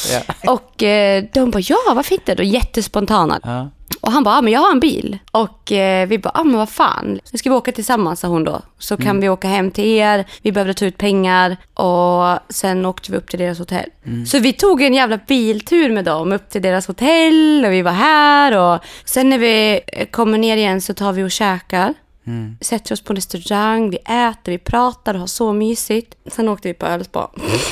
Ja. 0.45 0.53
Och 0.53 0.83
eh, 0.83 1.25
de 1.33 1.51
bara, 1.51 1.61
ja 1.63 1.77
varför 1.95 2.15
inte? 2.15 2.35
Då 2.35 2.43
jättespontana. 2.43 3.41
Ja. 3.43 3.71
Och 4.01 4.13
han 4.13 4.23
bara, 4.25 4.35
ja 4.35 4.41
men 4.43 4.53
jag 4.53 4.61
har 4.61 4.71
en 4.73 4.81
bil. 4.81 5.19
Och 5.31 5.73
eh, 5.73 6.07
vi 6.09 6.19
bara, 6.19 6.33
ja 6.35 6.45
men 6.45 6.57
vad 6.57 6.69
fan. 6.69 7.21
Nu 7.33 7.39
ska 7.39 7.51
vi 7.51 7.57
åka 7.57 7.73
tillsammans, 7.73 8.21
sa 8.21 8.29
hon 8.29 8.45
då. 8.45 8.61
Så 8.79 8.97
kan 8.97 9.07
Mm. 9.07 9.21
vi 9.21 9.29
åka 9.29 9.49
hem 9.49 9.71
till 9.71 9.85
er. 9.85 10.25
Vi 10.43 10.53
behövde 10.53 10.75
ta 10.75 10.85
ut 10.85 10.99
pengar. 10.99 11.57
Och 11.75 12.39
sen 12.55 12.87
åkte 12.87 13.13
vi 13.13 13.19
upp 13.19 13.31
till 13.31 13.39
deras 13.39 13.59
hotell. 13.59 13.89
Mm. 14.07 14.27
Så 14.27 14.39
vi 14.39 14.53
tog 14.53 14.83
en 14.83 14.95
jävla 14.95 15.19
biltur 15.29 15.91
med 15.93 16.05
dem 16.05 16.33
upp 16.33 16.51
till 16.51 16.63
deras 16.63 16.87
hotell. 16.87 17.65
Och 17.67 17.73
vi 17.73 17.83
var 17.83 17.93
här. 17.93 18.57
Och 18.59 18.81
sen 19.05 19.29
när 19.31 19.39
vi 19.39 19.81
eh, 19.87 20.07
kommer 20.07 20.39
ner 20.39 20.57
igen 20.57 20.81
så 20.81 20.95
tar 20.95 21.13
vi 21.13 21.23
och 21.23 21.31
käkar. 21.31 21.95
Mm. 22.29 22.57
Sätter 22.61 22.93
oss 22.93 23.01
på 23.01 23.13
en 23.13 23.17
restaurang, 23.17 23.91
vi 23.91 23.97
äter, 23.97 24.53
vi 24.53 24.59
pratar 24.59 25.15
och 25.15 25.21
har 25.21 25.27
så 25.27 25.53
mysigt. 25.53 26.15
Sen 26.27 26.49
åkte 26.49 26.69
vi 26.69 26.75
på 26.75 26.87
ölspa. 26.87 27.31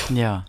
ja. 0.09 0.41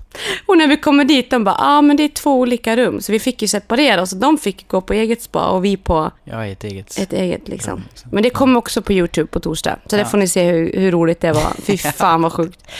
Och 0.46 0.58
när 0.58 0.66
vi 0.68 0.76
kommer 0.76 1.04
dit, 1.04 1.30
de 1.30 1.44
bara, 1.44 1.54
ja 1.58 1.64
ah, 1.78 1.82
men 1.82 1.96
det 1.96 2.02
är 2.02 2.08
två 2.08 2.38
olika 2.40 2.76
rum. 2.76 3.00
Så 3.00 3.12
vi 3.12 3.18
fick 3.18 3.42
ju 3.42 3.48
separera 3.48 4.02
oss. 4.02 4.10
De 4.10 4.38
fick 4.38 4.68
gå 4.68 4.80
på 4.80 4.92
eget 4.92 5.22
spa 5.22 5.46
och 5.46 5.64
vi 5.64 5.76
på 5.76 6.10
är 6.24 6.46
ett 6.52 6.64
eget. 6.64 6.98
ett 6.98 7.12
eget 7.12 7.48
liksom. 7.48 7.78
Ja, 7.78 7.84
liksom. 7.90 8.10
Men 8.12 8.22
det 8.22 8.30
kommer 8.30 8.58
också 8.58 8.82
på 8.82 8.92
YouTube 8.92 9.26
på 9.26 9.40
torsdag. 9.40 9.76
Så 9.86 9.96
där 9.96 10.02
Ja. 10.02 10.08
får 10.08 10.18
ni 10.18 10.28
se 10.28 10.50
hur, 10.50 10.72
hur 10.72 10.90
roligt 10.92 11.20
det 11.20 11.32
var. 11.32 11.52
Fy 11.62 11.78
fan 11.96 12.22
vad 12.22 12.32
sjukt. 12.32 12.70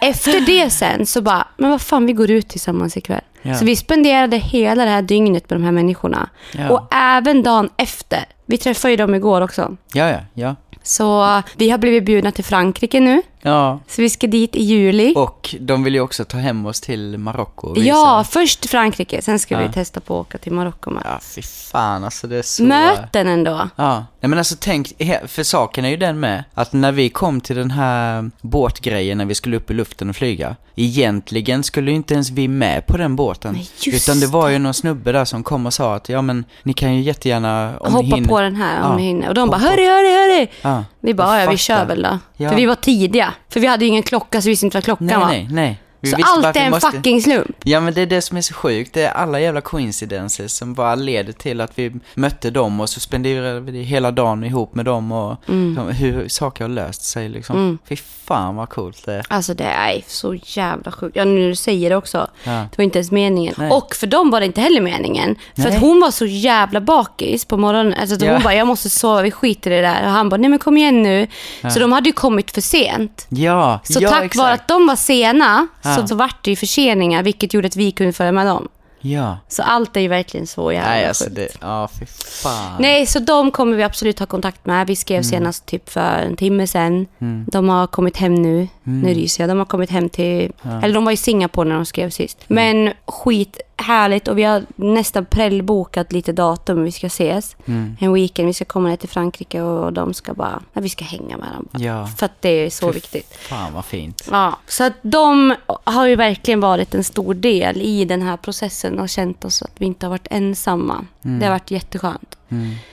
Efter 0.00 0.40
det 0.40 0.70
sen 0.70 1.06
så 1.06 1.22
bara, 1.22 1.48
men 1.56 1.70
vad 1.70 1.80
fan 1.80 2.06
vi 2.06 2.12
går 2.12 2.30
ut 2.30 2.48
tillsammans 2.48 2.96
ikväll. 2.96 3.20
Ja. 3.42 3.54
Så 3.54 3.64
vi 3.64 3.76
spenderade 3.76 4.36
hela 4.36 4.84
det 4.84 4.90
här 4.90 5.02
dygnet 5.02 5.50
med 5.50 5.60
de 5.60 5.64
här 5.64 5.72
människorna. 5.72 6.28
Ja. 6.52 6.70
Och 6.70 6.94
även 6.94 7.42
dagen 7.42 7.68
efter. 7.76 8.24
Vi 8.46 8.58
träffade 8.58 8.90
ju 8.92 8.96
dem 8.96 9.14
igår 9.14 9.40
också. 9.40 9.76
Ja, 9.92 10.10
ja, 10.10 10.18
ja. 10.34 10.56
Så 10.88 11.42
vi 11.56 11.70
har 11.70 11.78
blivit 11.78 12.04
bjudna 12.04 12.32
till 12.32 12.44
Frankrike 12.44 13.00
nu. 13.00 13.22
Ja. 13.42 13.80
Så 13.88 14.02
vi 14.02 14.10
ska 14.10 14.26
dit 14.26 14.56
i 14.56 14.62
juli. 14.62 15.12
Och 15.16 15.54
de 15.60 15.84
vill 15.84 15.94
ju 15.94 16.00
också 16.00 16.24
ta 16.24 16.36
hem 16.38 16.66
oss 16.66 16.80
till 16.80 17.18
Marocko. 17.18 17.74
Ja, 17.80 18.24
först 18.30 18.70
Frankrike. 18.70 19.22
Sen 19.22 19.38
ska 19.38 19.58
vi 19.58 19.64
Ja. 19.64 19.72
testa 19.72 20.00
på 20.00 20.20
att 20.20 20.26
åka 20.26 20.38
till 20.38 20.52
Marocko 20.52 20.90
med. 20.90 21.02
Ja, 21.04 21.18
fy 21.22 21.42
fan 21.42 22.04
alltså 22.04 22.26
det 22.26 22.36
är 22.36 22.42
så... 22.42 22.62
Möten 22.62 23.26
ändå. 23.28 23.68
Ja, 23.76 23.94
nej 24.20 24.28
men 24.30 24.38
alltså 24.38 24.56
tänk, 24.60 24.92
för 25.26 25.42
saken 25.42 25.84
är 25.84 25.88
ju 25.88 25.96
den 25.96 26.20
med 26.20 26.44
att 26.54 26.72
när 26.72 26.92
vi 26.92 27.08
kom 27.08 27.40
till 27.40 27.56
den 27.56 27.70
här 27.70 28.30
båtgrejen 28.40 29.18
när 29.18 29.24
vi 29.24 29.34
skulle 29.34 29.56
upp 29.56 29.70
i 29.70 29.74
luften 29.74 30.10
och 30.10 30.16
flyga, 30.16 30.56
egentligen 30.74 31.62
skulle 31.62 31.90
ju 31.90 31.96
inte 31.96 32.14
ens 32.14 32.30
vi 32.30 32.48
med 32.48 32.86
på 32.86 32.96
den 32.96 33.16
båten. 33.16 33.52
Nej, 33.54 33.68
just 33.80 34.08
utan 34.08 34.20
det 34.20 34.26
var 34.26 34.48
ju 34.48 34.58
någon 34.58 34.74
snubbe 34.74 35.12
där 35.12 35.24
som 35.24 35.42
kom 35.42 35.66
och 35.66 35.74
sa 35.74 35.94
att 35.94 36.08
ja 36.08 36.22
men 36.22 36.44
ni 36.62 36.72
kan 36.72 36.94
ju 36.94 37.00
jättegärna 37.02 37.78
om 37.80 37.92
Hoppa 37.92 38.06
ni 38.06 38.14
hinner. 38.14 38.28
på 38.28 38.40
den 38.40 38.56
här 38.56 38.82
om 38.84 38.90
Ja. 38.90 38.96
ni 38.96 39.02
hinner. 39.02 39.28
Och 39.28 39.34
de 39.34 39.48
bara, 39.48 39.58
hörru, 39.58 39.86
hörru, 39.86 40.12
hörru. 40.12 40.46
Ja. 40.62 40.77
Vi 41.00 41.14
bara, 41.14 41.44
ja, 41.44 41.50
vi 41.50 41.56
kör 41.56 41.84
väl 41.84 42.02
då. 42.02 42.18
Ja. 42.36 42.48
För 42.48 42.56
vi 42.56 42.66
var 42.66 42.74
tidiga. 42.74 43.34
För 43.48 43.60
vi 43.60 43.66
hade 43.66 43.84
ju 43.84 43.88
ingen 43.88 44.02
klocka 44.02 44.40
så 44.40 44.44
vi 44.44 44.50
visste 44.50 44.66
inte 44.66 44.76
vad 44.76 44.84
klockan 44.84 45.06
Nej, 45.06 45.16
var. 45.16 45.26
nej, 45.26 45.48
nej. 45.50 45.80
Vi 46.00 46.10
Så 46.10 46.16
allt 46.22 46.56
är 46.56 46.60
en 46.60 46.70
måste- 46.70 46.90
fucking 46.90 47.22
slump. 47.22 47.56
Ja 47.64 47.80
men 47.80 47.94
det 47.94 48.00
är 48.02 48.06
det 48.06 48.22
som 48.22 48.36
är 48.36 48.40
så 48.40 48.54
sjukt, 48.54 48.94
det 48.94 49.02
är 49.02 49.10
alla 49.10 49.40
jävla 49.40 49.60
coincidences 49.60 50.56
som 50.56 50.74
bara 50.74 50.94
leder 50.94 51.32
till 51.32 51.60
att 51.60 51.78
vi 51.78 51.92
mötte 52.14 52.50
dem 52.50 52.80
och 52.80 52.88
så 52.88 53.00
spenderade 53.00 53.60
vi 53.60 53.82
hela 53.82 54.10
dagen 54.10 54.44
ihop 54.44 54.74
med 54.74 54.84
dem 54.84 55.12
och 55.12 55.36
som- 55.46 55.88
hur 55.98 56.28
saker 56.28 56.64
har 56.64 56.68
löst 56.68 57.04
sig 57.04 57.28
liksom. 57.28 57.56
Mm. 57.56 57.78
Fy 57.88 57.96
fan 58.24 58.56
vad 58.56 58.68
coolt 58.68 59.06
det 59.06 59.12
är. 59.14 59.24
Alltså 59.28 59.54
det 59.54 59.64
är 59.64 60.02
så 60.06 60.34
jävla 60.44 60.92
sjukt. 60.92 61.16
Ja, 61.16 61.24
nu 61.24 61.54
säger 61.56 61.90
det 61.90 61.96
också. 61.96 62.26
Ja. 62.44 62.50
Det 62.50 62.78
var 62.78 62.84
inte 62.84 62.98
ens 62.98 63.10
meningen. 63.10 63.54
Nej. 63.58 63.70
Och 63.70 63.94
för 63.94 64.06
dem 64.06 64.30
var 64.30 64.40
det 64.40 64.46
inte 64.46 64.60
heller 64.60 64.80
meningen. 64.80 65.36
För 65.54 65.62
Nej. 65.62 65.74
att 65.74 65.80
hon 65.80 66.00
var 66.00 66.10
så 66.10 66.26
jävla 66.26 66.80
bakis 66.80 67.44
på 67.44 67.56
morgonen. 67.56 67.94
Alltså 68.00 68.14
att 68.16 68.22
Ja. 68.22 68.32
hon 68.32 68.42
bara, 68.42 68.54
jag 68.54 68.66
måste 68.66 68.90
sova, 68.90 69.22
vi 69.22 69.30
skiter 69.30 69.70
i 69.70 69.74
det 69.74 69.80
där. 69.80 70.04
Och 70.04 70.10
han 70.10 70.28
bara, 70.28 70.36
nej 70.36 70.50
men 70.50 70.58
kom 70.58 70.76
igen 70.76 71.02
nu. 71.02 71.26
Så 71.74 71.78
de 71.80 71.92
hade 71.92 72.08
ju 72.08 72.12
kommit 72.12 72.50
för 72.50 72.60
sent. 72.60 73.26
Ja, 73.28 73.80
Så 73.84 73.98
ja 74.02 74.08
tack 74.10 74.18
exakt. 74.24 74.36
vare 74.36 74.52
att 74.52 74.68
de 74.68 74.86
var 74.86 74.96
sena 74.96 75.66
Ja. 75.88 75.96
så, 75.96 76.06
så 76.06 76.14
vart 76.14 76.44
det 76.44 76.50
ju 76.50 76.56
förseningar, 76.56 77.22
vilket 77.22 77.54
gjorde 77.54 77.66
att 77.66 77.76
vi 77.76 77.90
kunde 77.92 78.12
följa 78.12 78.32
med 78.32 78.46
dem. 78.46 78.68
Ja. 79.00 79.38
Så 79.48 79.62
allt 79.62 79.96
är 79.96 80.00
ju 80.00 80.08
verkligen 80.08 80.46
så 80.46 80.72
jävla 80.72 80.90
Nej 80.90 81.06
alltså 81.06 81.30
det, 81.30 81.48
ja 81.60 81.88
fy 81.98 82.06
fan. 82.42 82.76
Nej, 82.78 83.06
så 83.06 83.18
de 83.18 83.50
kommer 83.50 83.76
vi 83.76 83.82
absolut 83.82 84.18
ha 84.18 84.26
kontakt 84.26 84.66
med. 84.66 84.86
Vi 84.86 84.96
skrev 84.96 85.22
senast 85.22 85.66
typ 85.66 85.90
för 85.90 86.18
en 86.18 86.36
timme 86.36 86.66
sedan. 86.66 87.06
De 87.52 87.68
har 87.68 87.86
kommit 87.86 88.16
hem 88.16 88.34
nu. 88.34 88.68
Nu 88.82 89.14
ryser 89.14 89.42
jag. 89.42 89.50
De 89.50 89.58
har 89.58 89.64
kommit 89.64 89.90
hem 89.90 90.08
till... 90.08 90.52
Eller 90.82 90.94
de 90.94 91.04
var 91.04 91.12
i 91.12 91.16
Singapore 91.16 91.68
när 91.68 91.74
de 91.74 91.86
skrev 91.86 92.10
sist. 92.10 92.38
Men 92.46 92.92
skit 93.06 93.60
härligt 93.78 94.28
och 94.28 94.38
vi 94.38 94.42
har 94.42 94.62
nästan 94.76 95.26
prällbokat 95.26 96.12
lite 96.12 96.32
datum 96.32 96.84
vi 96.84 96.92
ska 96.92 97.06
ses. 97.06 97.56
En 98.00 98.12
weekend. 98.12 98.46
Vi 98.46 98.52
ska 98.52 98.64
komma 98.64 98.88
ner 98.88 98.96
till 98.96 99.08
Frankrike 99.08 99.62
och 99.62 99.92
de 99.92 100.14
ska 100.14 100.34
bara... 100.34 100.62
Ja, 100.72 100.80
vi 100.80 100.88
ska 100.88 101.04
hänga 101.04 101.36
med 101.36 101.48
dem. 101.52 101.68
Ja. 101.84 102.06
För 102.06 102.26
att 102.26 102.42
det 102.42 102.48
är 102.48 102.70
så 102.70 102.88
Fy 102.88 102.94
viktigt. 102.94 103.36
Fan 103.36 103.72
vad 103.72 103.84
fint. 103.84 104.28
Ja, 104.30 104.58
så 104.66 104.84
att 104.84 104.92
de 105.02 105.54
har 105.84 106.06
ju 106.06 106.16
verkligen 106.16 106.60
varit 106.60 106.94
en 106.94 107.04
stor 107.04 107.34
del 107.34 107.82
i 107.82 108.04
den 108.04 108.22
här 108.22 108.36
processen 108.36 108.98
och 108.98 109.08
känt 109.08 109.44
oss 109.44 109.62
att 109.62 109.74
vi 109.78 109.86
inte 109.86 110.06
har 110.06 110.10
varit 110.10 110.28
ensamma. 110.30 111.04
Det 111.22 111.44
har 111.44 111.52
varit 111.52 111.70
jätteskönt. 111.70 112.38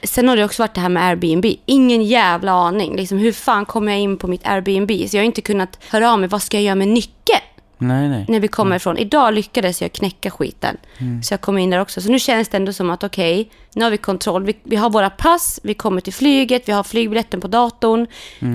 Sen 0.03 0.27
har 0.27 0.37
det 0.37 0.45
också 0.45 0.63
varit 0.63 0.73
det 0.73 0.81
här 0.81 0.89
med 0.89 1.03
Airbnb. 1.03 1.45
Ingen 1.65 2.03
jävla 2.03 2.51
aning. 2.51 2.95
Liksom, 2.95 3.17
hur 3.17 3.31
fan 3.31 3.65
kommer 3.65 3.91
jag 3.91 4.01
in 4.01 4.17
på 4.17 4.27
mitt 4.27 4.47
Airbnb? 4.47 5.09
Så 5.09 5.17
jag 5.17 5.21
har 5.21 5.25
inte 5.25 5.41
kunnat 5.41 5.79
höra 5.89 6.11
av 6.11 6.19
mig. 6.19 6.29
Vad 6.29 6.41
ska 6.41 6.57
jag 6.57 6.63
göra 6.63 6.75
med 6.75 6.87
nyckeln? 6.87 7.41
Nej 7.77 8.09
nej. 8.09 8.25
När 8.27 8.39
vi 8.39 8.47
kommer 8.47 8.75
ifrån. 8.75 8.97
Idag 8.97 9.33
lyckades 9.33 9.81
jag 9.81 9.93
knäcka 9.93 10.31
skiten. 10.31 10.77
Så 11.23 11.33
jag 11.33 11.41
kom 11.41 11.57
in 11.57 11.69
där 11.69 11.79
också. 11.79 12.01
Så 12.01 12.09
nu 12.09 12.19
känns 12.19 12.49
det 12.49 12.57
ändå 12.57 12.73
som 12.73 12.89
att 12.89 13.03
okej, 13.03 13.49
nu 13.75 13.83
har 13.83 13.91
vi 13.91 13.97
kontroll. 13.97 14.43
Vi, 14.45 14.55
vi 14.63 14.75
har 14.75 14.89
våra 14.89 15.09
pass, 15.09 15.59
vi 15.63 15.73
kommer 15.73 16.01
till 16.01 16.13
flyget, 16.13 16.63
vi 16.65 16.71
har 16.71 16.83
flygbiljetten 16.83 17.41
på 17.41 17.47
datorn, 17.47 18.07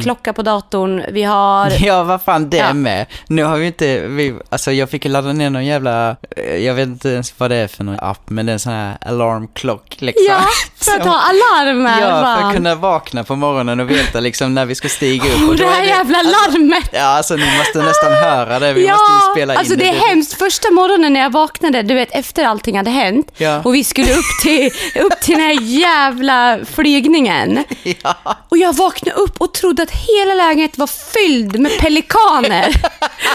klocka 0.03 0.33
på 0.33 0.43
datorn, 0.43 1.03
vi 1.13 1.23
har... 1.23 1.73
Ja, 1.81 2.03
vad 2.05 2.23
fan 2.23 2.51
det 2.51 2.57
Ja. 2.57 2.73
med. 2.73 3.07
Nu 3.27 3.43
har 3.45 3.57
vi 3.57 3.67
inte, 3.67 3.99
vi, 4.07 4.35
alltså 4.49 4.73
jag 4.73 4.91
fick 4.91 5.05
ladda 5.05 5.33
ner 5.33 5.51
någon 5.51 5.65
jävla, 5.67 6.17
jag 6.61 6.75
vet 6.75 6.87
inte 6.89 7.09
ens 7.09 7.35
vad 7.41 7.51
det 7.51 7.57
är 7.57 7.69
för 7.69 7.85
någon 7.85 8.01
app, 8.01 8.31
men 8.31 8.47
det 8.47 8.53
är 8.53 8.55
en 8.55 8.59
sån 8.61 8.73
här 8.73 8.99
alarm 9.07 9.49
clock 9.55 9.97
liksom. 9.99 10.27
Ja, 10.29 10.41
för 10.77 10.93
att 11.01 11.07
ha 11.07 11.21
alarmer. 11.21 12.01
Ja, 12.01 12.21
för 12.39 12.47
att 12.49 12.55
kunna 12.55 12.75
vakna 12.75 13.25
på 13.25 13.37
morgonen 13.37 13.81
och 13.81 13.91
veta 13.91 14.21
liksom 14.21 14.55
när 14.55 14.67
vi 14.67 14.75
ska 14.75 14.89
stiga 14.89 15.25
upp. 15.25 15.49
Och 15.49 15.57
det 15.57 15.67
här 15.67 15.83
jävla 15.83 16.19
larmet. 16.23 16.89
Ja, 16.93 17.03
alltså 17.03 17.35
ni 17.37 17.59
måste 17.59 17.79
nästan 17.83 18.13
höra 18.13 18.59
det. 18.59 18.73
Vi 18.73 18.87
ja, 18.87 18.93
måste 18.93 19.13
ju 19.13 19.35
spela 19.35 19.53
in 19.53 19.59
alltså 19.59 19.77
det 19.77 19.89
är 19.89 20.09
hemskt. 20.09 20.33
Första 20.39 20.71
morgonen 20.71 21.13
när 21.13 21.21
jag 21.21 21.31
vaknade, 21.33 21.83
du 21.83 21.95
vet 21.95 22.09
efter 22.13 22.45
allting 22.45 22.77
hade 22.77 22.91
hänt 22.91 23.33
Ja. 23.37 23.61
och 23.65 23.75
vi 23.75 23.85
skulle 23.85 24.13
upp 24.13 24.25
till, 24.43 24.67
upp 25.03 25.10
till 25.21 25.35
den 25.35 25.47
här 25.47 25.59
jävla 25.61 26.59
flygningen. 26.75 27.65
Ja. 28.03 28.37
Och 28.49 28.59
jag 28.59 28.77
vaknade 28.77 29.17
upp 29.17 29.41
och 29.41 29.55
trodde 29.55 29.83
att 29.83 29.91
hela 29.91 30.35
lägenheten 30.35 30.81
var 30.81 30.87
fylld 30.87 31.61
med 31.61 31.79
pelikaner. 31.79 32.73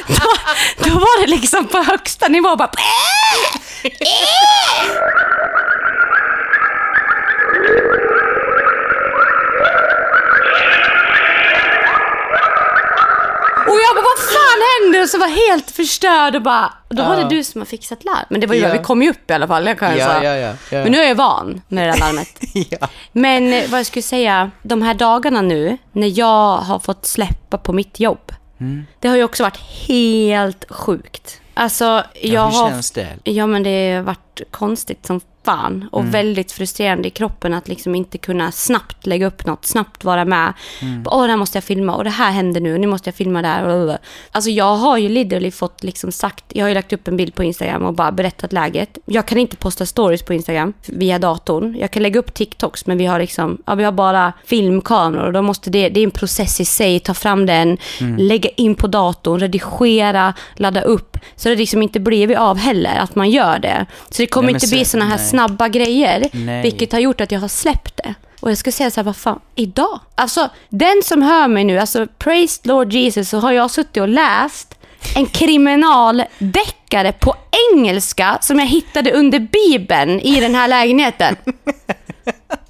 då, 0.07 0.25
då 0.77 0.93
var 0.93 1.21
det 1.21 1.27
liksom 1.27 1.67
på 1.67 1.77
högsta 1.77 2.27
nivå 2.27 2.55
bara... 2.55 2.71
Och 13.67 13.79
jag 13.85 13.95
bara, 13.95 14.01
vad 14.15 14.19
fan 14.33 14.61
händer? 14.83 15.01
Och 15.03 15.09
så 15.09 15.17
var 15.19 15.27
helt 15.49 15.71
förstörd 15.71 16.35
och 16.35 16.41
bara, 16.41 16.73
då 16.89 17.03
var 17.03 17.15
det 17.15 17.29
du 17.29 17.43
som 17.43 17.61
har 17.61 17.65
fixat 17.65 18.03
larm. 18.03 18.25
Men 18.29 18.41
det 18.41 18.47
var 18.47 18.55
ju 18.55 18.61
Ja. 18.61 18.67
bra, 18.69 18.77
vi 18.77 18.83
kom 18.83 19.01
ju 19.03 19.09
upp 19.09 19.31
i 19.31 19.33
alla 19.33 19.47
fall. 19.47 19.67
Jag 19.67 19.79
kan 19.79 19.93
ju 19.93 19.99
Ja, 19.99 20.07
säga. 20.07 20.37
ja, 20.39 20.47
ja, 20.47 20.55
ja. 20.71 20.83
Men 20.83 20.91
nu 20.91 20.97
är 20.97 21.07
jag 21.07 21.15
van 21.15 21.61
med 21.67 21.87
det 21.87 21.91
där 21.91 21.99
larmet. 21.99 22.27
ja. 22.79 22.87
Men 23.11 23.53
eh, 23.53 23.69
vad 23.69 23.79
jag 23.79 23.85
skulle 23.85 24.03
säga, 24.03 24.51
de 24.61 24.81
här 24.81 24.93
dagarna 24.93 25.41
nu 25.41 25.77
när 25.91 26.19
jag 26.19 26.57
har 26.57 26.79
fått 26.79 27.05
släppa 27.05 27.57
på 27.57 27.73
mitt 27.73 27.99
jobb. 27.99 28.31
Mm. 28.59 28.85
Det 28.99 29.07
har 29.07 29.15
ju 29.15 29.23
också 29.23 29.43
varit 29.43 29.59
helt 29.87 30.65
sjukt. 30.71 31.41
Alltså, 31.53 31.83
jag 31.85 32.03
Ja, 32.33 32.45
hur 32.49 32.57
har... 32.57 32.69
känns 32.69 32.91
det? 32.91 33.07
Ja, 33.23 33.47
men 33.47 33.63
det 33.63 33.93
har 33.95 34.01
varit 34.03 34.24
varit 34.39 34.51
konstigt 34.51 35.05
som 35.05 35.21
fan 35.45 35.89
och 35.91 36.13
väldigt 36.13 36.51
frustrerande 36.51 37.07
i 37.07 37.11
kroppen 37.11 37.53
att 37.53 37.67
liksom 37.67 37.95
inte 37.95 38.17
kunna 38.17 38.51
snabbt 38.51 39.05
lägga 39.05 39.27
upp 39.27 39.45
något, 39.45 39.65
snabbt 39.65 40.03
vara 40.03 40.25
med. 40.25 40.53
Åh, 41.05 41.23
det 41.23 41.29
här 41.29 41.37
måste 41.37 41.57
jag 41.57 41.63
filma 41.63 41.95
och 41.95 42.03
det 42.03 42.09
här 42.09 42.31
händer 42.31 42.61
nu, 42.61 42.77
nu 42.77 42.87
måste 42.87 43.07
jag 43.07 43.15
filma 43.15 43.41
där. 43.41 43.97
Alltså 44.31 44.49
jag 44.49 44.75
har 44.75 44.97
ju 44.97 45.09
literally 45.09 45.51
fått 45.51 45.83
liksom 45.83 46.11
sagt, 46.11 46.45
jag 46.47 46.63
har 46.63 46.69
ju 46.69 46.73
lagt 46.73 46.93
upp 46.93 47.07
en 47.07 47.17
bild 47.17 47.35
på 47.35 47.43
Instagram 47.43 47.83
och 47.83 47.93
bara 47.93 48.11
berättat 48.11 48.53
läget. 48.53 48.97
Jag 49.05 49.25
kan 49.25 49.37
inte 49.37 49.55
posta 49.55 49.85
stories 49.85 50.23
på 50.23 50.33
Instagram 50.33 50.73
via 50.87 51.19
datorn. 51.19 51.75
Jag 51.79 51.91
kan 51.91 52.03
lägga 52.03 52.19
upp 52.19 52.33
TikToks 52.33 52.85
men 52.85 52.97
vi 52.97 53.05
har 53.05 53.19
liksom, 53.19 53.57
ja 53.65 53.75
vi 53.75 53.83
har 53.83 53.91
bara 53.91 54.33
filmkameror 54.45 55.25
och 55.25 55.33
då 55.33 55.41
måste 55.41 55.69
det, 55.69 55.89
det 55.89 55.99
är 55.99 56.03
en 56.03 56.11
process 56.11 56.59
i 56.59 56.65
sig, 56.65 56.99
ta 56.99 57.13
fram 57.13 57.45
den, 57.45 57.77
lägga 58.17 58.49
in 58.49 58.75
på 58.75 58.87
datorn, 58.87 59.39
redigera, 59.39 60.33
ladda 60.55 60.81
upp. 60.81 61.17
Så 61.35 61.49
det 61.49 61.55
liksom 61.55 61.81
inte 61.81 61.99
blivit 61.99 62.37
av 62.37 62.57
heller 62.57 62.95
att 62.97 63.15
man 63.15 63.29
gör 63.29 63.59
det. 63.59 63.85
Så 64.09 64.21
det 64.25 64.29
kommer 64.29 64.51
Nej, 64.51 64.55
inte 64.55 64.67
bli 64.67 64.85
såna 64.85 65.05
här 65.05 65.17
nej. 65.17 65.27
snabba 65.27 65.67
grejer, 65.67 66.29
Nej. 66.31 66.61
vilket 66.61 66.91
har 66.91 66.99
gjort 66.99 67.21
att 67.21 67.31
jag 67.31 67.39
har 67.39 67.47
släppt 67.47 67.97
det. 67.97 68.13
Och 68.39 68.51
jag 68.51 68.57
ska 68.57 68.71
säga 68.71 68.91
så 68.91 68.99
här, 68.99 69.05
vad 69.05 69.15
fan, 69.15 69.39
idag? 69.55 69.99
Alltså, 70.15 70.49
den 70.69 71.01
som 71.03 71.21
hör 71.21 71.47
mig 71.47 71.63
nu, 71.63 71.79
alltså 71.79 72.07
praise 72.17 72.61
Lord 72.63 72.93
Jesus, 72.93 73.29
så 73.29 73.39
har 73.39 73.51
jag 73.51 73.71
suttit 73.71 73.97
och 73.97 74.07
läst 74.07 74.75
en 75.15 75.25
kriminaldeckare 75.25 77.11
på 77.11 77.35
engelska 77.73 78.37
som 78.41 78.59
jag 78.59 78.65
hittade 78.65 79.11
under 79.11 79.39
Bibeln 79.39 80.19
i 80.19 80.39
den 80.39 80.55
här 80.55 80.67
lägenheten. 80.67 81.35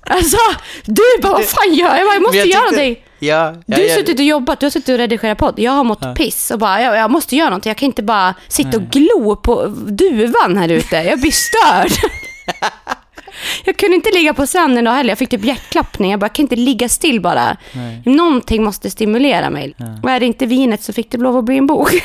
Alltså, 0.09 0.37
du 0.85 1.01
bara, 1.21 1.33
vad 1.33 1.45
fan 1.45 1.73
gör 1.73 1.95
jag? 1.95 2.15
Jag 2.15 2.21
måste 2.21 2.37
jag 2.37 2.47
göra 2.47 2.61
tyckte- 2.61 2.75
någonting. 2.75 3.03
Ja, 3.19 3.53
ja, 3.65 3.75
Du 3.77 3.81
har 3.81 3.89
ja, 3.89 3.95
suttit 3.95 4.19
och 4.19 4.25
jobbat, 4.25 4.59
du 4.59 4.65
har 4.65 4.71
suttit 4.71 4.89
och 4.89 4.97
redigerat 4.97 5.37
podd. 5.37 5.53
Jag 5.59 5.71
har 5.71 5.83
mått 5.83 6.15
piss 6.15 6.51
och 6.51 6.59
bara, 6.59 6.81
jag, 6.81 6.95
jag 6.97 7.11
måste 7.11 7.35
göra 7.35 7.49
någonting. 7.49 7.69
Jag 7.69 7.77
kan 7.77 7.85
inte 7.85 8.03
bara 8.03 8.33
sitta 8.47 8.77
och 8.77 8.83
glo 8.83 9.35
på 9.35 9.65
duvan 9.87 10.57
här 10.57 10.69
ute. 10.71 10.95
Jag 10.95 11.21
blir 11.21 11.31
störd. 11.31 11.91
Jag 13.65 13.77
kunde 13.77 13.95
inte 13.95 14.11
ligga 14.11 14.33
på 14.33 14.47
stranden 14.47 14.83
då 14.85 14.91
heller. 14.91 15.09
Jag 15.11 15.17
fick 15.17 15.29
typ 15.29 15.43
hjärtklappning. 15.45 16.11
Jag 16.11 16.19
bara, 16.19 16.25
jag 16.25 16.33
kan 16.33 16.43
inte 16.43 16.55
ligga 16.55 16.89
still 16.89 17.21
bara. 17.21 17.57
Nej. 17.73 18.01
Någonting 18.05 18.63
måste 18.63 18.89
stimulera 18.89 19.49
mig. 19.49 19.75
Och 20.03 20.09
är 20.09 20.19
det 20.19 20.25
inte 20.25 20.45
vinet 20.45 20.83
så 20.83 20.93
fick 20.93 21.11
det 21.11 21.17
lov 21.17 21.37
att 21.37 21.43
bli 21.45 21.57
en 21.57 21.67
bok. 21.67 21.89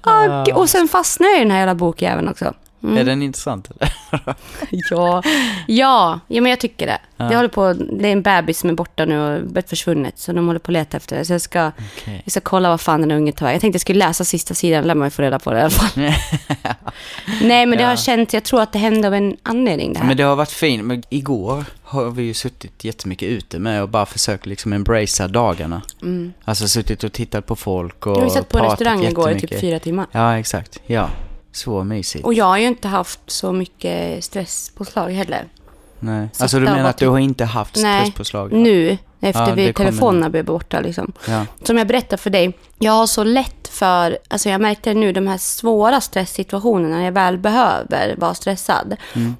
och, 0.52 0.58
och 0.60 0.70
sen 0.70 0.88
fastnade 0.88 1.32
jag 1.32 1.40
i 1.40 1.42
den 1.42 1.50
här 1.50 1.58
jävla 1.58 1.74
bokjäveln 1.74 2.28
också. 2.28 2.54
Är 2.86 3.04
den 3.04 3.22
intressant 3.22 3.70
eller? 3.70 3.92
Ja, 4.90 5.22
ja, 5.66 6.20
ja 6.28 6.40
men 6.42 6.50
jag 6.50 6.60
tycker 6.60 6.86
det. 6.86 6.98
Ja. 7.16 7.24
Det, 7.24 7.36
håller 7.36 7.48
på, 7.48 7.72
det 7.72 8.08
är 8.08 8.12
en 8.12 8.22
bebis 8.22 8.58
som 8.58 8.70
är 8.70 8.74
borta 8.74 9.04
nu 9.04 9.20
och 9.20 9.56
är 9.56 9.68
försvunnet. 9.68 10.18
Så 10.18 10.32
de 10.32 10.46
håller 10.46 10.58
på 10.60 10.70
att 10.70 10.72
leta 10.72 10.96
efter 10.96 11.16
det. 11.18 11.24
Så 11.24 11.32
jag 11.32 11.40
ska, 11.40 11.70
Okej. 11.96 12.22
jag 12.24 12.30
ska 12.32 12.40
kolla 12.40 12.68
vad 12.68 12.80
fan 12.80 13.00
den 13.00 13.10
unge 13.10 13.32
tar. 13.32 13.50
Jag 13.52 13.60
tänkte 13.60 13.74
jag 13.76 13.80
skulle 13.80 13.98
läsa 13.98 14.24
sista 14.24 14.54
sidan, 14.54 14.84
lär 14.84 14.94
man 14.94 15.06
ju 15.06 15.10
få 15.10 15.22
reda 15.22 15.38
på 15.38 15.50
det 15.52 15.58
i 15.58 15.60
alla 15.60 15.70
fall. 15.70 15.90
Nej, 17.42 17.66
men 17.66 17.70
det 17.78 17.82
Ja. 17.84 17.88
har 17.88 17.96
känts, 17.96 18.34
jag 18.34 18.42
tror 18.44 18.62
att 18.62 18.72
det 18.72 18.78
hände 18.78 19.08
av 19.08 19.14
en 19.14 19.36
anledning 19.42 19.92
det 19.92 19.98
här. 19.98 20.06
Men 20.06 20.16
det 20.16 20.22
har 20.22 20.36
varit 20.36 20.50
fint. 20.50 20.84
Men 20.84 21.02
igår 21.08 21.64
har 21.84 22.10
vi 22.10 22.22
ju 22.22 22.34
suttit 22.34 22.84
jättemycket 22.84 23.28
ute 23.28 23.58
med 23.58 23.82
och 23.82 23.88
bara 23.88 24.06
försökt 24.06 24.46
liksom 24.46 24.72
embracea 24.72 25.28
dagarna. 25.28 25.82
Alltså 26.44 26.68
suttit 26.68 27.04
och 27.04 27.12
tittat 27.12 27.46
på 27.46 27.56
folk 27.56 28.06
och 28.06 28.12
jag 28.12 28.20
har 28.20 28.24
ju 28.24 28.30
sett 28.30 28.48
på 28.48 28.58
en 28.58 28.62
pratat 28.64 28.80
restaurang 28.80 29.04
igår 29.04 29.30
i 29.30 29.34
typ 29.34 29.42
jättemycket. 29.42 29.60
fyra 29.60 29.78
timmar. 29.78 30.06
Ja, 30.12 30.38
exakt. 30.38 30.78
Ja, 30.86 31.08
så 31.56 31.84
mysigt. 31.84 32.24
Och 32.24 32.34
jag 32.34 32.44
har 32.44 32.58
ju 32.58 32.66
inte 32.66 32.88
haft 32.88 33.20
så 33.26 33.52
mycket 33.52 34.24
stresspåslag 34.24 35.10
heller. 35.10 35.48
Nej. 36.00 36.28
Så 36.32 36.42
Alltså 36.42 36.58
du 36.58 36.64
det 36.64 36.72
menar 36.72 36.90
att 36.90 36.98
du 36.98 37.08
har 37.08 37.18
inte 37.18 37.44
haft 37.44 37.76
Nej, 37.76 38.00
stresspåslag? 38.00 38.52
Nu, 38.52 38.98
efter 39.20 39.48
Ja, 39.48 39.54
vi 39.54 39.66
det 39.66 39.72
telefonerna 39.72 40.30
blev 40.30 40.44
borta 40.44 40.80
liksom. 40.80 41.12
Ja. 41.28 41.46
Som 41.62 41.78
jag 41.78 41.86
berättade 41.86 42.22
för 42.22 42.30
dig, 42.30 42.58
jag 42.78 42.92
har 42.92 43.06
så 43.06 43.24
lätt 43.24 43.68
för, 43.68 44.18
alltså 44.28 44.48
jag 44.48 44.60
märkte 44.60 44.94
nu 44.94 45.12
de 45.12 45.26
här 45.26 45.38
svåra 45.38 46.00
stresssituationerna 46.00 46.96
när 46.96 47.04
jag 47.04 47.12
väl 47.12 47.38
behöver 47.38 48.14
vara 48.18 48.34
stressad. 48.34 48.96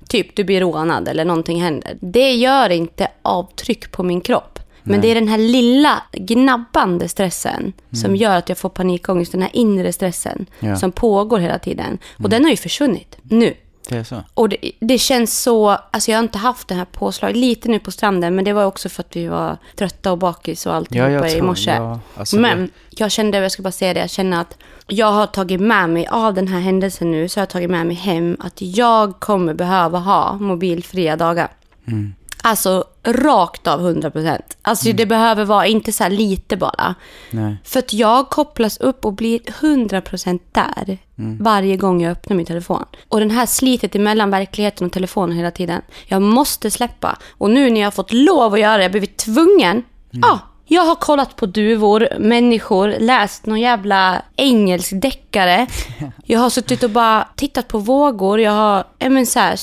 Typ 0.09 0.37
du 0.37 0.45
blir 0.45 0.61
rånad 0.61 1.09
eller 1.09 1.25
någonting 1.25 1.63
händer. 1.63 1.97
Det 2.01 2.33
gör 2.33 2.71
inte 2.71 3.09
avtryck 3.23 3.93
på 3.93 4.03
min 4.03 4.21
kropp. 4.21 4.59
Men 4.87 5.01
det 5.01 5.09
är 5.09 5.15
den 5.15 5.29
här 5.29 5.39
lilla 5.39 6.03
gnabbande 6.13 7.09
stressen 7.09 7.73
som 8.03 8.17
gör 8.17 8.37
att 8.37 8.49
jag 8.49 8.59
får 8.59 8.69
panikångest. 8.69 9.33
Den 9.33 9.43
här 9.43 9.51
inre 9.53 9.93
stressen 9.93 10.47
Ja. 10.61 10.77
som 10.77 10.93
pågår 10.93 11.39
hela 11.39 11.59
tiden. 11.59 11.99
Och 12.23 12.29
den 12.31 12.45
har 12.45 12.51
ju 12.51 12.57
försvunnit 12.57 13.17
nu. 13.23 13.55
Det 13.89 13.97
är 13.97 14.05
så? 14.05 14.17
Och 14.35 14.49
det, 14.49 14.57
det 14.81 14.99
känns 14.99 15.43
så, 15.43 15.69
alltså 15.71 16.11
jag 16.11 16.19
har 16.19 16.23
inte 16.23 16.39
haft 16.39 16.69
det 16.69 16.75
här 16.75 16.85
påslaget, 16.85 17.37
lite 17.37 17.69
nu 17.69 17.79
på 17.79 17.91
stranden, 17.91 18.35
men 18.35 18.45
det 18.45 18.53
var 18.53 18.65
också 18.65 18.89
för 18.89 19.03
att 19.03 19.17
vi 19.17 19.27
var 19.29 19.57
trötta 19.77 20.13
och 20.13 20.19
bakis 20.19 20.67
och 20.67 20.73
Ja, 20.73 20.77
alltihopa 20.77 21.11
jag 21.29 21.31
i 21.33 21.43
morse. 21.43 21.71
ja, 21.71 22.01
alltså 22.17 22.37
men 22.37 22.61
det- 22.67 22.71
jag 22.91 23.11
kände, 23.11 23.39
jag 23.39 23.53
ska 23.53 23.63
bara 23.63 23.73
säga 23.73 23.95
det, 23.95 24.01
jag 24.01 24.11
känner 24.11 24.41
att 24.41 24.57
jag 24.87 25.13
har 25.13 25.27
tagit 25.27 25.61
med 25.61 25.91
mig 25.91 26.07
av 26.07 26.35
den 26.35 26.49
här 26.49 26.61
händelsen 26.61 27.11
nu, 27.11 27.29
så 27.29 27.39
har 27.41 27.43
jag 27.43 27.49
tagit 27.51 27.71
med 27.71 27.87
mig 27.87 27.97
hem 27.97 28.37
att 28.41 28.63
jag 28.63 29.21
kommer 29.21 29.55
behöva 29.55 29.99
ha 29.99 30.35
mobilfria 30.39 31.17
dagar. 31.17 31.49
Mm. 31.87 32.15
Alltså 32.43 32.85
rakt 33.07 33.67
av 33.67 33.81
100 33.81 34.11
procent. 34.11 34.57
Alltså 34.63 34.93
det 34.93 35.07
behöver 35.07 35.45
vara 35.45 35.67
inte 35.67 35.93
så 35.93 36.09
lite 36.09 36.57
bara. 36.57 36.95
Nej. 37.31 37.57
För 37.65 37.79
att 37.79 37.93
jag 37.93 38.31
kopplas 38.31 38.79
upp 38.79 39.05
och 39.05 39.13
blir 39.13 39.39
100% 39.39 40.41
där 40.53 40.99
varje 41.41 41.77
gång 41.77 42.03
jag 42.03 42.13
öppnar 42.13 42.37
min 42.37 42.47
telefon. 42.47 42.85
Och 43.09 43.21
den 43.21 43.31
här 43.31 43.47
slitet 43.47 43.95
emellan 43.95 44.31
verkligheten 44.31 44.87
och 44.87 44.93
telefonen 44.93 45.37
hela 45.37 45.51
tiden. 45.51 45.83
Jag 46.07 46.23
måste 46.23 46.71
släppa. 46.71 47.19
Och 47.31 47.51
nu 47.51 47.71
när 47.71 47.81
jag 47.81 47.87
har 47.87 47.93
fått 47.93 48.13
lov 48.13 48.55
att 48.55 48.61
göra 48.61 48.77
det, 48.77 48.83
jag 48.83 48.89
har 48.89 48.93
blivit 48.93 49.17
tvungen. 49.17 49.83
Ja, 50.11 50.39
jag 50.69 50.83
har 50.83 50.95
kollat 50.95 51.37
på 51.37 51.47
duvor, 51.47 52.09
människor, 52.19 52.95
läst 52.99 53.47
någon 53.47 53.61
jävla 53.61 54.23
engelsk 54.37 54.91
deckare. 54.95 55.67
Jag 56.29 56.41
har 56.41 56.51
suttit 56.51 56.83
och 56.83 56.91
bara 56.91 57.29
tittat 57.37 57.69
på 57.69 57.79
vågor. 57.79 58.41
Jag 58.41 58.53
har, 58.53 58.85
ja, 58.99 59.09
men 59.09 59.27
så 59.27 59.39
här, 59.39 59.59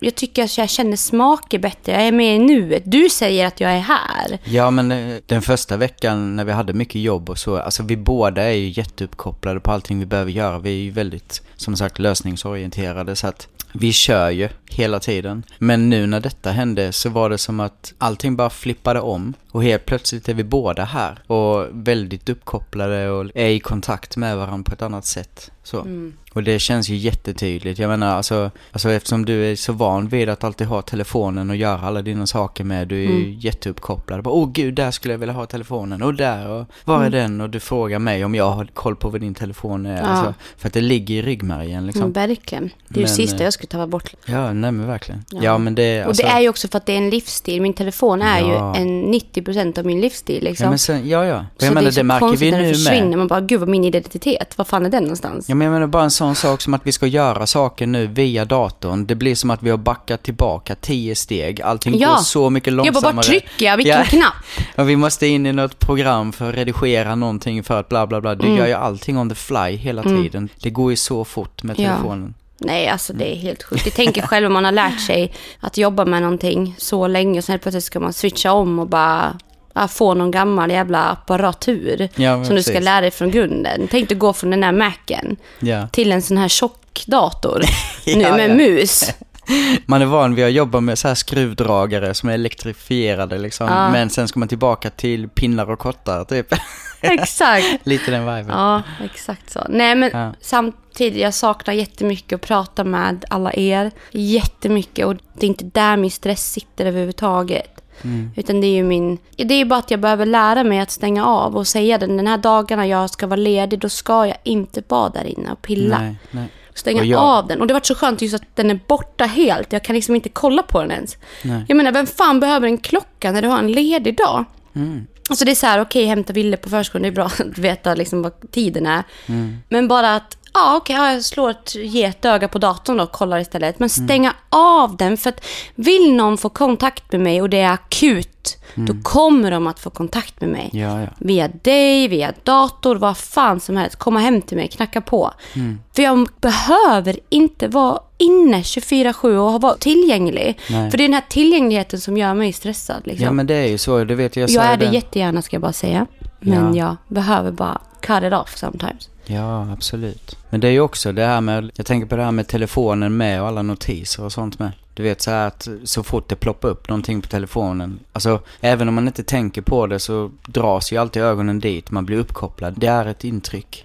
jag 0.00 0.14
tycker 0.14 0.44
att 0.44 0.58
jag 0.58 0.70
känner 0.70 0.96
smaker 0.96 1.58
bättre. 1.58 1.92
Jag 1.92 2.02
är 2.02 2.12
med 2.12 2.36
i 2.36 2.38
nuet. 2.38 2.82
Du 2.86 3.08
säger 3.10 3.46
att 3.46 3.60
jag 3.60 3.72
är 3.72 3.80
här. 3.80 4.38
Ja, 4.44 4.70
men 4.70 4.92
eh, 4.92 5.16
den 5.26 5.42
första 5.42 5.76
veckan 5.76 6.36
när 6.36 6.44
vi 6.44 6.52
hade 6.52 6.72
mycket 6.72 7.00
jobb 7.00 7.30
och 7.30 7.38
så, 7.38 7.56
alltså 7.56 7.82
vi 7.82 7.96
båda 7.96 8.42
är 8.42 8.52
ju 8.52 8.68
jätteuppkopplade 8.68 9.60
på 9.60 9.72
allting 9.72 9.98
vi 9.98 10.06
behöver 10.06 10.30
göra. 10.30 10.58
Vi 10.58 10.70
är 10.70 10.82
ju 10.82 10.90
väldigt, 10.90 11.42
som 11.56 11.76
sagt, 11.76 11.98
lösningsorienterade 11.98 13.16
så 13.16 13.26
att 13.26 13.48
vi 13.72 13.92
kör 13.92 14.30
ju 14.30 14.48
hela 14.70 15.00
tiden. 15.00 15.42
Men 15.58 15.90
nu 15.90 16.06
när 16.06 16.20
detta 16.20 16.50
hände 16.50 16.92
så 16.92 17.08
var 17.08 17.30
det 17.30 17.38
som 17.38 17.60
att 17.60 17.94
allting 17.98 18.36
bara 18.36 18.50
flippade 18.50 19.00
om. 19.00 19.34
Och 19.50 19.62
helt 19.62 19.86
plötsligt 19.86 20.28
är 20.28 20.34
vi 20.34 20.44
båda 20.48 20.84
här 20.84 21.18
och 21.26 21.66
väldigt 21.70 22.28
uppkopplade 22.28 23.10
och 23.10 23.30
är 23.34 23.48
i 23.48 23.60
kontakt 23.60 24.16
med 24.16 24.36
varandra 24.36 24.70
på 24.70 24.74
ett 24.74 24.82
annat 24.82 25.04
sätt. 25.04 25.50
Så. 25.62 25.80
Mm. 25.80 26.12
Och 26.38 26.44
det 26.44 26.58
känns 26.58 26.88
ju 26.88 26.96
jättetydligt. 26.96 27.78
Jag 27.78 27.88
menar 27.88 28.16
alltså, 28.16 28.50
alltså 28.72 28.90
eftersom 28.90 29.24
du 29.24 29.44
är 29.52 29.56
så 29.56 29.72
van 29.72 30.08
vid 30.08 30.28
att 30.28 30.44
alltid 30.44 30.66
ha 30.66 30.82
telefonen 30.82 31.50
och 31.50 31.56
göra 31.56 31.80
alla 31.80 32.02
dina 32.02 32.26
saker 32.26 32.64
med. 32.64 32.88
Du 32.88 32.96
är 32.96 33.08
ju 33.08 33.36
jätteuppkopplad. 33.40 34.26
Åh 34.26 34.48
gud, 34.52 34.74
där 34.74 34.90
skulle 34.90 35.14
jag 35.14 35.18
vilja 35.18 35.34
ha 35.34 35.46
telefonen. 35.46 36.02
Och 36.02 36.14
där 36.14 36.48
och 36.48 36.66
var 36.84 37.04
är 37.04 37.10
den? 37.10 37.40
Och 37.40 37.50
du 37.50 37.60
frågar 37.60 37.98
mig 37.98 38.24
om 38.24 38.34
jag 38.34 38.50
har 38.50 38.64
koll 38.64 38.96
på 38.96 39.08
vad 39.10 39.20
din 39.20 39.34
telefon 39.34 39.86
är. 39.86 39.96
Ja. 39.96 40.02
Alltså, 40.02 40.34
för 40.56 40.66
att 40.68 40.74
det 40.74 40.80
ligger 40.80 41.14
i 41.14 41.22
ryggmärgen 41.22 41.86
liksom. 41.86 42.02
Mm, 42.02 42.12
verkligen. 42.12 42.70
Det 42.88 42.94
är 42.94 42.98
ju 42.98 43.06
Men, 43.06 43.14
sista 43.14 43.36
eh, 43.36 43.42
jag 43.44 43.52
skulle 43.52 43.68
ta 43.68 43.86
bort. 43.86 44.14
Ja, 44.26 44.52
nej 44.52 44.72
men 44.72 44.86
verkligen. 44.86 45.24
Ja, 45.30 45.38
Ja. 45.42 45.58
men 45.58 45.74
det 45.74 46.00
Och 46.02 46.06
alltså, 46.08 46.22
det 46.22 46.28
är 46.28 46.40
ju 46.40 46.48
också 46.48 46.68
för 46.68 46.78
att 46.78 46.86
det 46.86 46.92
är 46.92 46.96
en 46.98 47.10
livsstil. 47.10 47.62
Min 47.62 47.74
telefon 47.74 48.22
är 48.22 48.40
Ja. 48.40 48.76
ju 48.76 48.82
en 48.82 49.14
90% 49.14 49.78
av 49.78 49.86
min 49.86 50.00
livsstil. 50.00 50.44
Liksom. 50.44 50.64
Ja, 50.64 50.70
men 50.70 50.78
sen, 50.78 51.08
ja, 51.08 51.24
ja. 51.24 51.44
så 51.58 51.64
Jag 51.66 51.74
menar, 51.74 51.80
det, 51.82 51.86
är 51.86 51.90
det, 51.90 51.92
så 51.94 52.02
märker 52.04 52.20
konstigt 52.26 52.46
vi 52.46 52.50
när 52.50 52.58
det 52.60 52.66
nu 52.66 52.74
försvinner. 52.74 53.08
med. 53.08 53.18
Man 53.18 53.28
bara, 53.28 53.40
gud 53.40 53.60
vad 53.60 53.68
min 53.68 53.84
identitet, 53.84 54.58
vad 54.58 54.66
fan 54.66 54.86
är 54.86 54.90
den 54.90 55.02
någonstans? 55.02 55.48
Ja, 55.48 55.54
men 55.54 55.64
jag 55.64 55.72
menar 55.72 55.86
bara 55.86 56.02
en 56.02 56.10
sån 56.10 56.27
sak 56.34 56.60
som 56.60 56.74
att 56.74 56.80
vi 56.86 56.92
ska 56.92 57.06
göra 57.06 57.46
saker 57.46 57.86
nu 57.86 58.06
via 58.06 58.44
datorn. 58.44 59.06
Det 59.06 59.14
blir 59.14 59.34
som 59.34 59.50
att 59.50 59.62
vi 59.62 59.70
har 59.70 59.76
backat 59.76 60.22
tillbaka 60.22 60.74
tio 60.74 61.14
steg. 61.16 61.62
Allting 61.62 61.98
Ja. 61.98 62.08
går 62.08 62.16
så 62.16 62.50
mycket 62.50 62.66
jag 62.66 62.74
långsammare. 62.76 63.02
bara, 63.02 63.12
bara 63.12 63.22
trycker 63.22 63.66
jag, 63.66 63.76
vilken 63.76 63.98
Ja. 63.98 64.04
knapp? 64.04 64.34
Och 64.76 64.88
vi 64.88 64.96
måste 64.96 65.26
in 65.26 65.46
i 65.46 65.52
något 65.52 65.78
program 65.78 66.32
för 66.32 66.48
att 66.48 66.54
redigera 66.54 67.14
någonting 67.14 67.62
för 67.64 67.80
att 67.80 67.88
bla 67.88 68.06
bla 68.06 68.20
bla. 68.20 68.34
Du 68.34 68.46
Mm. 68.46 68.58
gör 68.58 68.66
ju 68.66 68.72
allting 68.72 69.18
on 69.18 69.28
the 69.28 69.34
fly 69.34 69.76
hela 69.76 70.02
tiden. 70.02 70.48
Det 70.62 70.70
går 70.70 70.90
ju 70.90 70.96
så 70.96 71.24
fort 71.24 71.62
med 71.62 71.78
Ja. 71.80 71.84
telefonen. 71.88 72.34
Nej, 72.60 72.88
alltså 72.88 73.12
det 73.12 73.32
är 73.34 73.36
helt 73.36 73.62
sjukt. 73.62 73.86
Jag 73.86 73.94
tänker 73.94 74.22
själv 74.22 74.46
om 74.46 74.52
man 74.52 74.64
har 74.64 74.72
lärt 74.72 75.00
sig 75.00 75.32
att 75.60 75.76
jobba 75.78 76.04
med 76.04 76.22
någonting 76.22 76.74
så 76.78 77.06
länge 77.06 77.38
och 77.38 77.44
sen 77.44 77.52
helt 77.52 77.62
plötsligt 77.62 77.84
ska 77.84 78.00
man 78.00 78.12
switcha 78.12 78.52
om 78.52 78.78
och 78.78 78.88
bara 78.88 79.38
ja, 79.80 79.88
få 79.88 80.14
någon 80.14 80.30
gammal 80.30 80.70
jävla 80.70 81.04
apparatur 81.04 82.08
Ja, 82.16 82.44
som 82.44 82.56
du 82.56 82.62
ska 82.62 82.72
precis. 82.72 82.84
lära 82.84 83.00
dig 83.00 83.10
från 83.10 83.30
grunden. 83.30 83.88
Tänk 83.90 84.08
dig 84.08 84.18
gå 84.18 84.32
från 84.32 84.50
den 84.50 84.60
där 84.60 84.72
Macen 84.72 85.36
Ja. 85.60 85.88
till 85.88 86.12
en 86.12 86.22
sån 86.22 86.36
här 86.36 86.48
tjock 86.48 87.04
dator 87.06 87.62
Ja, 88.04 88.16
nu 88.16 88.30
med 88.36 88.56
mus. 88.56 89.10
Man 89.86 90.02
är 90.02 90.06
van 90.06 90.34
vid 90.34 90.44
att 90.44 90.52
jobba 90.52 90.80
med 90.80 90.98
så 90.98 91.08
här 91.08 91.14
skruvdragare 91.14 92.14
som 92.14 92.28
är 92.28 92.34
elektrifierade 92.34 93.38
liksom. 93.38 93.66
Men 93.92 94.10
sen 94.10 94.28
ska 94.28 94.38
man 94.38 94.48
tillbaka 94.48 94.90
till 94.90 95.28
pinnar 95.28 95.70
och 95.70 95.78
kottar 95.78 96.24
typ. 96.24 96.46
Exakt. 97.00 97.66
Lite 97.86 98.10
den 98.10 98.20
viben. 98.20 98.46
Ja, 98.48 98.82
exakt 99.04 99.50
så. 99.50 99.60
Nej, 99.68 99.94
men 99.94 100.34
samtidigt, 100.40 101.20
jag 101.22 101.34
saknar 101.34 101.74
jättemycket 101.74 102.32
att 102.36 102.40
prata 102.48 102.84
med 102.84 103.24
alla 103.30 103.52
er. 103.54 103.90
Jättemycket. 104.10 105.06
Och 105.06 105.14
det 105.14 105.46
är 105.46 105.48
inte 105.48 105.64
där 105.64 105.96
min 105.96 106.10
stress 106.10 106.52
sitter 106.52 106.86
överhuvudtaget. 106.86 107.77
Mm. 108.04 108.30
Utan 108.36 108.60
det 108.60 108.66
är 108.66 108.74
ju 108.74 108.82
min... 108.82 109.18
Det 109.36 109.54
är 109.54 109.58
ju 109.58 109.64
bara 109.64 109.78
att 109.78 109.90
jag 109.90 110.00
behöver 110.00 110.26
lära 110.26 110.64
mig 110.64 110.80
att 110.80 110.90
stänga 110.90 111.26
av 111.26 111.56
och 111.56 111.66
säga 111.66 111.98
den. 111.98 112.16
Den 112.16 112.26
här 112.26 112.38
dagarna 112.38 112.86
jag 112.86 113.10
ska 113.10 113.26
vara 113.26 113.36
ledig, 113.40 113.78
då 113.78 113.88
ska 113.88 114.26
jag 114.26 114.36
inte 114.42 114.82
vara 114.88 115.08
där 115.08 115.24
inne 115.24 115.52
och 115.52 115.62
pilla. 115.62 115.98
Nej, 115.98 116.16
nej. 116.30 116.48
Stänga 116.74 117.04
jag- 117.04 117.20
av 117.20 117.46
den. 117.46 117.60
Och 117.60 117.66
det 117.66 117.74
var 117.74 117.80
så 117.84 117.94
skönt 117.94 118.22
just 118.22 118.34
att 118.34 118.56
den 118.56 118.70
är 118.70 118.80
borta 118.86 119.24
helt. 119.24 119.72
Jag 119.72 119.84
kan 119.84 119.94
liksom 119.94 120.14
inte 120.14 120.28
kolla 120.28 120.62
på 120.62 120.80
den 120.80 120.90
ens. 120.90 121.16
Nej. 121.44 121.64
Jag 121.68 121.76
menar, 121.76 121.92
vem 121.92 122.06
fan 122.06 122.40
behöver 122.40 122.66
en 122.66 122.78
klocka 122.78 123.32
när 123.32 123.42
du 123.42 123.48
har 123.48 123.58
en 123.58 123.72
ledig 123.72 124.16
dag? 124.16 124.44
Mm. 124.74 125.06
Alltså 125.30 125.44
det 125.44 125.50
är 125.50 125.54
så 125.54 125.66
här, 125.66 125.80
okej, 125.80 126.04
hämta 126.06 126.32
Ville 126.32 126.56
på 126.56 126.68
förskolan, 126.68 127.02
det 127.02 127.08
är 127.08 127.12
bra 127.12 127.24
att 127.38 127.58
veta 127.58 127.94
liksom 127.94 128.22
vad 128.22 128.50
tiden 128.50 128.86
är. 128.86 129.02
Mm. 129.26 129.58
Men 129.68 129.88
bara 129.88 130.14
att, 130.16 130.37
ja 130.54 130.76
okej, 130.76 130.96
ja, 130.96 131.12
jag 131.12 131.24
slår 131.24 131.50
ett 131.50 131.74
getöga 131.74 132.48
på 132.48 132.58
datorn 132.58 133.00
och 133.00 133.12
kollar 133.12 133.38
istället. 133.40 133.78
Men 133.78 133.88
Mm. 133.96 134.06
stänga 134.08 134.34
av 134.50 134.96
den, 134.96 135.16
för 135.16 135.28
att 135.30 135.44
vill 135.74 136.14
någon 136.14 136.38
få 136.38 136.48
kontakt 136.48 137.12
med 137.12 137.20
mig 137.20 137.42
och 137.42 137.50
det 137.50 137.60
är 137.60 137.72
akut, 137.72 138.56
då 138.74 138.94
kommer 139.02 139.50
de 139.50 139.66
att 139.66 139.80
få 139.80 139.90
kontakt 139.90 140.40
med 140.40 140.50
mig. 140.50 140.70
Mm. 140.72 140.88
Ja, 140.90 141.00
ja. 141.00 141.08
Via 141.18 141.48
dig, 141.48 142.08
via 142.08 142.32
dator, 142.42 142.96
vad 142.96 143.16
fan 143.18 143.60
som 143.60 143.76
helst. 143.76 143.96
Komma 143.96 144.20
hem 144.20 144.42
till 144.42 144.56
mig, 144.56 144.68
knacka 144.68 145.00
på. 145.00 145.32
Mm. 145.54 145.80
För 145.96 146.02
jag 146.02 146.28
behöver 146.40 147.16
inte 147.28 147.68
vara 147.68 147.98
inne 148.18 148.62
24-7 148.62 149.36
och 149.36 149.60
vara 149.62 149.74
tillgänglig. 149.74 150.58
Nej. 150.70 150.90
För 150.90 150.98
det 150.98 151.04
är 151.04 151.08
den 151.08 151.14
här 151.14 151.24
tillgängligheten 151.28 152.00
som 152.00 152.16
gör 152.16 152.34
mig 152.34 152.52
stressad. 152.52 153.02
Liksom. 153.04 153.24
Ja 153.24 153.32
men 153.32 153.46
det 153.46 153.54
är 153.54 153.66
ju 153.68 153.78
så, 153.78 154.04
du 154.04 154.14
vet 154.14 154.36
jag 154.36 154.50
sa 154.50 154.54
Jag 154.56 154.64
är 154.72 154.76
det 154.76 154.86
det. 154.86 154.94
jättegärna 154.94 155.42
ska 155.42 155.54
jag 155.54 155.62
bara 155.62 155.72
säga. 155.72 156.06
Men 156.40 156.74
Ja. 156.74 156.86
jag 156.88 157.14
behöver 157.14 157.50
bara 157.52 157.78
cut 158.00 158.22
it 158.22 158.32
off 158.32 158.56
sometimes. 158.58 159.08
Ja, 159.30 159.72
absolut. 159.72 160.36
Men 160.50 160.60
det 160.60 160.68
är 160.68 160.72
ju 160.72 160.80
också 160.80 161.12
det 161.12 161.24
här 161.24 161.40
med, 161.40 161.70
jag 161.74 161.86
tänker 161.86 162.06
på 162.06 162.16
det 162.16 162.24
här 162.24 162.32
med 162.32 162.48
telefonen 162.48 163.16
med 163.16 163.42
och 163.42 163.48
alla 163.48 163.62
notiser 163.62 164.24
och 164.24 164.32
sånt 164.32 164.58
med. 164.58 164.72
Du 164.94 165.02
vet 165.02 165.20
så 165.20 165.30
här 165.30 165.46
att 165.46 165.68
så 165.84 166.02
fort 166.02 166.28
det 166.28 166.36
ploppar 166.36 166.68
upp 166.68 166.88
någonting 166.88 167.22
på 167.22 167.28
telefonen, 167.28 167.98
alltså 168.12 168.40
även 168.60 168.88
om 168.88 168.94
man 168.94 169.06
inte 169.06 169.24
tänker 169.24 169.62
på 169.62 169.86
det 169.86 169.98
så 169.98 170.30
dras 170.46 170.92
ju 170.92 170.96
alltid 170.96 171.22
ögonen 171.22 171.60
dit, 171.60 171.90
man 171.90 172.06
blir 172.06 172.16
uppkopplad. 172.18 172.74
Det 172.76 172.86
är 172.86 173.06
ett 173.06 173.24
intryck. 173.24 173.84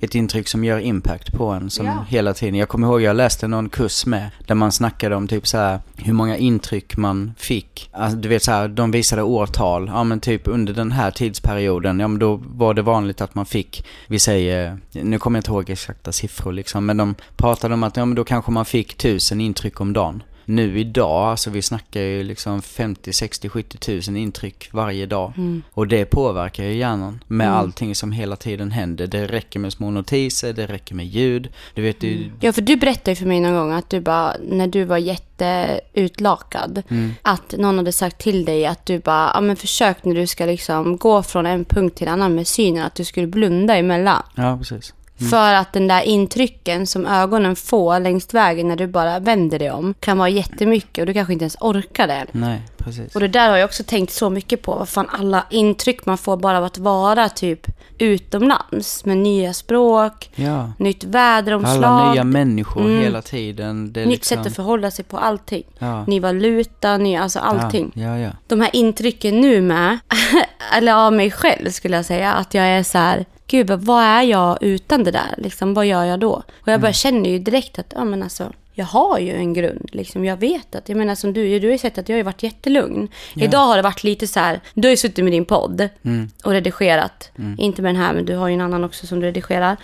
Ett 0.00 0.14
intryck 0.14 0.48
som 0.48 0.64
gör 0.64 0.78
impact 0.78 1.32
på 1.32 1.46
en 1.46 1.70
som 1.70 1.86
Ja. 1.86 2.04
hela 2.08 2.34
tiden. 2.34 2.54
Jag 2.54 2.68
kommer 2.68 2.86
ihåg 2.86 3.02
jag 3.02 3.16
läste 3.16 3.48
någon 3.48 3.68
kurs 3.68 4.06
med 4.06 4.30
där 4.46 4.54
man 4.54 4.72
snackade 4.72 5.16
om 5.16 5.28
typ 5.28 5.46
så 5.46 5.58
här 5.58 5.80
hur 5.96 6.12
många 6.12 6.36
intryck 6.36 6.96
man 6.96 7.34
fick. 7.38 7.90
Alltså, 7.92 8.18
du 8.18 8.28
vet 8.28 8.42
så 8.42 8.50
här, 8.50 8.68
de 8.68 8.90
visade 8.90 9.22
årtal. 9.22 9.90
Ja 9.94 10.04
men 10.04 10.20
typ 10.20 10.42
under 10.48 10.72
den 10.74 10.92
här 10.92 11.10
tidsperioden, 11.10 12.00
ja 12.00 12.08
men 12.08 12.18
då 12.18 12.40
var 12.44 12.74
det 12.74 12.82
vanligt 12.82 13.20
att 13.20 13.34
man 13.34 13.46
fick, 13.46 13.86
vi 14.06 14.18
säger, 14.18 14.78
nu 14.92 15.18
kommer 15.18 15.38
jag 15.38 15.40
inte 15.40 15.50
ihåg 15.50 15.70
exakta 15.70 16.12
siffror 16.12 16.52
liksom, 16.52 16.86
men 16.86 16.96
de 16.96 17.14
pratade 17.36 17.74
om 17.74 17.82
att 17.82 17.96
ja 17.96 18.04
men 18.04 18.14
då 18.14 18.24
kanske 18.24 18.50
man 18.50 18.64
fick 18.64 18.94
tusen 18.96 19.40
intryck 19.40 19.80
om 19.80 19.92
dagen. 19.92 20.22
Nu 20.44 20.78
idag, 20.80 21.30
alltså 21.30 21.50
vi 21.50 21.62
snackar 21.62 22.00
ju 22.00 22.22
liksom 22.22 22.62
50, 22.62 23.12
60, 23.12 23.48
70 23.48 23.78
tusen 23.78 24.16
intryck 24.16 24.68
varje 24.72 25.06
dag. 25.06 25.32
Och 25.72 25.86
det 25.88 26.04
påverkar 26.04 26.64
ju 26.64 26.74
hjärnan 26.74 27.24
med 27.26 27.46
Mm. 27.46 27.58
allting 27.58 27.94
som 27.94 28.12
hela 28.12 28.36
tiden 28.36 28.70
händer. 28.72 29.06
Det 29.06 29.26
räcker 29.26 29.60
med 29.60 29.72
små 29.72 29.90
notiser, 29.90 30.52
det 30.52 30.66
räcker 30.66 30.94
med 30.94 31.06
ljud. 31.06 31.48
Du 31.74 31.82
vet, 31.82 32.00
du, 32.00 32.30
Ja, 32.40 32.52
för 32.52 32.62
du 32.62 32.76
berättade 32.76 33.10
ju 33.10 33.16
för 33.16 33.26
mig 33.26 33.40
någon 33.40 33.54
gång 33.54 33.72
att 33.72 33.90
du 33.90 34.00
bara, 34.00 34.36
när 34.42 34.66
du 34.66 34.84
var 34.84 34.98
jätteutlakad, 34.98 36.82
Mm. 36.88 37.14
att 37.22 37.54
någon 37.58 37.76
hade 37.78 37.92
sagt 37.92 38.18
till 38.18 38.44
dig 38.44 38.66
att 38.66 38.86
du 38.86 38.98
bara, 38.98 39.30
ja 39.34 39.40
men 39.40 39.56
försök 39.56 40.04
när 40.04 40.14
du 40.14 40.26
ska 40.26 40.46
liksom 40.46 40.96
gå 40.96 41.22
från 41.22 41.46
en 41.46 41.64
punkt 41.64 41.96
till 41.96 42.06
en 42.08 42.12
annan 42.12 42.34
med 42.34 42.46
synen, 42.46 42.84
att 42.86 42.94
du 42.94 43.04
skulle 43.04 43.26
blunda 43.26 43.76
emellan. 43.76 44.22
ja 44.34 44.58
precis. 44.58 44.94
För 45.30 45.54
att 45.54 45.72
den 45.72 45.88
där 45.88 46.02
intrycken 46.02 46.86
som 46.86 47.06
ögonen 47.06 47.56
får 47.56 48.00
längs 48.00 48.34
vägen 48.34 48.68
när 48.68 48.76
du 48.76 48.86
bara 48.86 49.18
vänder 49.18 49.58
dig 49.58 49.70
om 49.70 49.94
kan 50.00 50.18
vara 50.18 50.28
jättemycket 50.28 51.02
och 51.02 51.06
du 51.06 51.12
kanske 51.12 51.32
inte 51.32 51.42
ens 51.42 51.56
orkar 51.60 52.06
det. 52.06 52.26
Nej, 52.32 52.62
precis. 52.78 53.14
Och 53.14 53.20
det 53.20 53.28
där 53.28 53.50
har 53.50 53.56
jag 53.56 53.64
också 53.66 53.82
tänkt 53.84 54.12
så 54.12 54.30
mycket 54.30 54.62
på. 54.62 54.74
Vad 54.74 54.88
fan 54.88 55.08
alla 55.12 55.44
intryck 55.50 56.06
man 56.06 56.18
får 56.18 56.36
bara 56.36 56.58
av 56.58 56.64
att 56.64 56.78
vara 56.78 57.28
typ 57.28 57.66
utomlands. 57.98 59.04
Med 59.04 59.16
nya 59.16 59.52
språk, 59.52 60.30
Ja. 60.34 60.72
nytt 60.78 61.04
väderomslag. 61.04 61.84
Alla 61.84 62.12
nya 62.12 62.24
människor 62.24 62.80
Mm. 62.80 63.00
hela 63.02 63.22
tiden. 63.22 63.84
Nytt 63.84 63.96
liksom, 63.96 64.36
sätt 64.36 64.46
att 64.46 64.56
förhålla 64.56 64.90
sig 64.90 65.04
på 65.04 65.18
allting. 65.18 65.62
Ja. 65.78 66.04
Ny 66.06 66.20
valuta, 66.20 66.96
ny, 66.96 67.16
alltså 67.16 67.38
allting. 67.38 67.92
Ja, 67.94 68.02
ja, 68.02 68.18
ja. 68.18 68.30
De 68.48 68.60
här 68.60 68.70
intrycken 68.76 69.40
nu 69.40 69.60
med, 69.60 69.98
eller 70.76 70.94
av 70.94 71.12
mig 71.12 71.30
själv 71.30 71.70
skulle 71.70 71.96
jag 71.96 72.04
säga, 72.04 72.32
att 72.32 72.54
jag 72.54 72.64
är 72.66 72.82
så 72.82 72.98
här, 72.98 73.24
gud 73.52 73.70
vad 73.70 74.02
är 74.04 74.22
jag 74.22 74.58
utan 74.60 75.04
det 75.04 75.10
där? 75.10 75.34
Liksom, 75.38 75.74
vad 75.74 75.86
gör 75.86 76.04
jag 76.04 76.20
då? 76.20 76.32
Och 76.32 76.44
jag 76.68 76.72
Mm. 76.74 76.80
bara 76.80 76.92
känner 76.92 77.30
ju 77.30 77.38
direkt 77.38 77.78
att, 77.78 77.92
ja 77.96 78.04
men 78.04 78.22
alltså, 78.22 78.52
jag 78.74 78.84
har 78.86 79.18
ju 79.18 79.32
en 79.36 79.52
grund. 79.54 79.88
Liksom, 79.92 80.24
jag 80.24 80.36
vet 80.36 80.74
att, 80.74 80.88
jag 80.88 80.98
menar 80.98 81.14
som 81.14 81.32
du, 81.32 81.58
du 81.58 81.66
har 81.66 81.72
ju 81.72 81.78
sett 81.78 81.98
att 81.98 82.08
jag 82.08 82.16
har 82.16 82.22
varit 82.24 82.42
jättelugn. 82.42 83.08
Idag 83.34 83.66
har 83.66 83.76
det 83.76 83.82
varit 83.82 84.04
lite 84.04 84.26
så 84.26 84.40
här, 84.40 84.60
du 84.74 84.88
har 84.88 84.90
ju 84.90 84.96
suttit 84.96 85.24
med 85.24 85.32
din 85.32 85.44
podd 85.44 85.88
Mm. 86.04 86.30
och 86.44 86.52
redigerat. 86.52 87.30
Inte 87.58 87.82
med 87.82 87.94
den 87.94 88.02
här, 88.02 88.12
men 88.14 88.24
du 88.24 88.36
har 88.36 88.48
ju 88.48 88.54
en 88.54 88.60
annan 88.60 88.84
också 88.84 89.06
som 89.06 89.20
du 89.20 89.26
redigerar. 89.26 89.76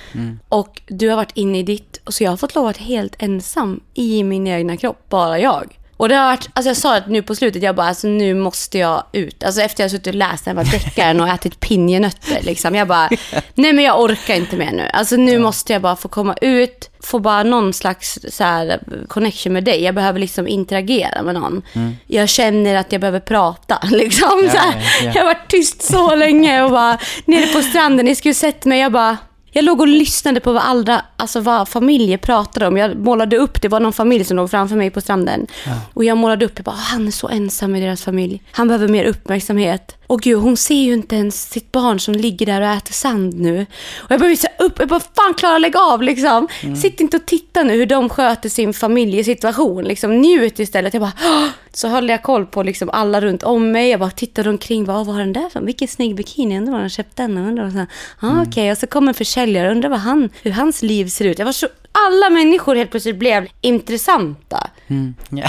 Och 0.49 0.83
du 0.87 1.09
har 1.09 1.17
varit 1.17 1.37
inne 1.37 1.59
i 1.59 1.63
ditt, 1.63 2.01
och 2.05 2.15
så 2.15 2.25
jag 2.25 2.31
har 2.31 2.37
fått 2.37 2.55
lov 2.55 2.67
att 2.67 2.81
vara 2.81 2.87
helt 2.89 3.17
ensam 3.19 3.81
i 3.95 4.25
min 4.25 4.47
egna 4.47 4.77
kropp, 4.77 5.09
bara 5.09 5.39
jag. 5.41 5.78
Och 5.99 6.09
det 6.09 6.15
har 6.15 6.27
varit, 6.27 6.49
alltså 6.53 6.71
jag 6.71 6.77
sa 6.77 6.95
det 6.95 7.05
nu 7.09 7.23
på 7.23 7.35
slutet, 7.35 7.63
jag 7.63 7.77
bara, 7.77 7.87
alltså 7.87 8.07
nu 8.09 8.35
måste 8.35 8.79
jag 8.79 9.05
ut. 9.13 9.45
Alltså 9.45 9.61
efter 9.61 9.85
jag 9.85 9.91
suttit 9.91 10.07
och 10.07 10.15
läst 10.15 10.45
den 10.45 10.59
här 10.59 10.65
deckaren 10.65 11.21
och 11.21 11.29
ätit 11.29 11.61
pinjenötter 11.61 12.43
liksom. 12.43 12.75
Jag 12.75 12.89
bara, 12.89 13.09
nej 13.55 13.73
men 13.73 13.85
jag 13.85 14.01
orkar 14.01 14.35
inte 14.35 14.57
mer 14.57 14.73
nu. 14.73 14.91
Alltså 14.93 15.17
nu 15.17 15.39
måste 15.39 15.73
jag 15.73 15.83
bara 15.83 15.97
få 15.97 16.09
komma 16.09 16.35
ut, 16.41 16.91
få 17.03 17.19
bara 17.19 17.43
någon 17.43 17.73
slags 17.73 18.19
så 18.29 18.45
här, 18.45 18.81
connection 19.09 19.53
med 19.53 19.65
dig. 19.65 19.83
Jag 19.83 19.95
behöver 19.95 20.21
liksom 20.21 20.49
interagera 20.49 21.23
med 21.23 21.35
någon. 21.35 21.63
Jag 22.07 22.29
känner 22.29 22.75
att 22.75 22.93
jag 22.93 23.01
behöver 23.01 23.21
prata 23.21 23.79
liksom. 23.91 24.39
Mm. 24.39 24.51
Ja, 24.55 24.63
så 24.63 25.05
ja. 25.05 25.13
Jag 25.15 25.23
har 25.23 25.25
varit 25.25 25.51
tyst 25.51 25.83
så 25.83 26.15
länge 26.15 26.63
och 26.63 26.71
bara, 26.71 26.99
nere 27.25 27.47
på 27.47 27.63
stranden, 27.63 28.07
ni 28.07 28.15
skulle 28.15 28.35
sett 28.35 28.65
mig, 28.65 28.81
jag 28.81 28.93
bara, 28.93 29.17
jag 29.51 29.65
låg 29.65 29.81
och 29.81 29.89
lyssnade 29.89 30.41
på 30.41 30.53
vad 30.53 30.63
andra, 30.63 31.05
alltså 31.17 31.41
vad 31.41 31.69
familjer 31.69 32.19
pratade 32.19 32.67
om. 32.67 32.77
Jag 32.77 32.99
målade 32.99 33.37
upp, 33.37 33.63
det 33.63 33.69
var 33.69 33.81
någon 33.81 33.93
familj 33.93 34.25
som 34.25 34.37
låg 34.37 34.51
framför 34.51 34.77
mig 34.77 34.91
på 34.91 35.01
stranden. 35.01 35.47
Och 35.95 36.05
jag 36.05 36.19
målade 36.19 36.45
upp, 36.45 36.53
jag 36.57 36.65
bara, 36.65 36.77
han 36.77 37.07
är 37.07 37.11
så 37.11 37.29
ensam 37.29 37.77
i 37.77 37.81
deras 37.81 38.03
familj. 38.03 38.43
Han 38.51 38.69
behöver 38.69 38.89
mer 38.89 39.05
uppmärksamhet. 39.05 39.95
Och 40.09 40.21
gud, 40.21 40.39
hon 40.39 40.57
ser 40.57 40.83
ju 40.83 40.93
inte 40.93 41.17
ens 41.17 41.51
sitt 41.51 41.73
barn 41.73 42.01
som 42.01 42.15
ligger 42.15 42.47
där 42.47 42.61
och 42.61 42.67
äter 42.69 42.93
sand 42.93 43.41
nu. 43.41 43.67
Och 43.99 44.11
jag 44.11 44.21
bara 44.21 44.29
visa 44.29 44.49
upp, 44.59 44.79
jag 44.79 44.89
bara, 44.89 45.01
fan 45.01 45.35
Klara 45.35 45.59
lägg 45.59 45.77
av 45.77 46.03
liksom. 46.03 46.49
Sitt 46.83 47.01
inte 47.01 47.17
och 47.17 47.27
titta 47.27 47.63
nu 47.63 47.77
hur 47.77 47.87
de 47.87 48.09
sköter 48.09 48.49
sin 48.49 48.75
familjesituation. 48.75 49.85
Liksom 49.85 50.21
njut 50.21 50.59
istället. 50.59 50.95
Jag 50.95 51.01
bara, 51.01 51.13
"Åh!" 51.25 51.49
så 51.73 51.89
höll 51.89 52.09
jag 52.09 52.23
koll 52.23 52.47
på 52.47 52.63
liksom 52.63 52.91
alla 52.91 53.21
runt 53.21 53.43
om 53.43 53.73
mig. 53.73 53.91
Jag 53.91 54.01
bara 54.01 54.11
tittade 54.11 54.51
omkring, 54.51 54.85
vad 54.85 55.07
var 55.07 55.19
den 55.19 55.33
där 55.33 55.49
för? 55.49 55.61
Vilken 55.61 55.89
snygg 55.89 56.17
bikini, 56.17 56.59
undrar 56.59 56.73
var 56.73 56.81
han 56.81 56.91
köpt 56.91 57.17
den? 57.17 57.39
Undrar 57.39 57.65
vad 57.65 57.87
ah, 58.31 58.43
okej, 58.43 58.73
och 58.73 58.79
så 58.79 58.87
kommer 58.87 59.09
en 59.09 59.15
försäljare, 59.15 59.71
undrar 59.71 59.91
vad 59.91 60.01
han, 60.01 60.31
hur 60.43 60.51
hans 60.51 60.83
liv 60.83 61.09
ser 61.09 61.25
ut. 61.25 61.39
Jag 61.39 61.47
var 61.47 61.53
så, 61.53 61.67
alla 61.93 62.31
människor 62.31 62.75
helt 62.75 62.91
plötsligt 62.91 63.17
blev 63.17 63.49
intressanta. 63.61 64.71
Mm. 64.89 65.15
ja. 65.31 65.47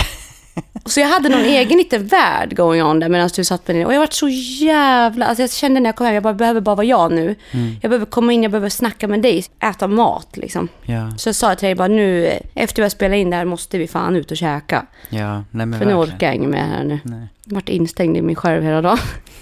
Så 0.85 0.99
jag 0.99 1.07
hade 1.07 1.29
någon 1.29 1.45
egen 1.45 1.77
liten 1.77 2.07
värld 2.07 2.55
going 2.55 2.83
on 2.83 2.99
där 2.99 3.09
medan 3.09 3.29
du 3.35 3.43
satt 3.43 3.67
med 3.67 3.75
den. 3.75 3.85
Och 3.85 3.93
jag 3.93 3.99
var 3.99 4.07
så 4.11 4.27
jävla... 4.65 5.25
Alltså 5.25 5.43
jag 5.43 5.51
kände 5.51 5.79
när 5.79 5.87
jag 5.87 5.95
kom 5.95 6.05
hem, 6.05 6.13
jag 6.13 6.23
bara 6.23 6.33
behöver 6.33 6.61
bara 6.61 6.75
vara 6.75 6.85
jag 6.85 7.11
nu. 7.11 7.35
Jag 7.81 7.91
behöver 7.91 8.05
komma 8.05 8.33
in, 8.33 8.43
jag 8.43 8.51
behöver 8.51 8.69
snacka 8.69 9.07
med 9.07 9.21
dig, 9.21 9.45
äta 9.59 9.87
mat 9.87 10.37
liksom. 10.37 10.67
Ja, 10.85 11.11
Så 11.17 11.29
jag 11.29 11.35
sa 11.35 11.55
till 11.55 11.65
dig 11.65 11.75
bara 11.75 11.87
nu, 11.87 12.31
efter 12.55 12.81
har 12.81 12.89
spelat 12.89 13.15
in 13.17 13.29
där 13.29 13.45
måste 13.45 13.77
vi 13.77 13.87
fan 13.87 14.15
ut 14.15 14.31
och 14.31 14.37
käka. 14.37 14.85
ja, 15.09 15.43
nej 15.51 15.65
men 15.65 15.79
För 15.79 15.85
nu 15.85 15.93
verkligen. 15.93 16.15
orkar 16.15 16.27
jag 16.27 16.35
inget 16.35 16.49
mer 16.49 16.63
här 16.63 16.83
nu. 16.83 16.99
Nej. 17.03 17.27
Jag 17.45 17.55
varit 17.55 17.69
instängd 17.69 18.17
i 18.17 18.21
mig 18.21 18.35
själv 18.35 18.63
hela 18.63 18.81
dagen. 18.81 18.97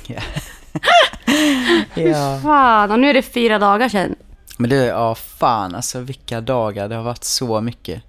Ja. 0.07 0.21
ja. 1.95 2.39
Fan, 2.43 2.91
och 2.91 2.99
nu 2.99 3.09
är 3.09 3.13
det 3.13 3.21
fyra 3.21 3.59
dagar 3.59 3.89
sedan. 3.89 4.15
Men 4.57 4.69
det, 4.69 4.85
ja 4.85 5.15
fan 5.15 5.75
alltså 5.75 5.99
vilka 5.99 6.41
dagar, 6.41 6.89
det 6.89 6.95
har 6.95 7.03
varit 7.03 7.23
så 7.23 7.61
mycket. 7.61 8.03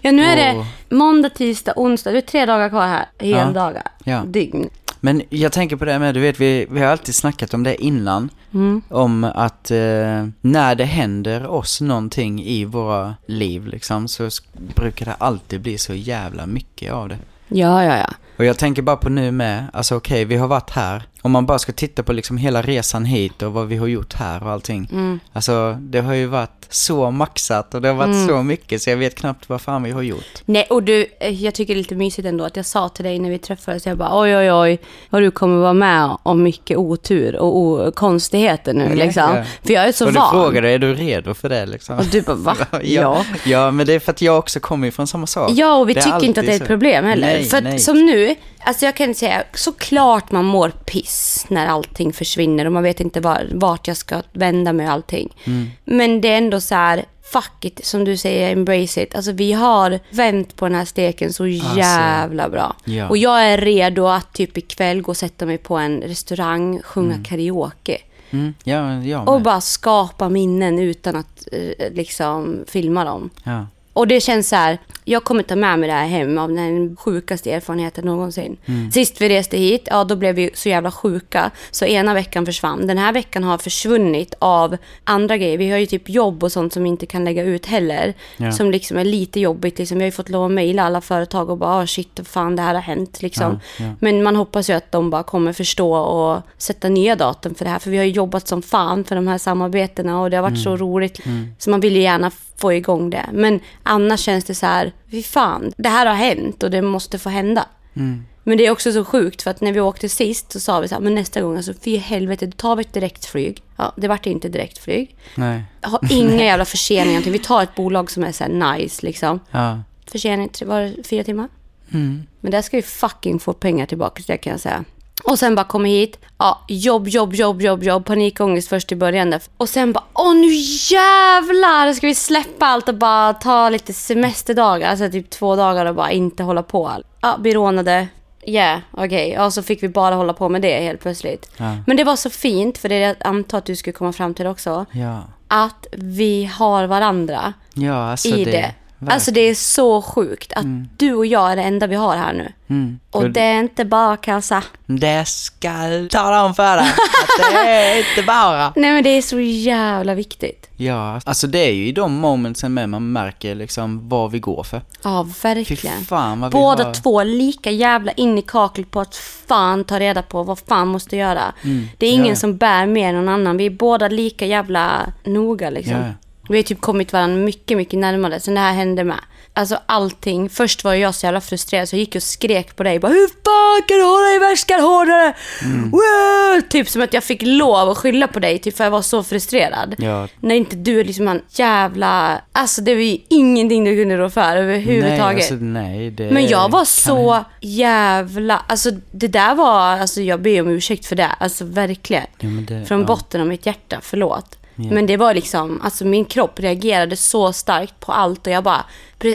Ja, 0.00 0.12
nu 0.12 0.22
är 0.22 0.36
det 0.36 0.66
måndag, 0.88 1.30
tisdag, 1.30 1.72
onsdag. 1.76 2.12
Det 2.12 2.18
är 2.18 2.20
tre 2.20 2.46
dagar 2.46 2.68
kvar 2.68 2.86
här. 2.86 3.06
Heldagar. 3.18 3.82
Ja. 4.04 4.22
Dygn. 4.26 4.70
Men 5.00 5.22
jag 5.30 5.52
tänker 5.52 5.76
på 5.76 5.84
det 5.84 5.98
med, 5.98 6.14
du 6.14 6.20
vet 6.20 6.40
vi, 6.40 6.66
vi 6.70 6.80
har 6.80 6.86
alltid 6.86 7.14
snackat 7.14 7.54
om 7.54 7.62
det 7.62 7.82
innan. 7.84 8.30
Mm. 8.54 8.82
Om 8.88 9.24
att 9.24 9.70
eh, 9.70 10.26
när 10.40 10.74
det 10.74 10.84
händer 10.84 11.46
oss 11.46 11.80
någonting 11.80 12.42
i 12.42 12.64
våra 12.64 13.14
liv 13.26 13.66
liksom 13.66 14.08
så 14.08 14.28
brukar 14.74 15.06
det 15.06 15.14
alltid 15.18 15.60
bli 15.60 15.78
så 15.78 15.94
jävla 15.94 16.46
mycket 16.46 16.92
av 16.92 17.08
det. 17.08 17.18
Ja, 17.48 17.84
ja, 17.84 17.98
ja. 17.98 18.10
Och 18.36 18.44
jag 18.44 18.58
tänker 18.58 18.82
bara 18.82 18.96
på 18.96 19.08
nu 19.08 19.30
med, 19.30 19.66
alltså 19.72 19.96
okej 19.96 20.24
vi 20.24 20.36
har 20.36 20.48
varit 20.48 20.70
här. 20.70 21.02
Om 21.24 21.30
man 21.32 21.46
bara 21.46 21.58
ska 21.58 21.72
titta 21.72 22.02
på 22.02 22.12
liksom 22.12 22.36
hela 22.38 22.62
resan 22.62 23.04
hit 23.04 23.42
och 23.42 23.52
vad 23.52 23.66
vi 23.66 23.76
har 23.76 23.86
gjort 23.86 24.14
här 24.14 24.42
och 24.42 24.50
allting. 24.50 24.88
Mm. 24.92 25.20
Alltså 25.32 25.76
det 25.80 26.00
har 26.00 26.14
ju 26.14 26.26
varit 26.26 26.66
så 26.70 27.10
maxat 27.10 27.74
och 27.74 27.82
det 27.82 27.88
har 27.88 27.94
varit 27.94 28.28
så 28.28 28.42
mycket 28.42 28.82
så 28.82 28.90
jag 28.90 28.96
vet 28.96 29.14
knappt 29.14 29.48
vad 29.48 29.60
fan 29.60 29.82
vi 29.82 29.90
har 29.90 30.02
gjort. 30.02 30.42
Nej, 30.44 30.66
och 30.70 30.82
du, 30.82 31.06
eh, 31.20 31.42
jag 31.44 31.54
tycker 31.54 31.74
det 31.74 31.78
är 31.78 31.82
lite 31.82 31.94
mysigt 31.94 32.28
ändå 32.28 32.44
att 32.44 32.56
jag 32.56 32.66
sa 32.66 32.88
till 32.88 33.04
dig 33.04 33.18
när 33.18 33.30
vi 33.30 33.38
träffades, 33.38 33.86
jag 33.86 33.98
bara 33.98 34.20
oj, 34.20 34.36
oj, 34.36 34.52
oj, 34.52 34.78
vad 35.10 35.22
du 35.22 35.30
kommer 35.30 35.56
vara 35.56 35.72
med 35.72 36.16
om 36.22 36.42
mycket 36.42 36.76
otur 36.78 37.36
och 37.36 37.56
o- 37.58 37.92
konstigheter 37.94 38.74
nu 38.74 38.84
Ja, 38.88 38.94
liksom. 39.04 39.22
ja. 39.36 39.44
För 39.62 39.72
jag 39.74 39.88
är 39.88 39.92
så 39.92 40.06
och 40.06 40.12
du 40.12 40.18
van. 40.18 40.30
frågade, 40.30 40.70
är 40.70 40.78
du 40.78 40.94
redo 40.94 41.34
för 41.34 41.48
det 41.48 41.66
liksom? 41.66 41.98
Och 41.98 42.04
du 42.04 42.22
bara, 42.22 42.36
va? 42.36 42.56
ja. 42.70 42.80
ja. 42.82 43.24
ja, 43.44 43.70
men 43.70 43.86
det 43.86 43.92
är 43.92 43.98
för 44.00 44.12
att 44.12 44.22
jag 44.22 44.38
också 44.38 44.60
kommer 44.60 44.88
ifrån 44.88 45.06
samma 45.06 45.26
sak. 45.26 45.50
Ja, 45.54 45.74
och 45.74 45.88
vi 45.88 45.94
tycker 45.94 46.24
inte 46.24 46.40
att 46.40 46.46
det 46.46 46.52
är 46.52 46.56
ett 46.60 46.66
problem 46.66 47.04
heller. 47.04 47.26
Nej, 47.26 47.44
för 47.44 47.60
nej. 47.60 47.78
som 47.78 48.06
nu, 48.06 48.34
alltså 48.64 48.84
jag 48.84 48.96
kan 48.96 49.14
säga, 49.14 49.42
såklart 49.54 50.30
man 50.32 50.44
mår 50.44 50.70
piss. 50.70 51.13
Less 51.14 51.46
när 51.48 51.66
allting 51.66 52.12
försvinner 52.12 52.64
och 52.64 52.72
man 52.72 52.82
vet 52.82 53.00
inte 53.00 53.20
var, 53.20 53.48
vart 53.52 53.88
jag 53.88 53.96
ska 53.96 54.22
vända 54.32 54.72
mig 54.72 54.86
och 54.86 54.92
allting. 54.92 55.32
Mm. 55.44 55.70
Men 55.84 56.20
det 56.20 56.28
är 56.28 56.38
ändå 56.38 56.60
så 56.60 56.74
här, 56.74 57.04
fuck 57.32 57.64
it, 57.64 57.84
som 57.84 58.04
du 58.04 58.16
säger, 58.16 58.52
embrace 58.52 59.02
it. 59.02 59.14
Alltså 59.14 59.32
vi 59.32 59.52
har 59.52 60.00
vänt 60.10 60.56
på 60.56 60.64
den 60.64 60.74
här 60.74 60.84
steken 60.84 61.32
så 61.32 61.46
jävla 61.46 62.48
bra. 62.48 62.62
Alltså, 62.62 62.90
ja. 62.90 63.08
Och 63.08 63.16
jag 63.16 63.42
är 63.42 63.58
redo 63.58 64.06
att 64.06 64.32
typ 64.32 64.56
ikväll 64.56 65.02
gå 65.02 65.10
och 65.10 65.16
sätta 65.16 65.46
mig 65.46 65.58
på 65.58 65.76
en 65.76 66.00
restaurang, 66.00 66.82
sjunga 66.82 67.18
karaoke. 67.24 67.98
Mm. 68.30 68.54
Ja, 68.64 69.20
Och 69.20 69.42
bara 69.42 69.60
skapa 69.60 70.28
minnen 70.28 70.78
utan 70.78 71.16
att 71.16 71.48
eh, 71.52 71.92
liksom 71.92 72.64
filma 72.68 73.04
dem. 73.04 73.30
Ja. 73.44 73.66
Och 73.94 74.08
det 74.08 74.20
känns 74.20 74.48
så 74.48 74.56
här, 74.56 74.78
jag 75.04 75.24
kommer 75.24 75.42
ta 75.42 75.56
med 75.56 75.78
mig 75.78 75.88
det 75.88 75.94
här 75.94 76.06
hem 76.06 76.38
av 76.38 76.52
den 76.52 76.96
sjukaste 76.96 77.52
erfarenheten 77.52 78.04
någonsin. 78.04 78.56
Sist 78.92 79.20
vi 79.20 79.28
reste 79.28 79.56
hit, 79.56 79.88
ja 79.90 80.04
då 80.04 80.16
blev 80.16 80.34
vi 80.34 80.50
så 80.54 80.68
jävla 80.68 80.90
sjuka. 80.90 81.50
Så 81.70 81.84
ena 81.84 82.14
veckan 82.14 82.46
försvann. 82.46 82.86
Den 82.86 82.98
här 82.98 83.12
veckan 83.12 83.44
har 83.44 83.58
försvunnit 83.58 84.34
av 84.38 84.76
andra 85.04 85.36
grejer. 85.36 85.58
Vi 85.58 85.70
har 85.70 85.78
ju 85.78 85.86
typ 85.86 86.08
jobb 86.08 86.44
och 86.44 86.52
sånt 86.52 86.72
som 86.72 86.82
vi 86.82 86.88
inte 86.88 87.06
kan 87.06 87.24
lägga 87.24 87.42
ut 87.42 87.66
heller. 87.66 88.14
Ja. 88.36 88.52
Som 88.52 88.70
liksom 88.70 88.98
är 88.98 89.04
lite 89.04 89.40
jobbigt. 89.40 89.78
Liksom, 89.78 89.98
vi 89.98 90.04
har 90.04 90.08
ju 90.08 90.12
fått 90.12 90.28
lov 90.28 90.44
att 90.44 90.50
mejla 90.50 90.82
alla 90.82 91.00
företag 91.00 91.50
och 91.50 91.58
bara, 91.58 91.82
oh, 91.82 91.86
shit, 91.86 92.20
fan 92.24 92.56
det 92.56 92.62
här 92.62 92.74
har 92.74 92.82
hänt. 92.82 93.22
Liksom. 93.22 93.60
Ja, 93.78 93.84
ja. 93.84 93.92
Men 94.00 94.22
man 94.22 94.36
hoppas 94.36 94.70
ju 94.70 94.72
att 94.74 94.92
de 94.92 95.10
bara 95.10 95.22
kommer 95.22 95.52
förstå 95.52 95.94
och 95.94 96.42
sätta 96.58 96.88
nya 96.88 97.16
datum 97.16 97.54
för 97.54 97.64
det 97.64 97.70
här. 97.70 97.78
För 97.78 97.90
vi 97.90 97.96
har 97.96 98.04
ju 98.04 98.12
jobbat 98.12 98.48
som 98.48 98.62
fan 98.62 99.04
för 99.04 99.14
de 99.14 99.28
här 99.28 99.38
samarbetena 99.38 100.20
och 100.20 100.30
det 100.30 100.36
har 100.36 100.42
varit 100.42 100.62
så 100.62 100.76
roligt. 100.76 101.20
Så 101.58 101.70
man 101.70 101.80
vill 101.80 101.96
ju 101.96 102.02
gärna 102.02 102.30
få 102.56 102.72
igång 102.72 103.10
det. 103.10 103.26
Men 103.32 103.60
annars 103.82 104.20
känns 104.20 104.44
det 104.44 104.54
så 104.54 104.66
här, 104.66 104.92
fy 105.10 105.22
fan, 105.22 105.72
det 105.76 105.88
här 105.88 106.06
har 106.06 106.14
hänt 106.14 106.62
och 106.62 106.70
det 106.70 106.82
måste 106.82 107.18
få 107.18 107.28
hända. 107.28 107.66
Mm. 107.96 108.24
Men 108.42 108.58
det 108.58 108.66
är 108.66 108.70
också 108.70 108.92
så 108.92 109.04
sjukt 109.04 109.42
för 109.42 109.50
att 109.50 109.60
när 109.60 109.72
vi 109.72 109.80
åkte 109.80 110.08
sist 110.08 110.52
så 110.52 110.60
sa 110.60 110.80
vi 110.80 110.88
så 110.88 110.94
här, 110.94 111.02
men 111.02 111.14
nästa 111.14 111.40
gång, 111.40 111.56
alltså 111.56 111.74
fy 111.84 111.96
helvete, 111.96 112.46
då 112.46 112.52
tar 112.52 112.76
vi 112.76 112.80
ett 112.80 112.92
direktflyg. 112.92 113.62
Ja, 113.76 113.92
det 113.96 114.08
vart 114.08 114.26
inte 114.26 114.48
direktflyg. 114.48 115.16
Nej. 115.34 115.62
Har 115.80 116.00
inga 116.10 116.44
jävla 116.44 116.64
förseningar. 116.64 117.20
Vi 117.20 117.38
tar 117.38 117.62
ett 117.62 117.74
bolag 117.74 118.10
som 118.10 118.24
är 118.24 118.32
så 118.32 118.44
här 118.44 118.76
nice 118.76 119.06
liksom. 119.06 119.40
Ja. 119.50 119.82
Försening, 120.06 120.50
var 120.64 120.80
det 120.80 121.02
fyra 121.06 121.24
timmar? 121.24 121.48
Mm. 121.92 122.26
Men 122.40 122.50
där 122.50 122.62
ska 122.62 122.76
vi 122.76 122.82
fucking 122.82 123.40
få 123.40 123.52
pengar 123.52 123.86
tillbaka, 123.86 124.22
det 124.26 124.36
kan 124.36 124.50
jag 124.50 124.60
säga. 124.60 124.84
Och 125.24 125.38
sen 125.38 125.54
bara 125.54 125.64
komma 125.66 125.86
hit, 125.86 126.18
ja, 126.38 126.60
jobb, 126.68 127.08
jobb, 127.08 127.34
jobb, 127.34 127.62
jobb, 127.62 127.82
jobb, 127.82 128.06
panikångest 128.06 128.68
först 128.68 128.92
i 128.92 128.96
början. 128.96 129.34
Och 129.56 129.68
sen 129.68 129.92
bara, 129.92 130.04
åh 130.14 130.34
nu 130.34 130.52
jävlar 130.94 131.92
ska 131.92 132.06
vi 132.06 132.14
släppa 132.14 132.66
allt 132.66 132.88
och 132.88 132.94
bara 132.94 133.32
ta 133.32 133.68
lite 133.68 133.92
semesterdagar, 133.92 134.90
alltså 134.90 135.10
typ 135.10 135.30
två 135.30 135.56
dagar 135.56 135.86
och 135.86 135.94
bara 135.94 136.10
inte 136.10 136.42
hålla 136.42 136.62
på. 136.62 136.92
Ja, 137.20 137.36
bli 137.38 137.54
rånade, 137.54 138.08
ja, 138.40 138.52
yeah, 138.52 138.78
okej. 138.90 139.30
Ja, 139.30 139.50
så 139.50 139.62
fick 139.62 139.82
vi 139.82 139.88
bara 139.88 140.14
hålla 140.14 140.32
på 140.32 140.48
med 140.48 140.62
det 140.62 140.80
helt 140.80 141.00
plötsligt. 141.00 141.50
Ja. 141.56 141.76
Men 141.86 141.96
det 141.96 142.04
var 142.04 142.16
så 142.16 142.30
fint, 142.30 142.78
för 142.78 142.88
det 142.88 142.94
är 142.94 143.00
det 143.00 143.06
jag 143.06 143.16
antar 143.28 143.58
att 143.58 143.64
du 143.64 143.76
skulle 143.76 143.92
komma 143.94 144.12
fram 144.12 144.34
till 144.34 144.46
också, 144.46 144.86
Ja. 144.92 145.22
att 145.48 145.86
vi 145.92 146.44
har 146.44 146.86
varandra 146.86 147.52
Ja, 147.74 148.10
alltså 148.10 148.28
i 148.28 148.44
det... 148.44 148.50
det. 148.50 148.74
Alltså 149.12 149.30
det 149.30 149.40
är 149.40 149.54
så 149.54 150.02
sjukt 150.02 150.52
att 150.52 150.64
du 150.96 151.14
och 151.14 151.26
jag 151.26 151.52
är 151.52 151.56
det 151.56 151.62
enda 151.62 151.86
vi 151.86 151.96
har 151.96 152.16
här 152.16 152.32
nu. 152.32 152.52
Mm. 152.68 152.98
Och 153.10 153.30
det 153.30 153.40
är 153.40 153.58
inte 153.60 153.84
bara 153.84 154.16
kassa. 154.16 154.62
Det 154.86 155.28
ska 155.28 155.70
tala 156.10 156.44
om 156.44 156.54
för 156.54 156.76
dig 156.76 156.86
att 156.86 157.52
det 157.52 157.70
är 157.70 157.98
inte 157.98 158.22
bara... 158.26 158.72
Nej 158.76 158.92
men 158.92 159.04
det 159.04 159.10
är 159.10 159.22
så 159.22 159.40
jävla 159.40 160.14
viktigt. 160.14 160.70
Ja, 160.76 161.20
alltså 161.24 161.46
det 161.46 161.58
är 161.58 161.72
ju 161.72 161.86
i 161.86 161.92
de 161.92 162.12
momentsen 162.14 162.74
med 162.74 162.88
man 162.88 163.12
märker 163.12 163.54
liksom 163.54 164.08
vad 164.08 164.30
vi 164.30 164.38
går 164.38 164.62
för. 164.62 164.80
Ja, 165.02 165.26
Fy 165.42 165.48
verkligen. 165.48 166.04
fan 166.04 166.40
vad 166.40 166.50
vi 166.52 166.58
Båda 166.58 166.84
har... 166.84 166.94
två 166.94 167.22
lika 167.22 167.70
jävla 167.70 168.12
in 168.12 168.38
i 168.38 168.42
kaklet 168.42 168.90
på 168.90 169.00
att 169.00 169.16
fan 169.16 169.84
ta 169.84 169.98
reda 170.00 170.22
på 170.22 170.42
vad 170.42 170.58
fan 170.58 170.88
måste 170.88 171.16
göra. 171.16 171.52
Det 171.98 172.06
är 172.06 172.10
ingen 172.10 172.20
Mm. 172.24 172.30
Ja. 172.30 172.36
som 172.36 172.56
bär 172.56 172.86
mer 172.86 173.08
än 173.08 173.14
någon 173.14 173.28
annan. 173.34 173.56
Vi 173.56 173.66
är 173.66 173.70
båda 173.70 174.08
lika 174.08 174.46
jävla 174.46 175.00
noga 175.24 175.70
liksom. 175.70 175.94
Ja. 175.96 176.04
Vi 176.48 176.56
har 176.58 176.62
typ 176.62 176.80
kommit 176.80 177.12
varandra 177.12 177.36
mycket, 177.44 177.76
mycket 177.76 177.98
närmare 177.98 178.40
sen 178.40 178.54
det 178.54 178.60
här 178.60 178.72
hände 178.72 179.04
med. 179.04 179.20
Alltså 179.56 179.78
allting. 179.86 180.48
Först 180.48 180.84
var 180.84 180.94
jag 180.94 181.14
så 181.14 181.26
jävla 181.26 181.40
frustrerad 181.40 181.88
så 181.88 181.96
jag 181.96 182.00
gick 182.00 182.14
och 182.14 182.22
skrek 182.22 182.76
på 182.76 182.82
dig. 182.82 182.98
Bara, 182.98 183.12
Hur 183.12 183.28
fan 183.28 183.86
kan 183.88 183.98
du 183.98 184.04
hålla 184.04 184.34
i 184.36 184.38
väskan 184.50 184.80
hårdare? 184.80 185.34
Mm. 185.64 185.90
Wow! 185.90 186.60
Typ 186.68 186.88
som 186.88 187.02
att 187.02 187.12
jag 187.14 187.24
fick 187.24 187.42
lov 187.42 187.88
att 187.90 187.98
skylla 187.98 188.26
på 188.28 188.38
dig 188.38 188.58
typ 188.58 188.76
för 188.76 188.84
jag 188.84 188.90
var 188.90 189.02
så 189.02 189.22
frustrerad. 189.22 189.94
Ja. 189.98 190.28
När 190.40 190.54
inte 190.54 190.76
du 190.76 191.04
liksom 191.04 191.28
en 191.28 191.42
jävla... 191.50 192.40
Alltså 192.52 192.82
det 192.82 192.94
var 192.94 193.02
ju 193.02 193.18
ingenting 193.28 193.84
du 193.84 193.96
kunde 193.96 194.16
rå 194.16 194.30
för 194.30 194.56
överhuvudtaget. 194.56 195.18
Nej, 195.20 195.36
alltså, 195.36 195.54
nej, 195.54 196.10
det 196.10 196.30
Men 196.30 196.46
jag 196.46 196.70
var 196.70 196.84
så 196.84 197.44
jävla... 197.60 198.62
Alltså 198.68 198.90
det 199.10 199.28
där 199.28 199.54
var... 199.54 199.80
Alltså 199.80 200.20
jag 200.20 200.42
ber 200.42 200.60
om 200.60 200.68
ursäkt 200.68 201.06
för 201.06 201.16
det. 201.16 201.26
Alltså 201.38 201.64
verkligen. 201.64 202.26
Ja, 202.38 202.48
det- 202.68 202.84
Från 202.84 203.00
ja. 203.00 203.06
botten 203.06 203.40
av 203.40 203.46
mitt 203.46 203.66
hjärta, 203.66 203.98
förlåt. 204.02 204.58
Men 204.76 205.06
det 205.06 205.16
var 205.16 205.34
liksom... 205.34 205.80
Alltså 205.82 206.04
min 206.04 206.24
kropp 206.24 206.60
reagerade 206.60 207.16
så 207.16 207.52
starkt 207.52 208.00
på 208.00 208.12
allt 208.12 208.46
och 208.46 208.52
jag 208.52 208.64
bara... 208.64 208.84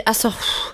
Alltså 0.05 0.33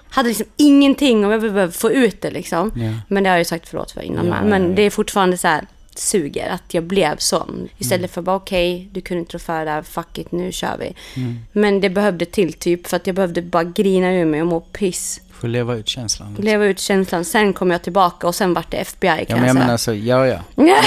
hade 0.10 0.30
liksom 0.30 0.46
ingenting 0.58 1.26
och 1.26 1.34
jag 1.34 1.42
behövde 1.42 1.72
få 1.72 1.92
ut 1.92 2.22
det 2.22 2.32
liksom. 2.32 2.72
Ja. 2.76 2.92
Men 3.08 3.24
det 3.24 3.30
har 3.30 3.36
jag 3.36 3.42
ju 3.42 3.46
sagt 3.46 3.70
förlåt 3.70 3.92
för 3.92 4.02
innan 4.02 4.28
ja, 4.28 4.42
Men 4.44 4.76
det 4.76 4.82
är 4.82 4.90
fortfarande 4.90 5.38
så 5.38 5.48
här 5.48 5.66
suger 5.96 6.50
att 6.50 6.74
jag 6.74 6.84
blev 6.84 7.18
sån. 7.18 7.70
Istället 7.78 8.00
Mm. 8.00 8.10
för 8.10 8.22
bara 8.22 8.36
okej, 8.36 8.90
du 8.92 9.02
kunde 9.02 9.20
inte 9.20 9.34
rå 9.34 9.40
för 9.40 9.60
det 9.60 9.72
där, 9.72 9.82
fuck 9.82 10.18
it, 10.18 10.32
nu 10.32 10.52
kör 10.52 10.78
vi. 10.80 10.94
Mm. 11.16 11.40
Men 11.52 11.82
det 11.82 11.90
behövde 11.90 12.26
till 12.26 12.54
typ 12.54 12.88
för 12.88 12.98
att 12.98 13.08
jag 13.08 13.16
behövde 13.16 13.42
bara 13.42 13.64
grina 13.64 14.14
ur 14.14 14.26
mig 14.26 14.42
och 14.42 14.48
må 14.48 14.60
piss. 14.60 15.22
Får 15.40 15.48
leva 15.48 15.76
ut 15.76 15.88
känslan. 15.88 16.28
liksom. 16.30 16.46
Leva 16.46 16.66
ut 16.66 16.80
känslan. 16.80 17.26
Sen 17.26 17.54
kom 17.54 17.72
jag 17.72 17.82
tillbaka 17.84 18.28
och 18.28 18.36
sen 18.36 18.54
vart 18.54 18.72
det 18.72 18.78
FBI 18.78 19.08
kan 19.08 19.18
Ja 19.18 19.26
jag 19.28 19.38
men 19.40 19.46
jag 19.46 19.50
säga. 19.50 19.54
menar 19.60 19.72
alltså, 19.72 19.94
ja 19.94 20.28
ja. 20.28 20.40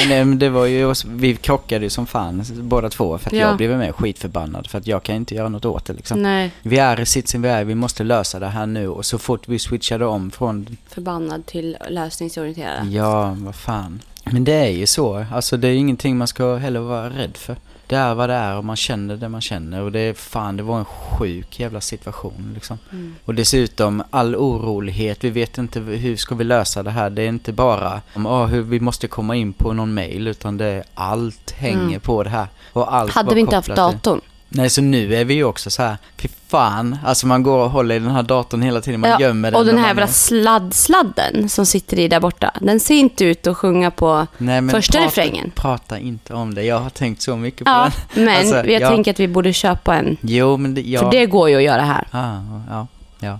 Men, 0.09 0.29
men 0.29 0.39
det 0.39 0.49
var 0.49 0.67
ju, 0.67 0.95
vi 1.07 1.37
krockade 1.37 1.85
ju 1.85 1.91
som 1.91 2.07
fan 2.07 2.45
båda 2.61 2.91
två 2.91 3.19
för 3.19 3.27
att 3.31 3.33
Ja. 3.33 3.41
jag 3.49 3.57
blev 3.57 3.79
med 3.79 3.95
skitförbannad 3.95 4.67
för 4.67 4.79
att 4.79 4.87
jag 4.87 5.03
kan 5.03 5.17
inte 5.17 5.35
göra 5.35 5.49
något 5.49 5.65
åt 5.65 5.85
det 5.85 5.93
liksom. 5.93 6.23
Nej, 6.23 6.51
Vi 6.63 6.79
är 6.79 7.01
i 7.01 7.07
sitsen 7.07 7.43
vi 7.43 7.49
är, 7.49 7.65
vi 7.65 7.75
måste 7.75 8.05
lösa 8.05 8.39
det 8.39 8.47
här 8.49 8.67
nu 8.67 8.89
och 8.89 9.07
så 9.07 9.19
fort 9.19 9.49
vi 9.49 9.59
switchade 9.59 10.07
om 10.07 10.31
från, 10.31 10.77
förbannad 10.89 11.47
till 11.47 11.77
lösningsorienterad. 11.89 12.87
ja 12.91 13.37
vad 13.39 13.55
fan. 13.55 14.03
Men 14.25 14.45
det 14.45 14.53
är 14.53 14.69
ju 14.71 14.87
så, 14.87 15.25
alltså 15.33 15.57
det 15.57 15.69
är 15.69 15.75
ingenting 15.75 16.17
man 16.17 16.29
ska 16.29 16.57
heller 16.57 16.81
vara 16.81 17.11
rädd 17.11 17.37
för. 17.37 17.57
Det 17.89 17.97
är 17.97 18.15
vad 18.15 18.29
det 18.29 18.35
är 18.35 18.57
och 18.57 18.65
man 18.65 18.77
känner 18.77 19.17
det 19.17 19.29
man 19.29 19.41
känner 19.41 19.83
och 19.83 19.93
det 19.93 20.01
är 20.01 20.15
fan, 20.15 20.57
det 20.57 20.63
var 20.63 20.79
en 20.79 20.85
sjuk 20.85 21.61
jävla 21.61 21.81
situation 21.81 22.51
liksom. 22.55 22.79
Mm. 22.93 23.15
Och 23.25 23.35
dessutom 23.35 24.03
all 24.11 24.37
orolighet, 24.37 25.25
vi 25.25 25.31
vet 25.31 25.59
inte 25.59 25.81
hur 25.81 26.17
ska 26.17 26.35
vi 26.35 26.45
lösa 26.45 26.83
det 26.83 26.91
här. 26.91 27.11
Det 27.11 27.23
är 27.23 27.29
inte 27.29 27.53
bara 27.53 28.01
om 28.15 28.27
ah, 28.27 28.47
hur 28.47 28.63
vi 28.63 28.81
måste 28.81 29.09
komma 29.09 29.37
in 29.37 29.53
på 29.53 29.73
någon 29.73 29.95
mail 29.95 30.27
utan 30.29 30.57
det 30.57 30.65
är 30.67 30.85
allt 30.95 31.51
hänger 31.51 31.79
Mm. 31.89 32.01
på 32.01 32.23
det 32.23 32.31
här. 32.31 32.47
Och 32.73 32.95
allt 32.95 33.13
Hade 33.13 33.35
vi 33.35 33.41
inte 33.41 33.57
haft 33.57 33.69
kopplat 33.69 33.91
till- 33.91 33.99
datorn? 34.13 34.21
Nej, 34.49 34.71
så 34.71 34.83
nu 34.83 35.15
är 35.15 35.25
vi 35.25 35.35
ju 35.35 35.45
också 35.45 35.71
så 35.71 35.83
här, 35.83 35.97
fy 36.17 36.29
fan. 36.49 36.99
Alltså 37.05 37.27
man 37.27 37.43
går 37.43 37.59
och 37.65 37.71
håller 37.71 37.95
i 37.95 37.99
den 37.99 38.11
här 38.11 38.23
datorn 38.23 38.63
hela 38.63 38.81
tiden, 38.81 39.01
man 39.01 39.11
Ja, 39.11 39.21
gömmer 39.21 39.51
den. 39.51 39.61
och 39.61 39.67
den 39.67 39.79
här 39.79 39.87
jävla 39.89 40.07
sladd-sladden 40.07 41.49
som 41.49 41.67
sitter 41.67 41.99
i 41.99 42.09
där 42.09 42.21
borta. 42.21 42.51
Den 42.61 42.81
ser 42.81 42.95
inte 42.95 43.25
ut 43.25 43.47
att 43.47 43.57
sjunga 43.57 43.91
på 43.91 44.27
Nej, 44.39 44.61
men 44.61 44.75
första 44.75 44.93
prata, 44.99 45.07
refrängen. 45.07 45.51
Prata 45.55 45.99
inte 45.99 46.35
om 46.35 46.55
det, 46.55 46.63
jag 46.63 46.81
har 46.81 46.91
tänkt 46.91 47.23
så 47.23 47.37
mycket 47.37 47.65
på 47.65 47.71
Ja, 47.71 47.91
den. 48.15 48.25
men 48.25 48.37
Alltså, 48.39 48.57
jag 48.57 48.83
ja. 48.83 48.89
tänker 48.89 49.11
att 49.11 49.21
vi 49.21 49.29
borde 49.29 49.53
köpa 49.53 49.97
en. 49.97 50.17
Jo, 50.21 50.57
men 50.57 50.75
det, 50.75 50.81
ja. 50.81 51.01
För 51.01 51.11
det 51.11 51.27
går 51.27 51.51
ju 51.51 51.57
att 51.57 51.63
göra 51.63 51.83
här. 51.83 52.07
Ah, 52.11 52.35
ja, 52.71 52.87
ja. 53.21 53.39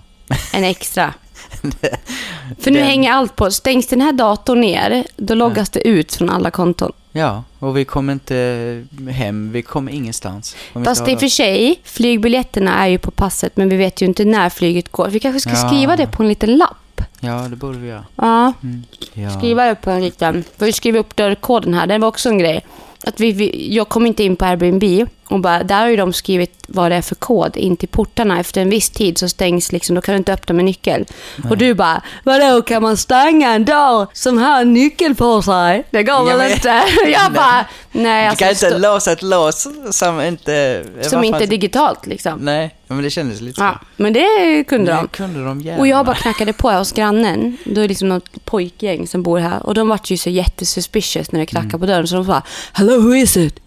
En 0.53 0.63
extra. 0.63 1.13
För 2.59 2.71
nu 2.71 2.79
Den- 2.79 2.87
hänger 2.87 3.11
allt 3.11 3.35
på. 3.35 3.51
Stängs 3.51 3.87
den 3.87 4.01
här 4.01 4.11
datorn 4.13 4.61
ner, 4.61 5.03
då 5.17 5.33
loggas 5.33 5.69
det 5.69 5.87
ut 5.87 6.13
från 6.15 6.29
alla 6.29 6.51
konton. 6.51 6.91
Ja, 7.11 7.43
och 7.59 7.77
vi 7.77 7.85
kommer 7.85 8.13
inte 8.13 8.83
hem, 9.11 9.51
vi 9.51 9.61
kommer 9.61 9.91
ingenstans. 9.91 10.55
Fast 10.85 11.07
i 11.07 11.15
och 11.15 11.19
för 11.19 11.27
sig, 11.27 11.79
flygbiljetterna 11.83 12.73
är 12.85 12.87
ju 12.87 12.97
på 12.97 13.11
passet, 13.11 13.57
men 13.57 13.69
vi 13.69 13.75
vet 13.77 14.01
ju 14.01 14.05
inte 14.05 14.25
när 14.25 14.49
flyget 14.49 14.91
går. 14.91 15.07
Vi 15.09 15.19
kanske 15.19 15.39
ska 15.39 15.49
Ja. 15.49 15.67
skriva 15.69 15.95
det 15.95 16.07
på 16.07 16.23
en 16.23 16.29
liten 16.29 16.57
lapp. 16.57 17.01
Ja, 17.19 17.47
det 17.49 17.55
borde 17.55 17.77
vi 17.77 17.87
göra. 17.87 18.05
Ja, 18.15 18.53
Mm. 18.63 18.83
Ja. 19.13 19.37
skriva 19.37 19.65
det 19.65 19.75
på 19.75 19.89
en 19.91 20.01
liten... 20.03 20.43
För 20.57 20.65
vi 20.65 20.73
skriver 20.73 20.99
upp 20.99 21.15
dörrkoden 21.15 21.73
här, 21.73 21.87
det 21.87 21.97
var 21.97 22.07
också 22.07 22.29
en 22.29 22.37
grej. 22.37 22.65
Att 23.03 23.19
vi, 23.19 23.31
vi, 23.31 23.75
jag 23.75 23.89
kom 23.89 24.05
inte 24.05 24.23
in 24.23 24.35
på 24.35 24.45
Airbnb 24.45 25.07
och 25.29 25.39
bara, 25.39 25.63
där 25.63 25.79
har 25.81 25.87
ju 25.87 25.95
de 25.95 26.13
skrivit 26.13 26.65
vad 26.67 26.91
det 26.91 26.95
är 26.95 27.01
för 27.01 27.15
kod 27.15 27.57
in 27.57 27.77
till 27.77 27.87
portarna. 27.89 28.39
Efter 28.39 28.61
en 28.61 28.69
viss 28.69 28.89
tid 28.89 29.17
så 29.17 29.29
stängs 29.29 29.71
liksom, 29.71 29.95
då 29.95 30.01
kan 30.01 30.13
du 30.13 30.17
inte 30.17 30.33
öppna 30.33 30.55
med 30.55 30.65
nyckel. 30.65 31.05
Och 31.49 31.57
du 31.57 31.73
bara, 31.73 32.01
vadå 32.23 32.61
kan 32.61 32.81
man 32.81 32.97
stänga 32.97 33.53
en 33.53 33.65
dörr 33.65 34.07
som 34.13 34.37
har 34.37 34.61
en 34.61 34.73
nyckel 34.73 35.15
på 35.15 35.41
sig? 35.41 35.83
Det 35.91 36.03
går 36.03 36.25
väl 36.25 36.37
men- 36.37 36.51
inte? 36.51 36.83
Jag 37.07 37.33
bara, 37.33 37.65
nej 37.91 38.23
Du 38.23 38.29
alltså. 38.29 38.65
kan 38.65 38.71
inte 38.73 38.87
låsa 38.87 39.11
ett 39.11 39.21
lås 39.21 39.67
som 39.91 40.21
inte... 40.21 40.83
som 41.01 41.23
inte 41.23 41.43
är 41.43 41.47
digitalt 41.47 42.05
liksom. 42.07 42.39
Nej, 42.39 42.75
men 42.87 43.01
det 43.03 43.09
kändes 43.09 43.41
lite 43.41 43.61
Ja, 43.61 43.79
men 43.95 44.13
det 44.13 44.63
kunde 44.67 44.91
så. 44.91 44.95
de. 44.97 45.01
Det 45.03 45.17
kunde 45.17 45.43
de 45.45 45.61
gärna. 45.61 45.79
Och 45.79 45.87
jag 45.87 46.05
bara 46.05 46.15
knackade 46.15 46.53
på 46.53 46.71
hos 46.71 46.91
grannen. 46.91 47.57
Då 47.63 47.71
är 47.71 47.81
det 47.81 47.87
liksom 47.87 48.09
något 48.09 48.45
pojkgäng 48.45 49.07
som 49.07 49.23
bor 49.23 49.39
här. 49.39 49.65
Och 49.65 49.73
de 49.73 49.87
vart 49.89 50.09
ju 50.09 50.17
så 50.17 50.29
jättesuspicious 50.29 51.31
när 51.31 51.39
jag 51.39 51.47
knackade 51.49 51.69
Mm. 51.69 51.79
på 51.79 51.85
dörren. 51.85 52.07
Så 52.07 52.15
de 52.15 52.25
bara, 52.27 52.43
hello 52.73 53.01
who 53.01 53.15
is 53.15 53.37
it? 53.37 53.59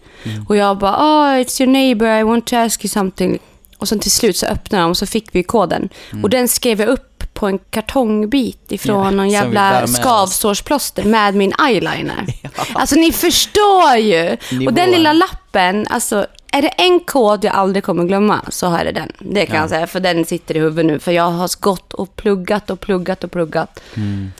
Och 0.47 0.55
jag 0.55 0.77
bara, 0.77 0.95
oh 0.95 1.41
it's 1.41 1.61
your 1.61 1.71
neighbor, 1.71 2.07
I 2.07 2.23
want 2.23 2.47
to 2.47 2.55
ask 2.55 2.85
you 2.85 2.89
something. 2.89 3.39
Och 3.77 3.87
sen 3.87 3.99
till 3.99 4.11
slut 4.11 4.37
så 4.37 4.45
öppnade 4.45 4.83
de 4.83 4.89
och 4.89 4.97
så 4.97 5.05
fick 5.05 5.35
vi 5.35 5.43
koden. 5.43 5.89
Mm. 6.11 6.23
Och 6.23 6.29
den 6.29 6.47
skrev 6.47 6.79
jag 6.79 6.89
upp 6.89 7.09
på 7.33 7.47
en 7.47 7.59
kartongbit 7.59 8.71
ifrån 8.71 9.03
Ja, 9.05 9.11
någon 9.11 9.29
jävla 9.29 9.87
skavsårsplåster 9.87 11.03
med 11.03 11.35
min 11.35 11.53
eyeliner. 11.67 12.25
Alltså 12.73 12.95
ni 12.95 13.11
förstår 13.11 13.95
ju. 13.95 14.37
Nivåer. 14.51 14.67
Och 14.67 14.73
den 14.73 14.91
lilla 14.91 15.13
lappen, 15.13 15.87
alltså 15.89 16.25
är 16.51 16.61
det 16.61 16.67
en 16.67 16.99
kod 16.99 17.43
jag 17.43 17.55
aldrig 17.55 17.83
kommer 17.83 18.03
glömma 18.03 18.41
så 18.49 18.73
är 18.75 18.85
det 18.85 18.91
den. 18.91 19.11
Det 19.19 19.45
kan 19.45 19.55
jag 19.55 19.69
säga, 19.69 19.87
för 19.87 19.99
den 19.99 20.25
sitter 20.25 20.57
i 20.57 20.59
huvudet 20.59 20.85
nu. 20.85 20.99
För 20.99 21.11
jag 21.11 21.31
har 21.31 21.61
gått 21.61 21.93
och 21.93 22.15
pluggat 22.15 22.69
och 22.69 22.79
pluggat 22.79 23.23
och 23.23 23.31
pluggat. 23.31 23.79
Mm. 23.95 24.31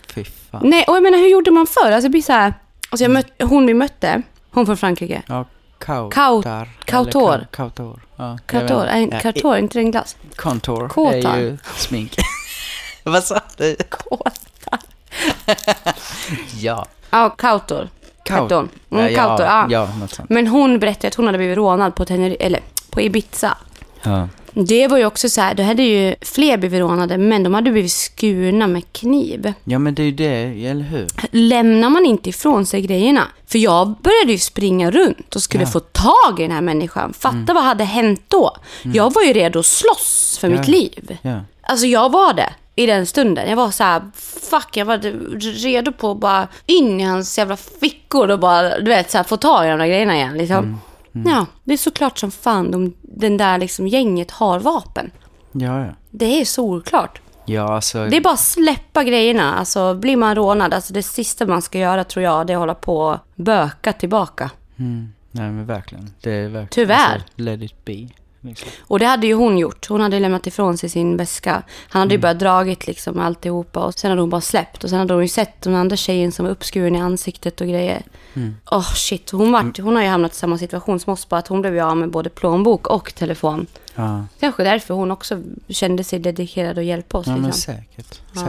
Nej, 0.62 0.84
och 0.88 0.96
jag 0.96 1.04
menar 1.04 1.18
hur 1.18 1.28
gjorde 1.28 1.52
man 1.52 1.68
förr? 1.68 1.92
Alltså 1.92 2.08
det 2.08 2.10
blir 2.10 2.22
så 2.22 2.34
här, 2.34 2.54
alltså 2.90 3.04
jag 3.04 3.12
mött, 3.12 3.42
hon 3.42 3.66
vi 3.66 3.74
mötte, 3.74 4.22
hon 4.52 4.66
från 4.66 4.78
Frankrike. 4.78 5.22
Ja, 5.28 5.46
kautar. 5.86 6.66
Kau- 6.66 6.70
kautor. 6.86 7.48
Kautor. 7.52 8.00
Ja, 8.16 8.98
inte. 8.98 9.16
Ja, 9.16 9.22
kartor, 9.22 9.58
inte 9.58 9.80
en 9.80 9.92
glass? 9.92 10.16
Contour 10.36 10.88
Kåtar. 10.88 11.34
är 11.38 11.40
ju 11.40 11.58
smink. 11.76 12.16
Vad 13.04 13.24
sa 13.24 13.42
du? 13.58 13.76
Kåta. 13.90 14.78
Ja. 16.60 16.86
Ja, 17.10 17.30
kautor. 17.30 17.90
Kautor. 18.26 18.70
Mm, 18.92 19.12
ja, 19.14 19.16
kautor, 19.16 19.46
ja. 19.46 19.68
ja. 19.70 19.90
Men 20.30 20.48
hon 20.48 20.80
berättade 20.80 21.08
att 21.08 21.16
hon 21.16 21.26
hade 21.26 21.38
blivit 21.38 21.58
rånad 21.58 21.96
på, 21.96 22.06
Teneri- 22.06 22.38
eller, 22.40 22.60
på 22.90 23.02
Ibiza. 23.02 23.58
Ja. 24.04 24.28
Det 24.54 24.88
var 24.88 24.98
ju 24.98 25.06
också 25.06 25.30
så 25.30 25.42
här, 25.42 25.54
då 25.54 25.64
hade 25.64 25.84
ju 25.84 26.16
fler 26.22 26.58
blivit 26.58 26.80
rånade, 26.80 27.18
men 27.18 27.44
de 27.44 27.54
hade 27.54 27.72
blivit 27.72 27.92
skurna 27.92 28.68
med 28.68 28.84
kniv. 28.94 29.54
ja, 29.64 29.80
men 29.80 29.96
det 29.96 30.02
är 30.02 30.06
ju 30.06 30.12
det, 30.12 30.66
eller 30.68 30.84
hur? 30.86 31.08
Lämnar 31.32 31.90
man 31.90 32.06
inte 32.06 32.30
ifrån 32.30 32.66
sig 32.66 32.82
grejerna? 32.82 33.28
För 33.48 33.58
jag 33.60 33.88
började 34.02 34.32
ju 34.32 34.38
springa 34.38 34.92
runt 34.92 35.36
och 35.36 35.42
skulle 35.44 35.64
Ja. 35.64 35.70
få 35.70 35.80
tag 35.80 36.40
i 36.40 36.42
den 36.42 36.52
här 36.52 36.62
människan. 36.62 37.14
Fatta 37.14 37.54
vad 37.54 37.64
hade 37.64 37.84
hänt 37.84 38.24
då? 38.28 38.56
Jag 38.84 39.14
var 39.14 39.22
ju 39.22 39.34
redo 39.34 39.60
att 39.60 39.66
slåss 39.66 40.38
för 40.42 40.50
Ja. 40.50 40.58
mitt 40.58 40.68
liv. 40.68 41.18
Ja. 41.22 41.40
Alltså 41.62 41.86
jag 41.86 42.12
var 42.12 42.34
det 42.34 42.50
i 42.76 42.86
den 42.86 43.06
stunden. 43.06 43.50
Jag 43.50 43.56
var 43.56 43.72
så 43.72 43.84
här, 43.84 44.02
fuck, 44.50 44.78
jag 44.78 44.86
var 44.86 44.98
redo 45.64 45.92
på 45.92 46.12
att 46.12 46.18
bara 46.20 46.48
in 46.66 47.00
i 47.00 47.04
hans 47.04 47.38
jävla 47.38 47.58
fickor 47.58 48.32
och 48.32 48.40
bara, 48.40 48.80
du 48.80 48.86
vet, 48.86 49.12
så 49.12 49.18
här, 49.18 49.24
få 49.24 49.38
tag 49.38 49.66
i 49.66 49.70
de 49.70 49.80
där 49.80 49.88
grejerna 49.88 50.16
igen. 50.16 50.38
Liksom. 50.38 50.80
Ja, 51.26 51.46
det 51.64 51.74
är 51.74 51.78
såklart 51.78 52.18
som 52.18 52.32
fan 52.32 52.72
de, 52.72 52.94
den 53.02 53.38
där 53.38 53.58
liksom 53.58 53.88
gänget 53.88 54.32
har 54.32 54.60
vapen. 54.60 55.12
Ja, 55.52 55.86
ja. 55.86 55.92
Det 56.10 56.42
är 56.42 56.46
solklart. 56.46 57.22
Ja, 57.46 57.76
alltså. 57.76 58.06
Det 58.06 58.18
är 58.18 58.22
bara 58.22 58.34
att 58.34 58.40
släppa 58.40 59.04
grejerna. 59.04 59.54
Alltså 59.54 59.94
blir 59.94 60.18
man 60.18 60.36
rånad, 60.36 60.74
alltså 60.74 60.94
det 60.94 61.04
sista 61.04 61.46
man 61.46 61.62
ska 61.62 61.80
göra 61.80 62.04
tror 62.04 62.24
jag, 62.24 62.48
det 62.48 62.54
är 62.54 62.58
att 62.58 62.62
hålla 62.62 62.76
på 62.76 62.98
och 62.98 63.18
böka 63.36 63.94
tillbaka. 63.94 64.52
Mm, 64.78 65.14
nej, 65.32 65.52
men 65.52 65.66
verkligen. 65.66 66.14
Det 66.22 66.32
är 66.32 66.50
verkligen. 66.50 66.68
Tyvärr. 66.88 67.14
Alltså, 67.14 67.28
let 67.36 67.62
it 67.62 67.86
be. 67.86 68.08
Liksom. 68.44 68.70
Och 68.82 69.00
det 69.00 69.06
hade 69.06 69.28
ju 69.28 69.34
hon 69.34 69.58
gjort. 69.58 69.88
Hon 69.90 70.02
hade 70.02 70.20
lämnat 70.20 70.48
ifrån 70.48 70.78
sig 70.78 70.90
sin 70.90 71.18
väska. 71.18 71.64
Han 71.90 72.00
hade 72.00 72.14
ju 72.14 72.20
börjat 72.22 72.40
dragit 72.40 72.88
liksom 72.88 73.20
alltihopa 73.20 73.80
och 73.86 73.94
sen 73.94 74.10
hade 74.10 74.22
hon 74.22 74.30
bara 74.30 74.42
släppt. 74.42 74.84
Och 74.84 74.90
sen 74.90 75.00
hade 75.00 75.14
hon 75.14 75.24
ju 75.24 75.28
sett 75.30 75.62
den 75.62 75.76
andra 75.76 75.96
tjejen 75.96 76.32
som 76.32 76.46
var 76.46 76.52
uppskuren 76.52 76.96
i 76.96 77.00
ansiktet 77.00 77.62
och 77.62 77.68
grejer. 77.68 78.02
Åh 78.72 78.94
shit, 78.94 79.30
hon, 79.30 79.52
vart, 79.52 79.80
hon 79.80 79.96
har 79.96 80.04
ju 80.04 80.10
hamnat 80.10 80.32
i 80.32 80.36
samma 80.36 80.58
situation 80.58 81.00
som 81.00 81.14
oss, 81.14 81.30
bara 81.30 81.38
att 81.38 81.48
hon 81.48 81.62
blev 81.62 81.74
ju 81.74 81.82
av 81.82 81.98
med 81.98 82.12
både 82.12 82.30
plånbok 82.30 82.88
och 82.88 83.16
telefon. 83.16 83.68
Ja, 83.96 84.26
Kanske 84.40 84.64
därför 84.64 84.94
hon 84.94 85.12
också 85.12 85.42
kände 85.68 86.04
sig 86.04 86.20
dedikerad 86.20 86.78
att 86.78 86.86
hjälpa 86.86 87.18
oss. 87.18 87.28
ja 87.28 87.34
men 87.34 87.46
liksom. 87.46 87.74
säkert. 87.74 88.22
Ja. 88.36 88.42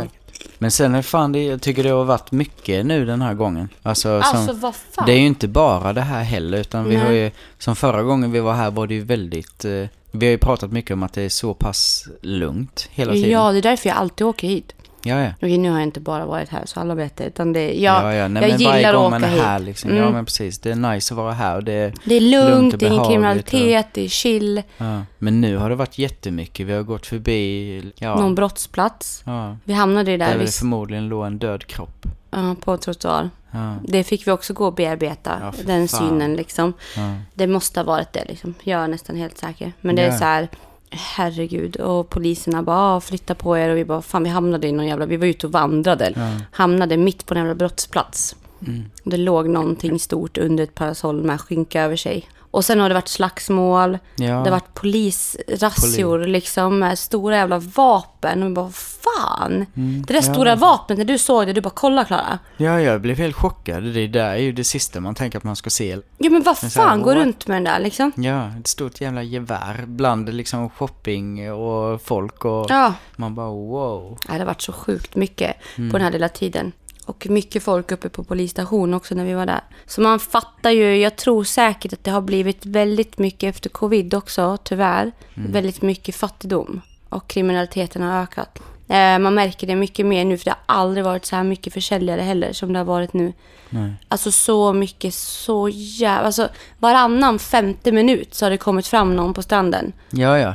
Men 0.59 0.71
sen 0.71 0.95
är 0.95 1.03
fan 1.03 1.33
det, 1.33 1.45
jag 1.45 1.63
tycker 1.63 1.83
det 1.85 1.91
har 1.91 2.05
varit 2.05 2.33
mycket 2.33 2.87
nu 2.87 3.05
den 3.07 3.23
här 3.23 3.35
gången. 3.35 3.69
Alltså, 3.83 4.23
som, 4.23 4.39
Alltså 4.39 4.53
vad 4.53 4.75
fan. 4.75 5.07
Det 5.07 5.13
är 5.13 5.19
ju 5.19 5.27
inte 5.27 5.49
bara 5.49 5.93
det 5.93 6.01
här 6.01 6.23
heller, 6.23 6.59
utan 6.59 6.85
vi 6.85 6.97
Nej. 6.97 7.05
har 7.05 7.13
ju, 7.13 7.31
som 7.59 7.77
förra 7.77 8.03
gången 8.03 8.33
vi 8.33 8.41
var 8.41 8.55
här 8.55 8.71
var 8.71 8.87
det 8.87 8.95
ju 8.95 9.05
väldigt, 9.05 9.65
eh, 9.65 9.87
vi 10.11 10.27
har 10.27 10.31
ju 10.31 10.39
pratat 10.39 10.73
mycket 10.73 10.91
om 10.91 11.03
att 11.03 11.13
det 11.13 11.23
är 11.23 11.29
så 11.29 11.55
pass 11.55 12.09
lugnt 12.23 12.89
hela 12.93 13.13
tiden. 13.13 13.31
Ja, 13.31 13.53
det 13.53 13.59
är 13.59 13.63
därför 13.63 13.89
jag 13.89 13.99
alltid 13.99 14.27
åker 14.27 14.49
hit. 14.49 14.75
Ja, 15.05 15.21
ja. 15.23 15.31
Okej, 15.37 15.59
nu 15.59 15.71
har 15.71 15.77
jag 15.79 15.87
inte 15.87 16.01
bara 16.01 16.27
varit 16.27 16.49
här 16.49 16.63
så 16.67 16.81
alla 16.81 16.95
vet 16.95 17.17
det. 17.17 17.25
Utan 17.25 17.53
det 17.53 17.73
jag, 17.73 18.05
ja, 18.05 18.15
ja. 18.15 18.29
Nej, 18.29 18.43
jag 18.43 18.51
men 18.51 18.59
gillar 18.61 18.91
att 18.95 19.01
åka 19.01 19.09
man 19.11 19.25
är 19.25 19.29
hit. 19.29 19.43
här 19.43 19.59
liksom. 19.59 19.91
Ja, 19.97 20.03
Mm. 20.03 20.13
men 20.13 20.25
precis. 20.25 20.59
Det 20.59 20.71
är 20.71 20.75
nice 20.77 21.15
att 21.15 21.19
vara 21.19 21.33
här 21.33 21.57
och 21.57 21.65
det 21.65 21.73
är, 21.73 21.95
Det 22.05 22.15
är 22.15 22.21
lugnt, 22.21 22.49
lugnt 22.51 22.73
och 22.73 22.79
det 22.79 22.87
är 22.87 22.91
ingen 22.93 23.05
kriminalitet, 23.05 23.87
det 23.93 24.05
är 24.05 24.09
chill. 24.09 24.63
ja. 24.79 25.03
Men 25.19 25.41
nu 25.41 25.57
har 25.57 25.71
det 25.71 25.77
varit 25.77 25.99
jättemycket. 25.99 26.67
Vi 26.67 26.73
har 26.73 26.83
gått 26.83 27.07
förbi, 27.07 27.93
ja. 27.99 28.15
Någon 28.21 28.35
brottsplats. 28.35 29.23
ja. 29.27 29.57
Vi 29.65 29.73
hamnade 29.73 30.11
ju 30.11 30.17
där 30.17 30.27
Där 30.31 30.39
vi, 30.39 30.45
det 30.45 30.51
förmodligen 30.53 31.09
låg 31.09 31.27
en 31.27 31.39
död 31.39 31.67
kropp. 31.67 32.07
ja, 32.31 32.57
på 32.65 32.77
trottoar. 32.77 33.31
Ja, 33.51 33.75
Det 33.89 34.05
fick 34.05 34.27
vi 34.27 34.31
också 34.31 34.53
gå 34.53 34.67
och 34.67 34.75
bearbeta, 34.75 35.33
Ja, 35.41 35.53
den 35.67 35.89
fan. 35.89 36.09
synen 36.09 36.35
liksom. 36.37 36.73
ja. 36.97 37.15
Det 37.35 37.47
måste 37.47 37.81
ha 37.81 37.85
varit 37.85 38.13
det 38.13 38.25
liksom. 38.29 38.55
Jag 38.63 38.81
är 38.85 38.89
nästan 38.89 39.17
helt 39.17 39.39
säker. 39.39 39.73
Men 39.81 39.97
det 39.97 40.03
är 40.03 40.07
Ja. 40.11 40.19
så 40.19 40.25
här, 40.25 40.49
herregud. 40.97 41.77
Och 41.77 42.11
poliserna 42.11 42.63
bara, 42.63 42.97
"Ah, 42.97 43.01
flytta 43.01 43.35
på 43.35 43.59
er. 43.59 43.71
Och 43.71 43.77
vi 43.77 43.85
bara, 43.85 44.03
fan 44.03 44.25
vi 44.25 44.31
hamnade 44.31 44.69
i 44.69 44.73
någon 44.73 44.87
jävla, 44.87 45.07
vi 45.07 45.17
var 45.17 45.27
ute 45.27 45.47
och 45.47 45.53
vandrade. 45.53 46.13
Ja. 46.17 46.31
Hamnade 46.51 46.97
mitt 46.97 47.27
på 47.27 47.35
en 47.35 47.39
jävla 47.39 47.55
brottsplats. 47.55 48.37
Mm. 48.67 48.85
Det 49.05 49.17
låg 49.17 49.49
någonting 49.49 49.99
stort 49.99 50.39
under 50.39 50.65
ett 50.65 50.75
parasoll 50.75 51.23
med 51.23 51.41
skynka 51.41 51.83
över 51.83 51.97
sig. 51.97 52.29
Och 52.55 52.65
sen 52.65 52.81
har 52.81 52.89
det 52.89 52.95
varit 52.95 53.09
slagsmål. 53.09 53.99
Ja. 54.17 54.27
Det 54.27 54.33
har 54.33 54.51
varit 54.51 54.75
polisrazzior 54.75 56.27
liksom 56.27 56.79
med 56.79 56.99
stora 56.99 57.37
jävla 57.37 57.59
vapen. 57.59 58.43
Och 58.43 58.49
vi 58.51 58.55
bara, 58.55 58.71
fan. 58.71 59.67
det 59.75 60.13
där 60.15 60.15
ja. 60.15 60.23
stora 60.23 60.55
vapnet, 60.55 60.99
när 60.99 61.05
du 61.05 61.19
såg 61.19 61.47
det, 61.47 61.53
du 61.53 61.61
bara, 61.61 61.71
kolla 61.71 62.05
Klara. 62.05 62.39
ja, 62.57 62.81
jag 62.81 63.01
blev 63.01 63.19
helt 63.19 63.37
chockad. 63.37 63.83
Det 63.83 64.07
där 64.07 64.31
är 64.31 64.37
ju 64.37 64.53
det 64.53 64.65
sista 64.65 65.01
man 65.01 65.15
tänker 65.15 65.39
att 65.39 65.45
man 65.45 65.57
ska 65.57 65.71
se. 65.71 65.99
Ja 66.19 66.31
men 66.31 66.43
vad 66.43 66.57
här, 66.59 66.69
fan, 66.69 67.03
gå 67.03 67.09
what? 67.15 67.17
runt 67.17 67.47
med 67.47 67.57
den 67.57 67.65
där 67.65 67.79
liksom. 67.81 68.13
Ja, 68.17 68.49
ett 68.61 68.67
stort 68.67 69.01
jävla 69.01 69.23
gevär 69.23 69.85
bland 69.87 70.35
liksom 70.35 70.71
shopping 70.71 71.53
och 71.53 72.03
folk 72.03 72.45
och 72.45 72.67
Ja. 72.69 72.95
man 73.17 73.35
bara 73.35 73.47
wow. 73.51 74.19
Ja, 74.29 74.33
det 74.33 74.39
har 74.39 74.47
varit 74.47 74.63
så 74.63 74.73
sjukt 74.73 75.17
mycket 75.17 75.57
Mm. 75.77 75.91
på 75.91 75.97
den 75.99 76.05
här 76.05 76.13
lilla 76.13 76.29
tiden. 76.29 76.73
Och 77.05 77.27
mycket 77.31 77.63
folk 77.63 77.93
uppe 77.93 78.09
på 78.09 78.25
polisstationen 78.25 78.95
också 78.95 79.15
när 79.15 79.25
vi 79.25 79.35
var 79.35 79.47
där. 79.47 79.65
Så 79.87 80.01
man 80.01 80.21
fattar 80.21 80.71
ju, 80.71 80.97
jag 80.97 81.17
tror 81.17 81.45
säkert 81.45 81.93
att 81.93 82.05
det 82.05 82.11
har 82.11 82.21
blivit 82.21 82.67
väldigt 82.67 83.19
mycket 83.19 83.55
efter 83.55 83.71
covid 83.71 84.15
också, 84.15 84.59
tyvärr. 84.65 85.13
Mm. 85.35 85.53
Väldigt 85.53 85.83
mycket 85.83 86.15
fattigdom. 86.15 86.81
Och 87.09 87.29
kriminaliteten 87.29 88.03
har 88.03 88.23
ökat. 88.23 88.59
Eh, 88.89 89.19
man 89.19 89.35
märker 89.35 89.67
det 89.67 89.77
mycket 89.77 90.07
mer 90.07 90.25
nu, 90.25 90.39
för 90.39 90.45
det 90.45 90.51
har 90.51 90.77
aldrig 90.77 91.05
varit 91.05 91.25
så 91.25 91.37
här 91.37 91.45
mycket 91.45 91.73
försäljare 91.73 92.21
heller 92.21 92.53
som 92.53 92.73
det 92.73 92.79
har 92.79 92.85
varit 92.85 93.13
nu. 93.13 93.33
Nej. 93.71 93.93
Alltså 94.09 94.31
så 94.31 94.73
mycket, 94.73 95.15
så 95.15 95.69
jävla... 95.73 96.27
Alltså 96.27 96.49
varannan 96.79 97.39
femte 97.39 97.93
minut 97.93 98.35
så 98.35 98.45
har 98.45 98.51
det 98.51 98.57
kommit 98.57 98.87
fram 98.87 99.17
någon 99.17 99.35
på 99.35 99.43
stranden. 99.43 99.93
Ja, 100.11 100.39
ja. 100.39 100.55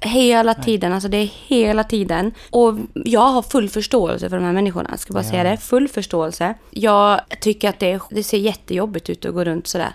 Hela 0.00 0.54
tiden, 0.54 0.92
alltså 0.92 1.08
det 1.08 1.16
är 1.16 1.30
hela 1.46 1.84
tiden. 1.84 2.32
Och 2.50 2.74
jag 2.94 3.20
har 3.26 3.42
full 3.42 3.68
förståelse 3.68 4.28
för 4.28 4.36
de 4.36 4.44
här 4.44 4.52
människorna, 4.52 4.88
jag 4.90 4.98
ska 4.98 5.12
bara 5.12 5.24
säga 5.24 5.42
det. 5.42 5.56
Full 5.56 5.88
förståelse. 5.88 6.54
Jag 6.70 7.20
tycker 7.40 7.68
att 7.68 7.78
det, 7.78 8.00
det 8.10 8.22
ser 8.22 8.38
jättejobbigt 8.38 9.10
ut 9.10 9.24
att 9.24 9.34
gå 9.34 9.44
runt 9.44 9.66
sådär. 9.66 9.94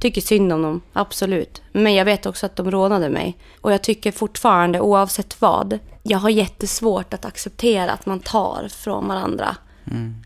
Tycker 0.00 0.20
synd 0.20 0.52
om 0.52 0.62
dem, 0.62 0.80
absolut. 0.92 1.62
Men 1.72 1.94
jag 1.94 2.04
vet 2.04 2.26
också 2.26 2.46
att 2.46 2.56
de 2.56 2.70
rånade 2.70 3.08
mig. 3.08 3.36
Och 3.60 3.72
jag 3.72 3.82
tycker 3.82 4.12
fortfarande, 4.12 4.80
oavsett 4.80 5.40
vad, 5.40 5.78
jag 6.06 6.18
har 6.18 6.30
jättesvårt 6.30 7.14
att 7.14 7.24
acceptera 7.24 7.92
att 7.92 8.06
man 8.06 8.20
tar 8.20 8.68
från 8.68 9.08
varandra. 9.08 9.56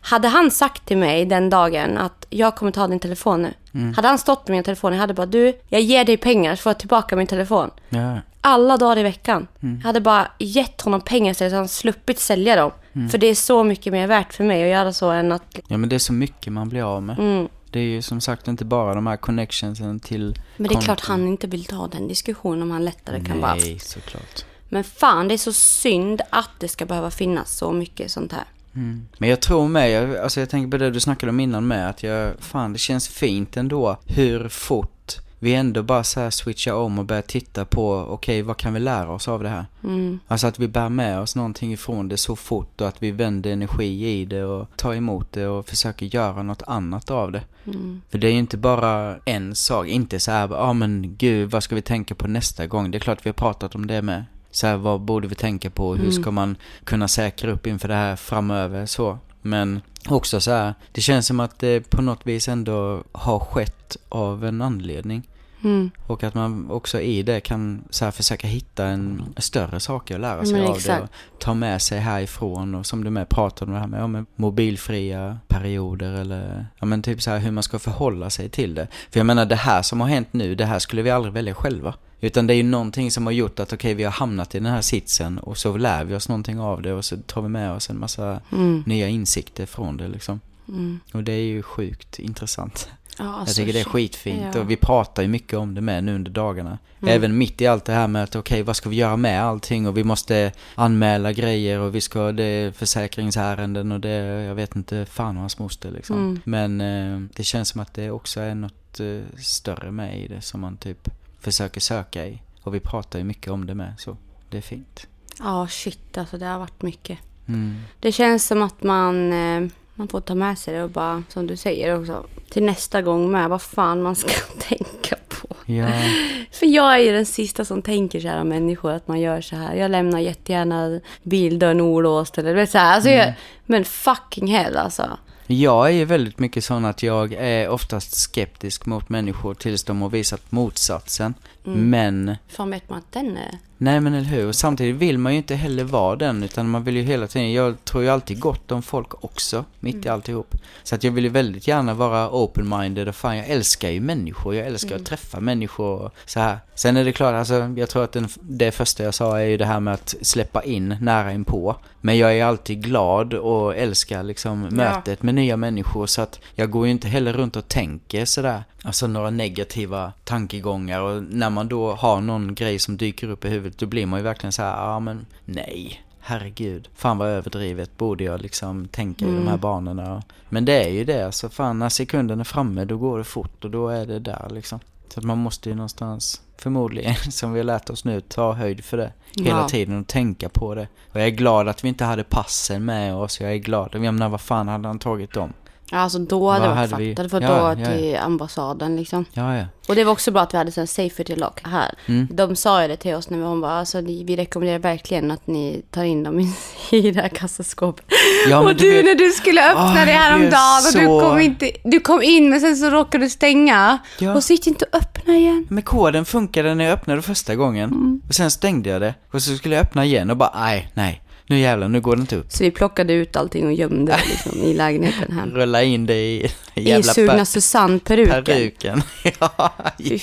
Hade 0.00 0.28
han 0.28 0.50
sagt 0.50 0.86
till 0.86 0.96
mig 0.96 1.26
den 1.26 1.50
dagen 1.50 1.98
att 1.98 2.26
jag 2.30 2.56
kommer 2.56 2.72
ta 2.72 2.86
din 2.86 3.00
telefon 3.00 3.42
nu. 3.72 3.92
Hade 3.96 4.08
han 4.08 4.18
stått 4.18 4.48
med 4.48 4.56
min 4.56 4.64
telefon, 4.64 4.92
jag 4.92 5.00
hade 5.00 5.14
bara 5.14 5.26
du, 5.26 5.58
jag 5.68 5.80
ger 5.80 6.04
dig 6.04 6.16
pengar 6.16 6.56
så 6.56 6.62
får 6.62 6.70
jag 6.70 6.78
tillbaka 6.78 7.16
min 7.16 7.26
telefon 7.26 7.70
ja. 7.88 8.18
alla 8.40 8.76
dagar 8.76 8.98
i 8.98 9.02
veckan. 9.02 9.46
Jag 9.60 9.86
hade 9.86 10.00
bara 10.00 10.28
gett 10.38 10.80
honom 10.80 11.00
pengar 11.00 11.34
så 11.34 11.44
att 11.44 11.52
han 11.52 11.68
sluppit 11.68 12.18
sälja 12.18 12.56
dem. 12.56 12.70
För 13.10 13.18
det 13.18 13.26
är 13.26 13.34
så 13.34 13.64
mycket 13.64 13.92
mer 13.92 14.06
värt 14.06 14.32
för 14.32 14.44
mig 14.44 14.62
att 14.62 14.70
göra 14.70 14.92
så 14.92 15.10
än 15.10 15.32
att... 15.32 15.58
Ja, 15.68 15.76
men 15.76 15.88
det 15.88 15.94
är 15.94 15.98
så 15.98 16.12
mycket 16.12 16.52
man 16.52 16.68
blir 16.68 16.82
av 16.82 17.02
med. 17.02 17.18
Mm. 17.18 17.48
Det 17.70 17.80
är 17.80 17.84
ju 17.84 18.02
som 18.02 18.20
sagt 18.20 18.48
inte 18.48 18.64
bara 18.64 18.94
de 18.94 19.06
här 19.06 19.16
connectionsen 19.16 20.00
till 20.00 20.40
Men 20.56 20.68
det 20.68 20.74
är 20.74 20.80
klart 20.80 21.00
konton. 21.00 21.20
han 21.20 21.28
inte 21.28 21.46
vill 21.46 21.64
ta 21.64 21.86
den 21.86 22.08
diskussionen 22.08 22.62
om 22.62 22.70
han 22.70 22.84
lättare 22.84 23.24
kan 23.24 23.40
bara... 23.40 23.54
Nej, 23.54 23.78
såklart. 23.78 24.44
Men 24.68 24.84
fan, 24.84 25.28
det 25.28 25.34
är 25.34 25.38
så 25.38 25.52
synd 25.52 26.20
att 26.30 26.50
det 26.58 26.68
ska 26.68 26.86
behöva 26.86 27.10
finnas 27.10 27.56
så 27.56 27.72
mycket 27.72 28.10
sånt 28.10 28.32
här. 28.32 28.44
Mm. 28.74 29.08
Men 29.18 29.28
jag 29.28 29.40
tror 29.40 29.68
med, 29.68 29.90
jag, 29.90 30.16
alltså 30.16 30.40
jag 30.40 30.50
tänker 30.50 30.70
på 30.70 30.76
det 30.76 30.90
du 30.90 31.00
snackade 31.00 31.30
om 31.30 31.40
innan 31.40 31.66
med, 31.66 31.88
att 31.88 32.02
jag, 32.02 32.32
fan 32.38 32.72
det 32.72 32.78
känns 32.78 33.08
fint 33.08 33.56
ändå 33.56 33.96
hur 34.06 34.48
fort 34.48 35.20
vi 35.40 35.54
ändå 35.54 35.82
bara 35.82 36.04
så 36.04 36.20
här 36.20 36.30
switchar 36.30 36.72
om 36.72 36.98
och 36.98 37.04
börjar 37.04 37.22
titta 37.22 37.64
på, 37.64 37.94
okej 37.94 38.42
vad 38.42 38.56
kan 38.56 38.74
vi 38.74 38.80
lära 38.80 39.10
oss 39.10 39.28
av 39.28 39.42
det 39.42 39.48
här? 39.48 39.66
Mm. 39.84 40.18
Alltså 40.28 40.46
att 40.46 40.58
vi 40.58 40.68
bär 40.68 40.88
med 40.88 41.20
oss 41.20 41.36
någonting 41.36 41.72
ifrån 41.72 42.08
det 42.08 42.16
så 42.16 42.36
fort 42.36 42.80
och 42.80 42.88
att 42.88 43.02
vi 43.02 43.10
vänder 43.10 43.50
energi 43.50 44.06
i 44.06 44.24
det 44.24 44.44
och 44.44 44.66
tar 44.76 44.94
emot 44.94 45.32
det 45.32 45.46
och 45.46 45.68
försöker 45.68 46.06
göra 46.06 46.42
något 46.42 46.62
annat 46.66 47.10
av 47.10 47.32
det. 47.32 47.42
Mm. 47.66 48.02
För 48.10 48.18
det 48.18 48.26
är 48.26 48.32
ju 48.32 48.38
inte 48.38 48.56
bara 48.56 49.16
en 49.24 49.54
sak, 49.54 49.86
inte 49.86 50.20
så 50.20 50.30
här, 50.30 50.48
ja 50.48 50.56
ah, 50.56 50.72
men 50.72 51.16
gud 51.18 51.50
vad 51.50 51.62
ska 51.62 51.74
vi 51.74 51.82
tänka 51.82 52.14
på 52.14 52.26
nästa 52.26 52.66
gång? 52.66 52.90
Det 52.90 52.98
är 52.98 53.00
klart 53.00 53.26
vi 53.26 53.30
har 53.30 53.34
pratat 53.34 53.74
om 53.74 53.86
det 53.86 54.02
med. 54.02 54.24
Så 54.58 54.66
här, 54.66 54.76
vad 54.76 55.00
borde 55.00 55.28
vi 55.28 55.34
tänka 55.34 55.70
på? 55.70 55.94
Hur 55.94 56.10
ska 56.10 56.30
man 56.30 56.56
kunna 56.84 57.08
säkra 57.08 57.50
upp 57.50 57.66
inför 57.66 57.88
det 57.88 57.94
här 57.94 58.16
framöver? 58.16 58.86
Så. 58.86 59.18
Men 59.42 59.80
också 60.08 60.40
så 60.40 60.50
här, 60.50 60.74
det 60.92 61.00
känns 61.00 61.26
som 61.26 61.40
att 61.40 61.58
det 61.58 61.90
på 61.90 62.02
något 62.02 62.26
vis 62.26 62.48
ändå 62.48 63.02
har 63.12 63.38
skett 63.40 63.96
av 64.08 64.44
en 64.44 64.62
anledning. 64.62 65.28
Mm. 65.64 65.90
Och 66.06 66.22
att 66.24 66.34
man 66.34 66.70
också 66.70 67.00
i 67.00 67.22
det 67.22 67.40
kan 67.40 67.84
så 67.90 68.10
försöka 68.12 68.46
hitta 68.46 68.86
en 68.86 69.22
större 69.36 69.80
saker 69.80 70.14
att 70.14 70.20
lära 70.20 70.44
sig 70.44 70.52
Men 70.52 70.66
av 70.66 70.76
exakt. 70.76 71.00
det. 71.02 71.08
Och 71.34 71.40
ta 71.40 71.54
med 71.54 71.82
sig 71.82 71.98
härifrån 71.98 72.74
och 72.74 72.86
som 72.86 73.04
du 73.04 73.10
med 73.10 73.28
pratade 73.28 73.68
om 73.68 73.74
det 73.74 73.80
här 73.80 73.86
med, 73.86 74.00
ja, 74.00 74.06
med 74.06 74.26
mobilfria 74.36 75.38
perioder 75.48 76.12
eller 76.12 76.66
ja 76.78 76.86
men 76.86 77.02
typ 77.02 77.22
så 77.22 77.30
här 77.30 77.38
hur 77.38 77.50
man 77.50 77.62
ska 77.62 77.78
förhålla 77.78 78.30
sig 78.30 78.48
till 78.48 78.74
det. 78.74 78.86
För 79.10 79.20
jag 79.20 79.26
menar 79.26 79.46
det 79.46 79.56
här 79.56 79.82
som 79.82 80.00
har 80.00 80.08
hänt 80.08 80.28
nu, 80.32 80.54
det 80.54 80.64
här 80.66 80.78
skulle 80.78 81.02
vi 81.02 81.10
aldrig 81.10 81.34
välja 81.34 81.54
själva. 81.54 81.94
Utan 82.20 82.46
det 82.46 82.54
är 82.54 82.56
ju 82.56 82.62
någonting 82.62 83.10
som 83.10 83.26
har 83.26 83.32
gjort 83.32 83.60
att 83.60 83.72
okej 83.72 83.94
vi 83.94 84.04
har 84.04 84.10
hamnat 84.10 84.54
i 84.54 84.58
den 84.58 84.72
här 84.72 84.80
sitsen 84.80 85.38
och 85.38 85.58
så 85.58 85.76
lär 85.76 86.04
vi 86.04 86.14
oss 86.14 86.28
någonting 86.28 86.60
av 86.60 86.82
det 86.82 86.92
och 86.92 87.04
så 87.04 87.16
tar 87.16 87.42
vi 87.42 87.48
med 87.48 87.72
oss 87.72 87.90
en 87.90 87.98
massa 87.98 88.40
Mm. 88.52 88.82
nya 88.86 89.08
insikter 89.08 89.66
från 89.66 89.96
det 89.96 90.08
liksom. 90.08 90.40
Mm. 90.68 91.00
Och 91.12 91.24
det 91.24 91.32
är 91.32 91.42
ju 91.42 91.62
sjukt 91.62 92.18
intressant. 92.18 92.88
Ja, 93.18 93.24
Jag 93.24 93.34
alltså, 93.34 93.54
tycker 93.54 93.72
det 93.72 93.80
är 93.80 93.84
skitfint 93.84 94.54
Ja. 94.54 94.60
och 94.60 94.70
vi 94.70 94.76
pratar 94.76 95.22
ju 95.22 95.28
mycket 95.28 95.58
om 95.58 95.74
det 95.74 95.80
med 95.80 96.04
nu 96.04 96.14
under 96.14 96.30
dagarna. 96.30 96.78
Mm. 97.02 97.14
Även 97.14 97.38
mitt 97.38 97.60
i 97.60 97.66
allt 97.66 97.84
det 97.84 97.92
här 97.92 98.08
med 98.08 98.22
att 98.24 98.36
okej 98.36 98.62
vad 98.62 98.76
ska 98.76 98.88
vi 98.88 98.96
göra 98.96 99.16
med 99.16 99.42
allting 99.42 99.88
och 99.88 99.96
vi 99.96 100.04
måste 100.04 100.52
anmäla 100.74 101.32
grejer 101.32 101.78
och 101.78 101.94
vi 101.94 102.00
ska, 102.00 102.32
det 102.32 102.44
är 102.44 102.72
försäkringsärenden 102.72 103.92
och 103.92 104.00
det, 104.00 104.14
jag 104.44 104.54
vet 104.54 104.76
inte 104.76 105.06
fan 105.06 105.36
och 105.36 105.40
hans 105.40 105.58
moster 105.58 105.90
liksom. 105.90 106.16
Mm. 106.16 106.40
Men 106.44 106.80
eh, 106.80 107.28
det 107.34 107.44
känns 107.44 107.68
som 107.68 107.80
att 107.80 107.94
det 107.94 108.10
också 108.10 108.40
är 108.40 108.54
något 108.54 109.00
eh, 109.00 109.38
större 109.38 109.90
med 109.90 110.20
i 110.20 110.28
det 110.28 110.40
som 110.40 110.60
man 110.60 110.76
typ 110.76 111.08
försöker 111.40 111.80
söka 111.80 112.26
i. 112.26 112.42
Och 112.62 112.74
vi 112.74 112.80
pratar 112.80 113.18
ju 113.18 113.24
mycket 113.24 113.52
om 113.52 113.66
det 113.66 113.74
med 113.74 113.94
så 113.98 114.16
det 114.50 114.56
är 114.56 114.62
fint. 114.62 115.06
Ja, 115.38 115.68
shit 115.68 116.18
alltså 116.18 116.38
det 116.38 116.46
har 116.46 116.58
varit 116.58 116.82
mycket. 116.82 117.18
Mm. 117.48 117.76
Det 118.00 118.12
känns 118.12 118.46
som 118.46 118.62
att 118.62 118.82
man, 118.82 119.32
eh, 119.32 119.68
man 119.98 120.08
får 120.08 120.20
ta 120.20 120.34
med 120.34 120.58
sig 120.58 120.74
det 120.74 120.82
och 120.82 120.90
bara, 120.90 121.22
som 121.28 121.46
du 121.46 121.56
säger 121.56 122.00
också, 122.00 122.26
till 122.50 122.62
nästa 122.62 123.02
gång 123.02 123.30
med 123.30 123.48
vad 123.48 123.62
fan 123.62 124.02
man 124.02 124.16
ska 124.16 124.30
tänka 124.68 125.16
på. 125.28 125.56
Ja, 125.72 125.88
För 126.52 126.66
jag 126.66 126.94
är 126.94 126.98
ju 126.98 127.12
den 127.12 127.26
sista 127.26 127.64
som 127.64 127.82
tänker 127.82 128.20
så 128.20 128.28
här 128.28 128.40
om 128.40 128.48
människor, 128.48 128.92
att 128.92 129.08
man 129.08 129.20
gör 129.20 129.40
så 129.40 129.56
här. 129.56 129.74
Jag 129.74 129.90
lämnar 129.90 130.18
jättegärna 130.18 131.00
bildörren 131.22 131.80
olåst 131.80 132.38
eller 132.38 132.50
du 132.50 132.56
vet 132.56 132.70
så 132.70 132.78
här. 132.78 132.94
Alltså, 132.94 133.10
jag, 133.10 133.32
men 133.66 133.84
fucking 133.84 134.46
hell 134.46 134.76
alltså. 134.76 135.18
Jag 135.46 135.86
är 135.86 135.92
ju 135.92 136.04
väldigt 136.04 136.38
mycket 136.38 136.64
sån 136.64 136.84
att 136.84 137.02
jag 137.02 137.32
är 137.32 137.68
oftast 137.68 138.14
skeptisk 138.14 138.86
mot 138.86 139.08
människor 139.08 139.54
tills 139.54 139.84
de 139.84 140.02
har 140.02 140.08
visat 140.08 140.52
motsatsen. 140.52 141.34
Mm. 141.72 141.90
Men, 141.90 142.36
Fan 142.48 142.70
vet 142.70 142.88
man 142.90 142.98
att 142.98 143.12
den 143.12 143.36
är... 143.36 143.58
nej 143.78 144.00
men 144.00 144.14
eller 144.14 144.26
hur, 144.26 144.52
samtidigt 144.52 144.96
vill 144.96 145.18
man 145.18 145.32
ju 145.32 145.38
inte 145.38 145.54
heller 145.54 145.84
vara 145.84 146.16
den 146.16 146.42
utan 146.42 146.68
man 146.68 146.84
vill 146.84 146.96
ju 146.96 147.02
hela 147.02 147.26
tiden, 147.26 147.52
jag 147.52 147.84
tror 147.84 148.02
ju 148.02 148.08
alltid 148.08 148.40
gott 148.40 148.72
om 148.72 148.82
folk 148.82 149.24
också, 149.24 149.64
mitt 149.80 149.94
Mm. 149.94 150.06
i 150.06 150.08
alltihop. 150.08 150.54
Så 150.82 150.94
att 150.94 151.04
jag 151.04 151.10
vill 151.12 151.24
ju 151.24 151.30
väldigt 151.30 151.68
gärna 151.68 151.94
vara 151.94 152.28
open-minded 152.30 153.08
och 153.08 153.14
fan 153.14 153.36
jag 153.36 153.46
älskar 153.48 153.90
ju 153.90 154.00
människor, 154.00 154.54
jag 154.54 154.66
älskar 154.66 154.90
Mm. 154.90 155.00
att 155.02 155.06
träffa 155.08 155.40
människor 155.40 156.02
och 156.02 156.12
så 156.26 156.40
här. 156.40 156.58
Sen 156.74 156.96
är 156.96 157.04
det 157.04 157.12
klart, 157.12 157.34
alltså 157.34 157.54
jag 157.76 157.88
tror 157.88 158.04
att 158.04 158.12
den, 158.12 158.28
det 158.40 158.70
första 158.72 159.02
jag 159.04 159.14
sa 159.14 159.40
är 159.40 159.44
ju 159.44 159.56
det 159.56 159.66
här 159.66 159.80
med 159.80 159.94
att 159.94 160.14
släppa 160.22 160.62
in 160.62 160.96
nära 161.00 161.32
inpå. 161.32 161.76
Men 162.00 162.18
jag 162.18 162.38
är 162.38 162.44
alltid 162.44 162.82
glad 162.84 163.34
och 163.34 163.76
älskar 163.76 164.22
liksom 164.22 164.60
mötet 164.60 165.22
med 165.22 165.34
nya 165.34 165.56
människor 165.56 166.06
så 166.06 166.22
att 166.22 166.40
jag 166.54 166.70
går 166.70 166.86
ju 166.86 166.90
inte 166.92 167.08
heller 167.08 167.32
runt 167.32 167.56
och 167.56 167.68
tänker 167.68 168.24
sådär. 168.24 168.64
Alltså 168.82 169.06
några 169.06 169.30
negativa 169.30 170.12
tankegångar 170.24 171.00
och 171.00 171.22
när 171.22 171.50
man 171.50 171.57
då 171.64 171.92
har 171.92 172.20
någon 172.20 172.54
grej 172.54 172.78
som 172.78 172.96
dyker 172.96 173.28
upp 173.30 173.44
i 173.44 173.48
huvudet 173.48 173.78
då 173.78 173.86
blir 173.86 174.06
man 174.06 174.18
ju 174.20 174.24
verkligen 174.24 174.52
så 174.52 174.62
här, 174.62 174.76
ja 174.76 174.82
ah, 174.94 175.00
men 175.00 175.26
nej. 175.44 176.02
Herregud, 176.20 176.88
fan 176.94 177.18
vad 177.18 177.28
överdrivet 177.28 177.96
borde 177.96 178.24
jag 178.24 178.40
liksom 178.42 178.88
tänka 178.88 179.24
i 179.24 179.28
de 179.28 179.34
här 179.34 179.42
Mm. 179.48 179.60
banorna. 179.60 180.22
Men 180.48 180.64
det 180.64 180.84
är 180.84 180.88
ju 180.88 181.04
det, 181.04 181.26
alltså 181.26 181.48
fan 181.48 181.78
när 181.78 181.88
sekunden 181.88 182.40
är 182.40 182.44
framme 182.44 182.84
då 182.84 182.96
går 182.96 183.18
det 183.18 183.24
fort 183.24 183.64
och 183.64 183.70
då 183.70 183.88
är 183.88 184.06
det 184.06 184.18
där 184.18 184.46
liksom. 184.50 184.80
Så 185.08 185.20
att 185.20 185.24
man 185.26 185.38
måste 185.38 185.68
ju 185.68 185.74
någonstans, 185.74 186.42
förmodligen, 186.58 187.14
som 187.30 187.52
vi 187.52 187.58
har 187.60 187.64
lärt 187.64 187.90
oss 187.90 188.04
nu, 188.04 188.20
ta 188.20 188.52
höjd 188.52 188.84
för 188.84 188.96
det 188.96 189.12
hela 189.36 189.58
Ja. 189.60 189.68
tiden 189.68 190.00
och 190.00 190.06
tänka 190.06 190.48
på 190.48 190.74
det. 190.74 190.88
Och 191.12 191.20
jag 191.20 191.26
är 191.26 191.30
glad 191.30 191.68
att 191.68 191.84
vi 191.84 191.88
inte 191.88 192.04
hade 192.04 192.24
passen 192.24 192.84
med 192.84 193.14
oss, 193.14 193.40
jag 193.40 193.52
är 193.52 193.56
glad. 193.56 193.90
Jag 193.92 194.00
menar, 194.00 194.28
vad 194.28 194.40
fan 194.40 194.68
hade 194.68 194.88
han 194.88 194.98
tagit 194.98 195.32
dem? 195.32 195.52
Alltså 195.92 196.18
då 196.18 196.50
hade 196.50 196.64
det 196.64 196.68
varit 196.68 196.90
hade 196.90 197.02
vi-. 197.04 197.14
Det 197.14 197.18
hade 197.22 197.28
fått 197.28 197.42
Ja, 197.42 197.74
gå 197.74 197.80
ja, 197.80 197.86
till 197.86 198.16
ambassaden 198.16 198.96
liksom. 198.96 199.24
Ja, 199.32 199.56
ja. 199.56 199.64
Och 199.88 199.94
det 199.94 200.04
var 200.04 200.12
också 200.12 200.30
bra 200.30 200.42
att 200.42 200.54
vi 200.54 200.58
hade 200.58 200.72
sån 200.72 200.86
safety 200.86 201.36
lock 201.36 201.60
här. 201.64 201.94
Mm. 202.06 202.28
De 202.30 202.56
sa 202.56 202.82
ju 202.82 202.88
det 202.88 202.96
till 202.96 203.14
oss 203.14 203.30
när 203.30 203.38
vi 203.38 203.44
hon 203.44 203.60
bara, 203.60 203.72
alltså 203.72 204.00
vi 204.00 204.36
rekommenderar 204.36 204.78
verkligen 204.78 205.30
att 205.30 205.46
ni 205.46 205.82
tar 205.90 206.04
in 206.04 206.22
dem 206.22 206.40
i, 206.40 206.54
i 206.96 207.10
det 207.10 207.20
här 207.20 207.28
kassaskåpet. 207.28 208.04
Ja, 208.48 208.58
och 208.58 208.76
du 208.76 208.92
vet- 208.92 209.04
när 209.04 209.14
du 209.14 209.30
skulle 209.30 209.70
öppna 209.70 209.82
Ah, 210.02 210.04
det 210.04 210.12
häromdagen 210.12 210.86
och 210.86 210.92
blev 210.92 211.04
du 211.04 211.08
så- 211.08 211.20
kom 211.20 211.40
inte, 211.40 211.70
du 211.84 212.00
kom 212.00 212.22
in 212.22 212.50
men 212.50 212.60
sen 212.60 212.76
så 212.76 212.90
råkade 212.90 213.24
du 213.24 213.30
stänga. 213.30 213.98
Ja. 214.18 214.34
Och 214.34 214.44
så 214.44 214.52
gick 214.52 214.64
det 214.64 214.70
inte 214.70 214.84
att 214.92 215.02
öppna 215.02 215.36
igen. 215.36 215.66
Men 215.70 215.82
koden 215.82 216.24
funkade 216.24 216.74
när 216.74 216.84
jag 216.84 216.92
öppnade 216.92 217.22
första 217.22 217.54
gången. 217.54 217.90
Mm. 217.90 218.20
Och 218.28 218.34
sen 218.34 218.50
stängde 218.50 218.90
jag 218.90 219.00
det. 219.00 219.14
Och 219.32 219.42
så 219.42 219.54
skulle 219.56 219.74
jag 219.74 219.82
öppna 219.82 220.04
igen 220.04 220.30
och 220.30 220.36
bara, 220.36 220.52
nej, 220.54 220.90
nej. 220.94 221.22
Nu 221.48 221.58
jävlar, 221.58 221.88
nu 221.88 222.00
går 222.00 222.16
det 222.16 222.20
inte 222.20 222.36
upp. 222.36 222.52
Så 222.52 222.64
vi 222.64 222.70
plockade 222.70 223.12
ut 223.12 223.36
allting 223.36 223.66
och 223.66 223.72
gömde 223.72 224.12
det 224.12 224.20
liksom, 224.28 224.62
i 224.62 224.74
lägenheten 224.74 225.32
här. 225.32 225.46
Rulla 225.46 225.82
in 225.82 226.06
det 226.06 226.14
i 226.14 226.50
I 226.74 226.82
jävla 226.88 227.12
sugna 227.12 227.32
per- 227.34 227.44
Susanne-peruken. 227.44 228.44
peruken. 228.44 229.02
ja, 229.40 229.72
Fy 229.98 230.18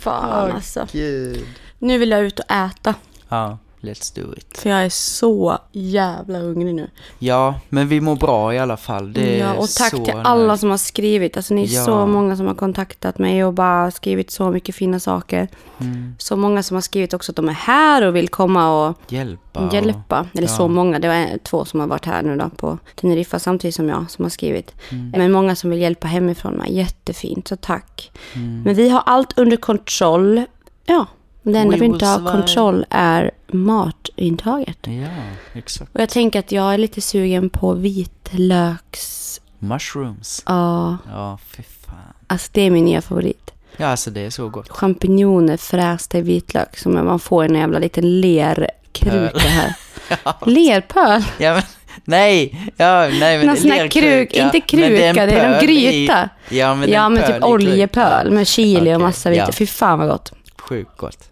fan 0.00 0.48
Åh, 0.48 0.54
alltså. 0.54 0.86
gud. 0.92 1.44
Nu 1.78 1.98
vill 1.98 2.10
jag 2.10 2.20
ut 2.22 2.38
och 2.38 2.50
äta. 2.50 2.94
Ja, 3.28 3.58
let's 3.84 4.14
do 4.22 4.34
it. 4.36 4.58
För 4.58 4.70
jag 4.70 4.84
är 4.84 4.88
så 4.88 5.58
jävla 5.72 6.38
hungrig 6.38 6.74
nu. 6.74 6.90
Ja, 7.18 7.54
men 7.68 7.88
vi 7.88 8.00
mår 8.00 8.16
bra 8.16 8.54
i 8.54 8.58
alla 8.58 8.76
fall. 8.76 9.12
Det 9.12 9.36
ja, 9.38 9.54
och 9.54 9.68
tack 9.68 9.90
till 9.90 10.14
alla 10.24 10.52
nice. 10.52 10.60
som 10.60 10.70
har 10.70 10.76
skrivit. 10.76 11.36
Alltså 11.36 11.54
ni 11.54 11.62
är 11.64 11.68
Ja. 11.74 11.84
så 11.84 12.06
många 12.06 12.36
som 12.36 12.46
har 12.46 12.54
kontaktat 12.54 13.18
mig 13.18 13.44
och 13.44 13.52
bara 13.52 13.90
skrivit 13.90 14.30
så 14.30 14.50
mycket 14.50 14.74
fina 14.74 15.00
saker. 15.00 15.48
Mm. 15.80 16.14
Så 16.18 16.36
många 16.36 16.62
som 16.62 16.74
har 16.74 16.82
skrivit 16.82 17.14
också 17.14 17.32
att 17.32 17.36
de 17.36 17.48
är 17.48 17.52
här 17.52 18.02
och 18.06 18.16
vill 18.16 18.28
komma 18.28 18.88
och 18.88 18.96
Hjälpa. 19.08 19.70
hjälpa. 19.72 20.26
Eller 20.32 20.48
ja. 20.48 20.56
så 20.56 20.68
många. 20.68 20.98
Det 20.98 21.08
var 21.08 21.38
två 21.38 21.64
som 21.64 21.80
har 21.80 21.86
varit 21.86 22.04
här 22.04 22.22
nu 22.22 22.36
då 22.36 22.50
på 22.56 22.78
Teneriffa 22.94 23.38
samtidigt 23.38 23.74
som 23.74 23.88
jag 23.88 24.10
som 24.10 24.24
har 24.24 24.30
skrivit. 24.30 24.74
Mm. 24.90 25.10
Men 25.10 25.32
många 25.32 25.56
som 25.56 25.70
vill 25.70 25.80
hjälpa 25.80 26.06
hemifrån 26.08 26.54
mig. 26.54 26.76
Jättefint, 26.76 27.48
så 27.48 27.56
tack. 27.56 28.12
Mm. 28.34 28.62
Men 28.62 28.74
vi 28.74 28.88
har 28.88 29.02
allt 29.06 29.38
under 29.38 29.56
kontroll. 29.56 30.44
Ja, 30.86 31.06
det 31.52 31.58
enda 31.58 31.76
We 31.76 31.80
vi 31.80 31.86
inte 31.86 32.06
har 32.06 32.32
kontroll 32.32 32.86
är 32.90 33.30
matintaget. 33.46 34.78
Ja, 34.82 35.08
exakt. 35.52 35.94
Och 35.94 36.00
jag 36.00 36.08
tänker 36.08 36.38
att 36.38 36.52
jag 36.52 36.74
är 36.74 36.78
lite 36.78 37.00
sugen 37.00 37.50
på 37.50 37.72
vitlöks... 37.74 39.40
Mushrooms. 39.58 40.42
Ja, 40.46 40.96
Ja, 41.10 41.38
fy 41.56 41.62
fan. 41.62 41.94
alltså 42.26 42.48
det 42.52 42.60
är 42.62 42.70
min 42.70 42.84
nya 42.84 43.02
favorit. 43.02 43.50
Ja, 43.76 43.86
alltså 43.86 44.10
det 44.10 44.20
är 44.20 44.30
så 44.30 44.48
gott. 44.48 44.68
Champinjoner 44.68 45.56
frästa 45.56 46.18
i 46.18 46.22
vitlök. 46.22 46.76
Som 46.78 46.92
man 46.94 47.18
får 47.18 47.44
i 47.44 47.48
en 47.48 47.54
jävla 47.54 47.78
liten 47.78 48.20
lerkruka 48.20 49.38
här. 49.48 49.74
Lerpöl? 50.46 51.24
Ja, 51.38 51.54
men 51.54 51.62
nej. 52.04 52.70
Ja, 52.76 53.08
nej 53.20 53.38
men 53.38 53.46
Någon 53.46 53.56
sån 53.56 53.70
här 53.70 53.82
lerkruka. 53.82 54.08
kruk, 54.08 54.32
inte 54.32 54.60
kruka, 54.60 54.86
det 55.26 55.32
är 55.32 55.40
pöl 55.42 55.50
någon 55.50 55.60
gryta. 55.66 56.28
I, 56.50 56.58
ja, 56.58 56.74
men, 56.74 56.86
det 56.88 56.92
är 56.92 56.94
ja, 56.94 57.06
en 57.06 57.12
men 57.14 57.32
typ 57.32 57.44
oljepöl 57.44 58.30
med 58.30 58.46
chili 58.46 58.80
Okej, 58.80 58.94
och 58.94 59.00
massa 59.00 59.30
vita. 59.30 59.42
ja. 59.46 59.52
Fy 59.52 59.66
fan 59.66 59.98
vad 59.98 60.08
gott. 60.08 60.32
Sjukt 60.58 60.96
gott. 60.96 61.30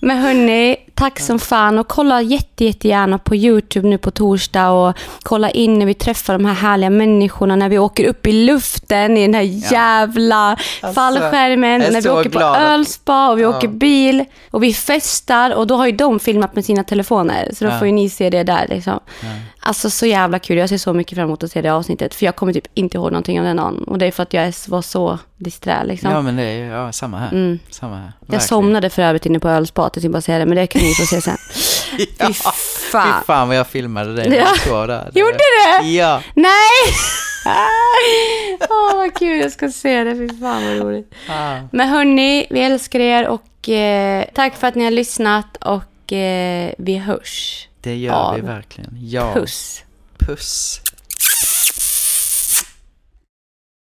Men 0.00 0.18
hörni, 0.18 0.76
tack 0.94 1.20
som 1.20 1.38
fan 1.38 1.78
och 1.78 1.88
kolla 1.88 2.22
jätte, 2.22 2.64
jättegärna 2.64 3.18
på 3.18 3.36
YouTube 3.36 3.88
nu 3.88 3.98
på 3.98 4.10
torsdag 4.10 4.70
och 4.70 4.96
kolla 5.22 5.50
in 5.50 5.78
när 5.78 5.86
vi 5.86 5.94
träffar 5.94 6.32
de 6.32 6.44
här 6.44 6.54
härliga 6.54 6.90
människorna 6.90 7.56
när 7.56 7.68
vi 7.68 7.78
åker 7.78 8.04
upp 8.04 8.26
i 8.26 8.32
luften 8.32 9.16
i 9.16 9.22
den 9.22 9.34
här 9.34 9.72
jävla 9.72 10.56
fallskärmen, 10.94 11.80
jag 11.80 11.88
är 11.88 11.92
när 11.92 12.02
vi 12.02 12.08
åker 12.08 12.30
på 12.30 12.38
glad 12.38 12.62
ölspa 12.62 13.30
och 13.30 13.38
vi 13.38 13.42
Ja. 13.42 13.48
åker 13.56 13.68
bil 13.68 14.24
och 14.50 14.62
vi 14.62 14.74
festar 14.74 15.54
och 15.54 15.66
då 15.66 15.76
har 15.76 15.86
ju 15.86 15.92
de 15.92 16.20
filmat 16.20 16.54
med 16.54 16.64
sina 16.64 16.84
telefoner 16.84 17.50
så 17.54 17.64
då 17.64 17.70
Ja. 17.70 17.78
får 17.78 17.86
ju 17.86 17.92
ni 17.92 18.10
se 18.10 18.30
det 18.30 18.42
där 18.42 18.66
liksom. 18.68 19.00
Alltså 19.66 19.90
så 19.90 20.06
jävla 20.06 20.38
kul, 20.38 20.56
jag 20.58 20.68
ser 20.68 20.78
så 20.78 20.92
mycket 20.92 21.16
fram 21.18 21.24
emot 21.28 21.42
att 21.42 21.50
se 21.52 21.62
det 21.62 21.68
avsnittet 21.70 22.14
för 22.14 22.26
jag 22.26 22.36
kommer 22.36 22.52
typ 22.52 22.66
inte 22.74 22.96
ihåg 22.96 23.12
någonting 23.12 23.38
av 23.40 23.46
den 23.46 23.56
dagen 23.56 23.84
och 23.86 23.98
det 23.98 24.06
är 24.06 24.10
för 24.10 24.22
att 24.22 24.32
jag 24.32 24.52
var 24.68 24.82
så 24.82 25.18
disträ 25.36 25.84
liksom. 25.84 26.10
Ja, 26.10 26.22
men 26.22 26.36
det 26.36 26.42
är 26.42 26.70
ja, 26.70 26.92
samma 26.92 27.18
här. 27.18 27.32
Mm. 27.32 27.58
Samma 27.70 27.96
här. 27.96 28.12
Jag 28.26 28.42
somnade 28.42 28.90
för 28.90 29.02
övrigt 29.02 29.26
inne 29.26 29.38
på 29.38 29.48
ölspat, 29.48 29.84
jag 29.84 29.92
tänkte 29.92 30.08
bara 30.08 30.20
säga 30.20 30.38
det, 30.38 30.46
men 30.46 30.56
det 30.56 30.66
kan 30.66 30.82
ni 30.84 30.94
få 30.94 31.06
se 31.06 31.20
sen. 31.20 31.36
ja, 32.18 32.26
Fy 32.26 32.32
Fy 32.34 32.40
fan. 32.92 33.24
fan 33.26 33.48
vad 33.48 33.56
jag 33.56 33.66
filmade 33.66 34.14
dig 34.14 34.28
när 34.28 34.36
Ja. 34.36 34.48
du 34.54 34.60
stod 34.60 34.88
där. 34.88 35.10
Gjorde 35.14 35.38
du? 35.82 35.88
Ja. 35.88 36.22
Nej! 36.34 36.94
Åh, 38.70 38.96
vad 38.96 39.14
kul, 39.18 39.40
jag 39.40 39.52
ska 39.52 39.68
se 39.70 40.04
det. 40.04 40.14
Fy 40.14 40.28
fan 40.28 40.64
vad 40.66 40.76
roligt. 40.86 41.12
Ah. 41.30 41.56
Men 41.72 41.88
hörni, 41.88 42.46
vi 42.50 42.60
älskar 42.60 43.00
er 43.00 43.26
och 43.28 43.68
eh, 43.68 44.24
tack 44.34 44.56
för 44.56 44.66
att 44.66 44.74
ni 44.74 44.84
har 44.84 44.90
lyssnat 44.90 45.56
och 45.60 46.12
eh, 46.12 46.72
vi 46.78 46.96
hörs. 46.98 47.68
Det 47.80 47.96
gör 47.96 48.34
vi 48.34 48.40
verkligen. 48.40 48.90
Ja. 49.00 49.34
Puss. 49.34 49.82
Puss. 50.18 50.80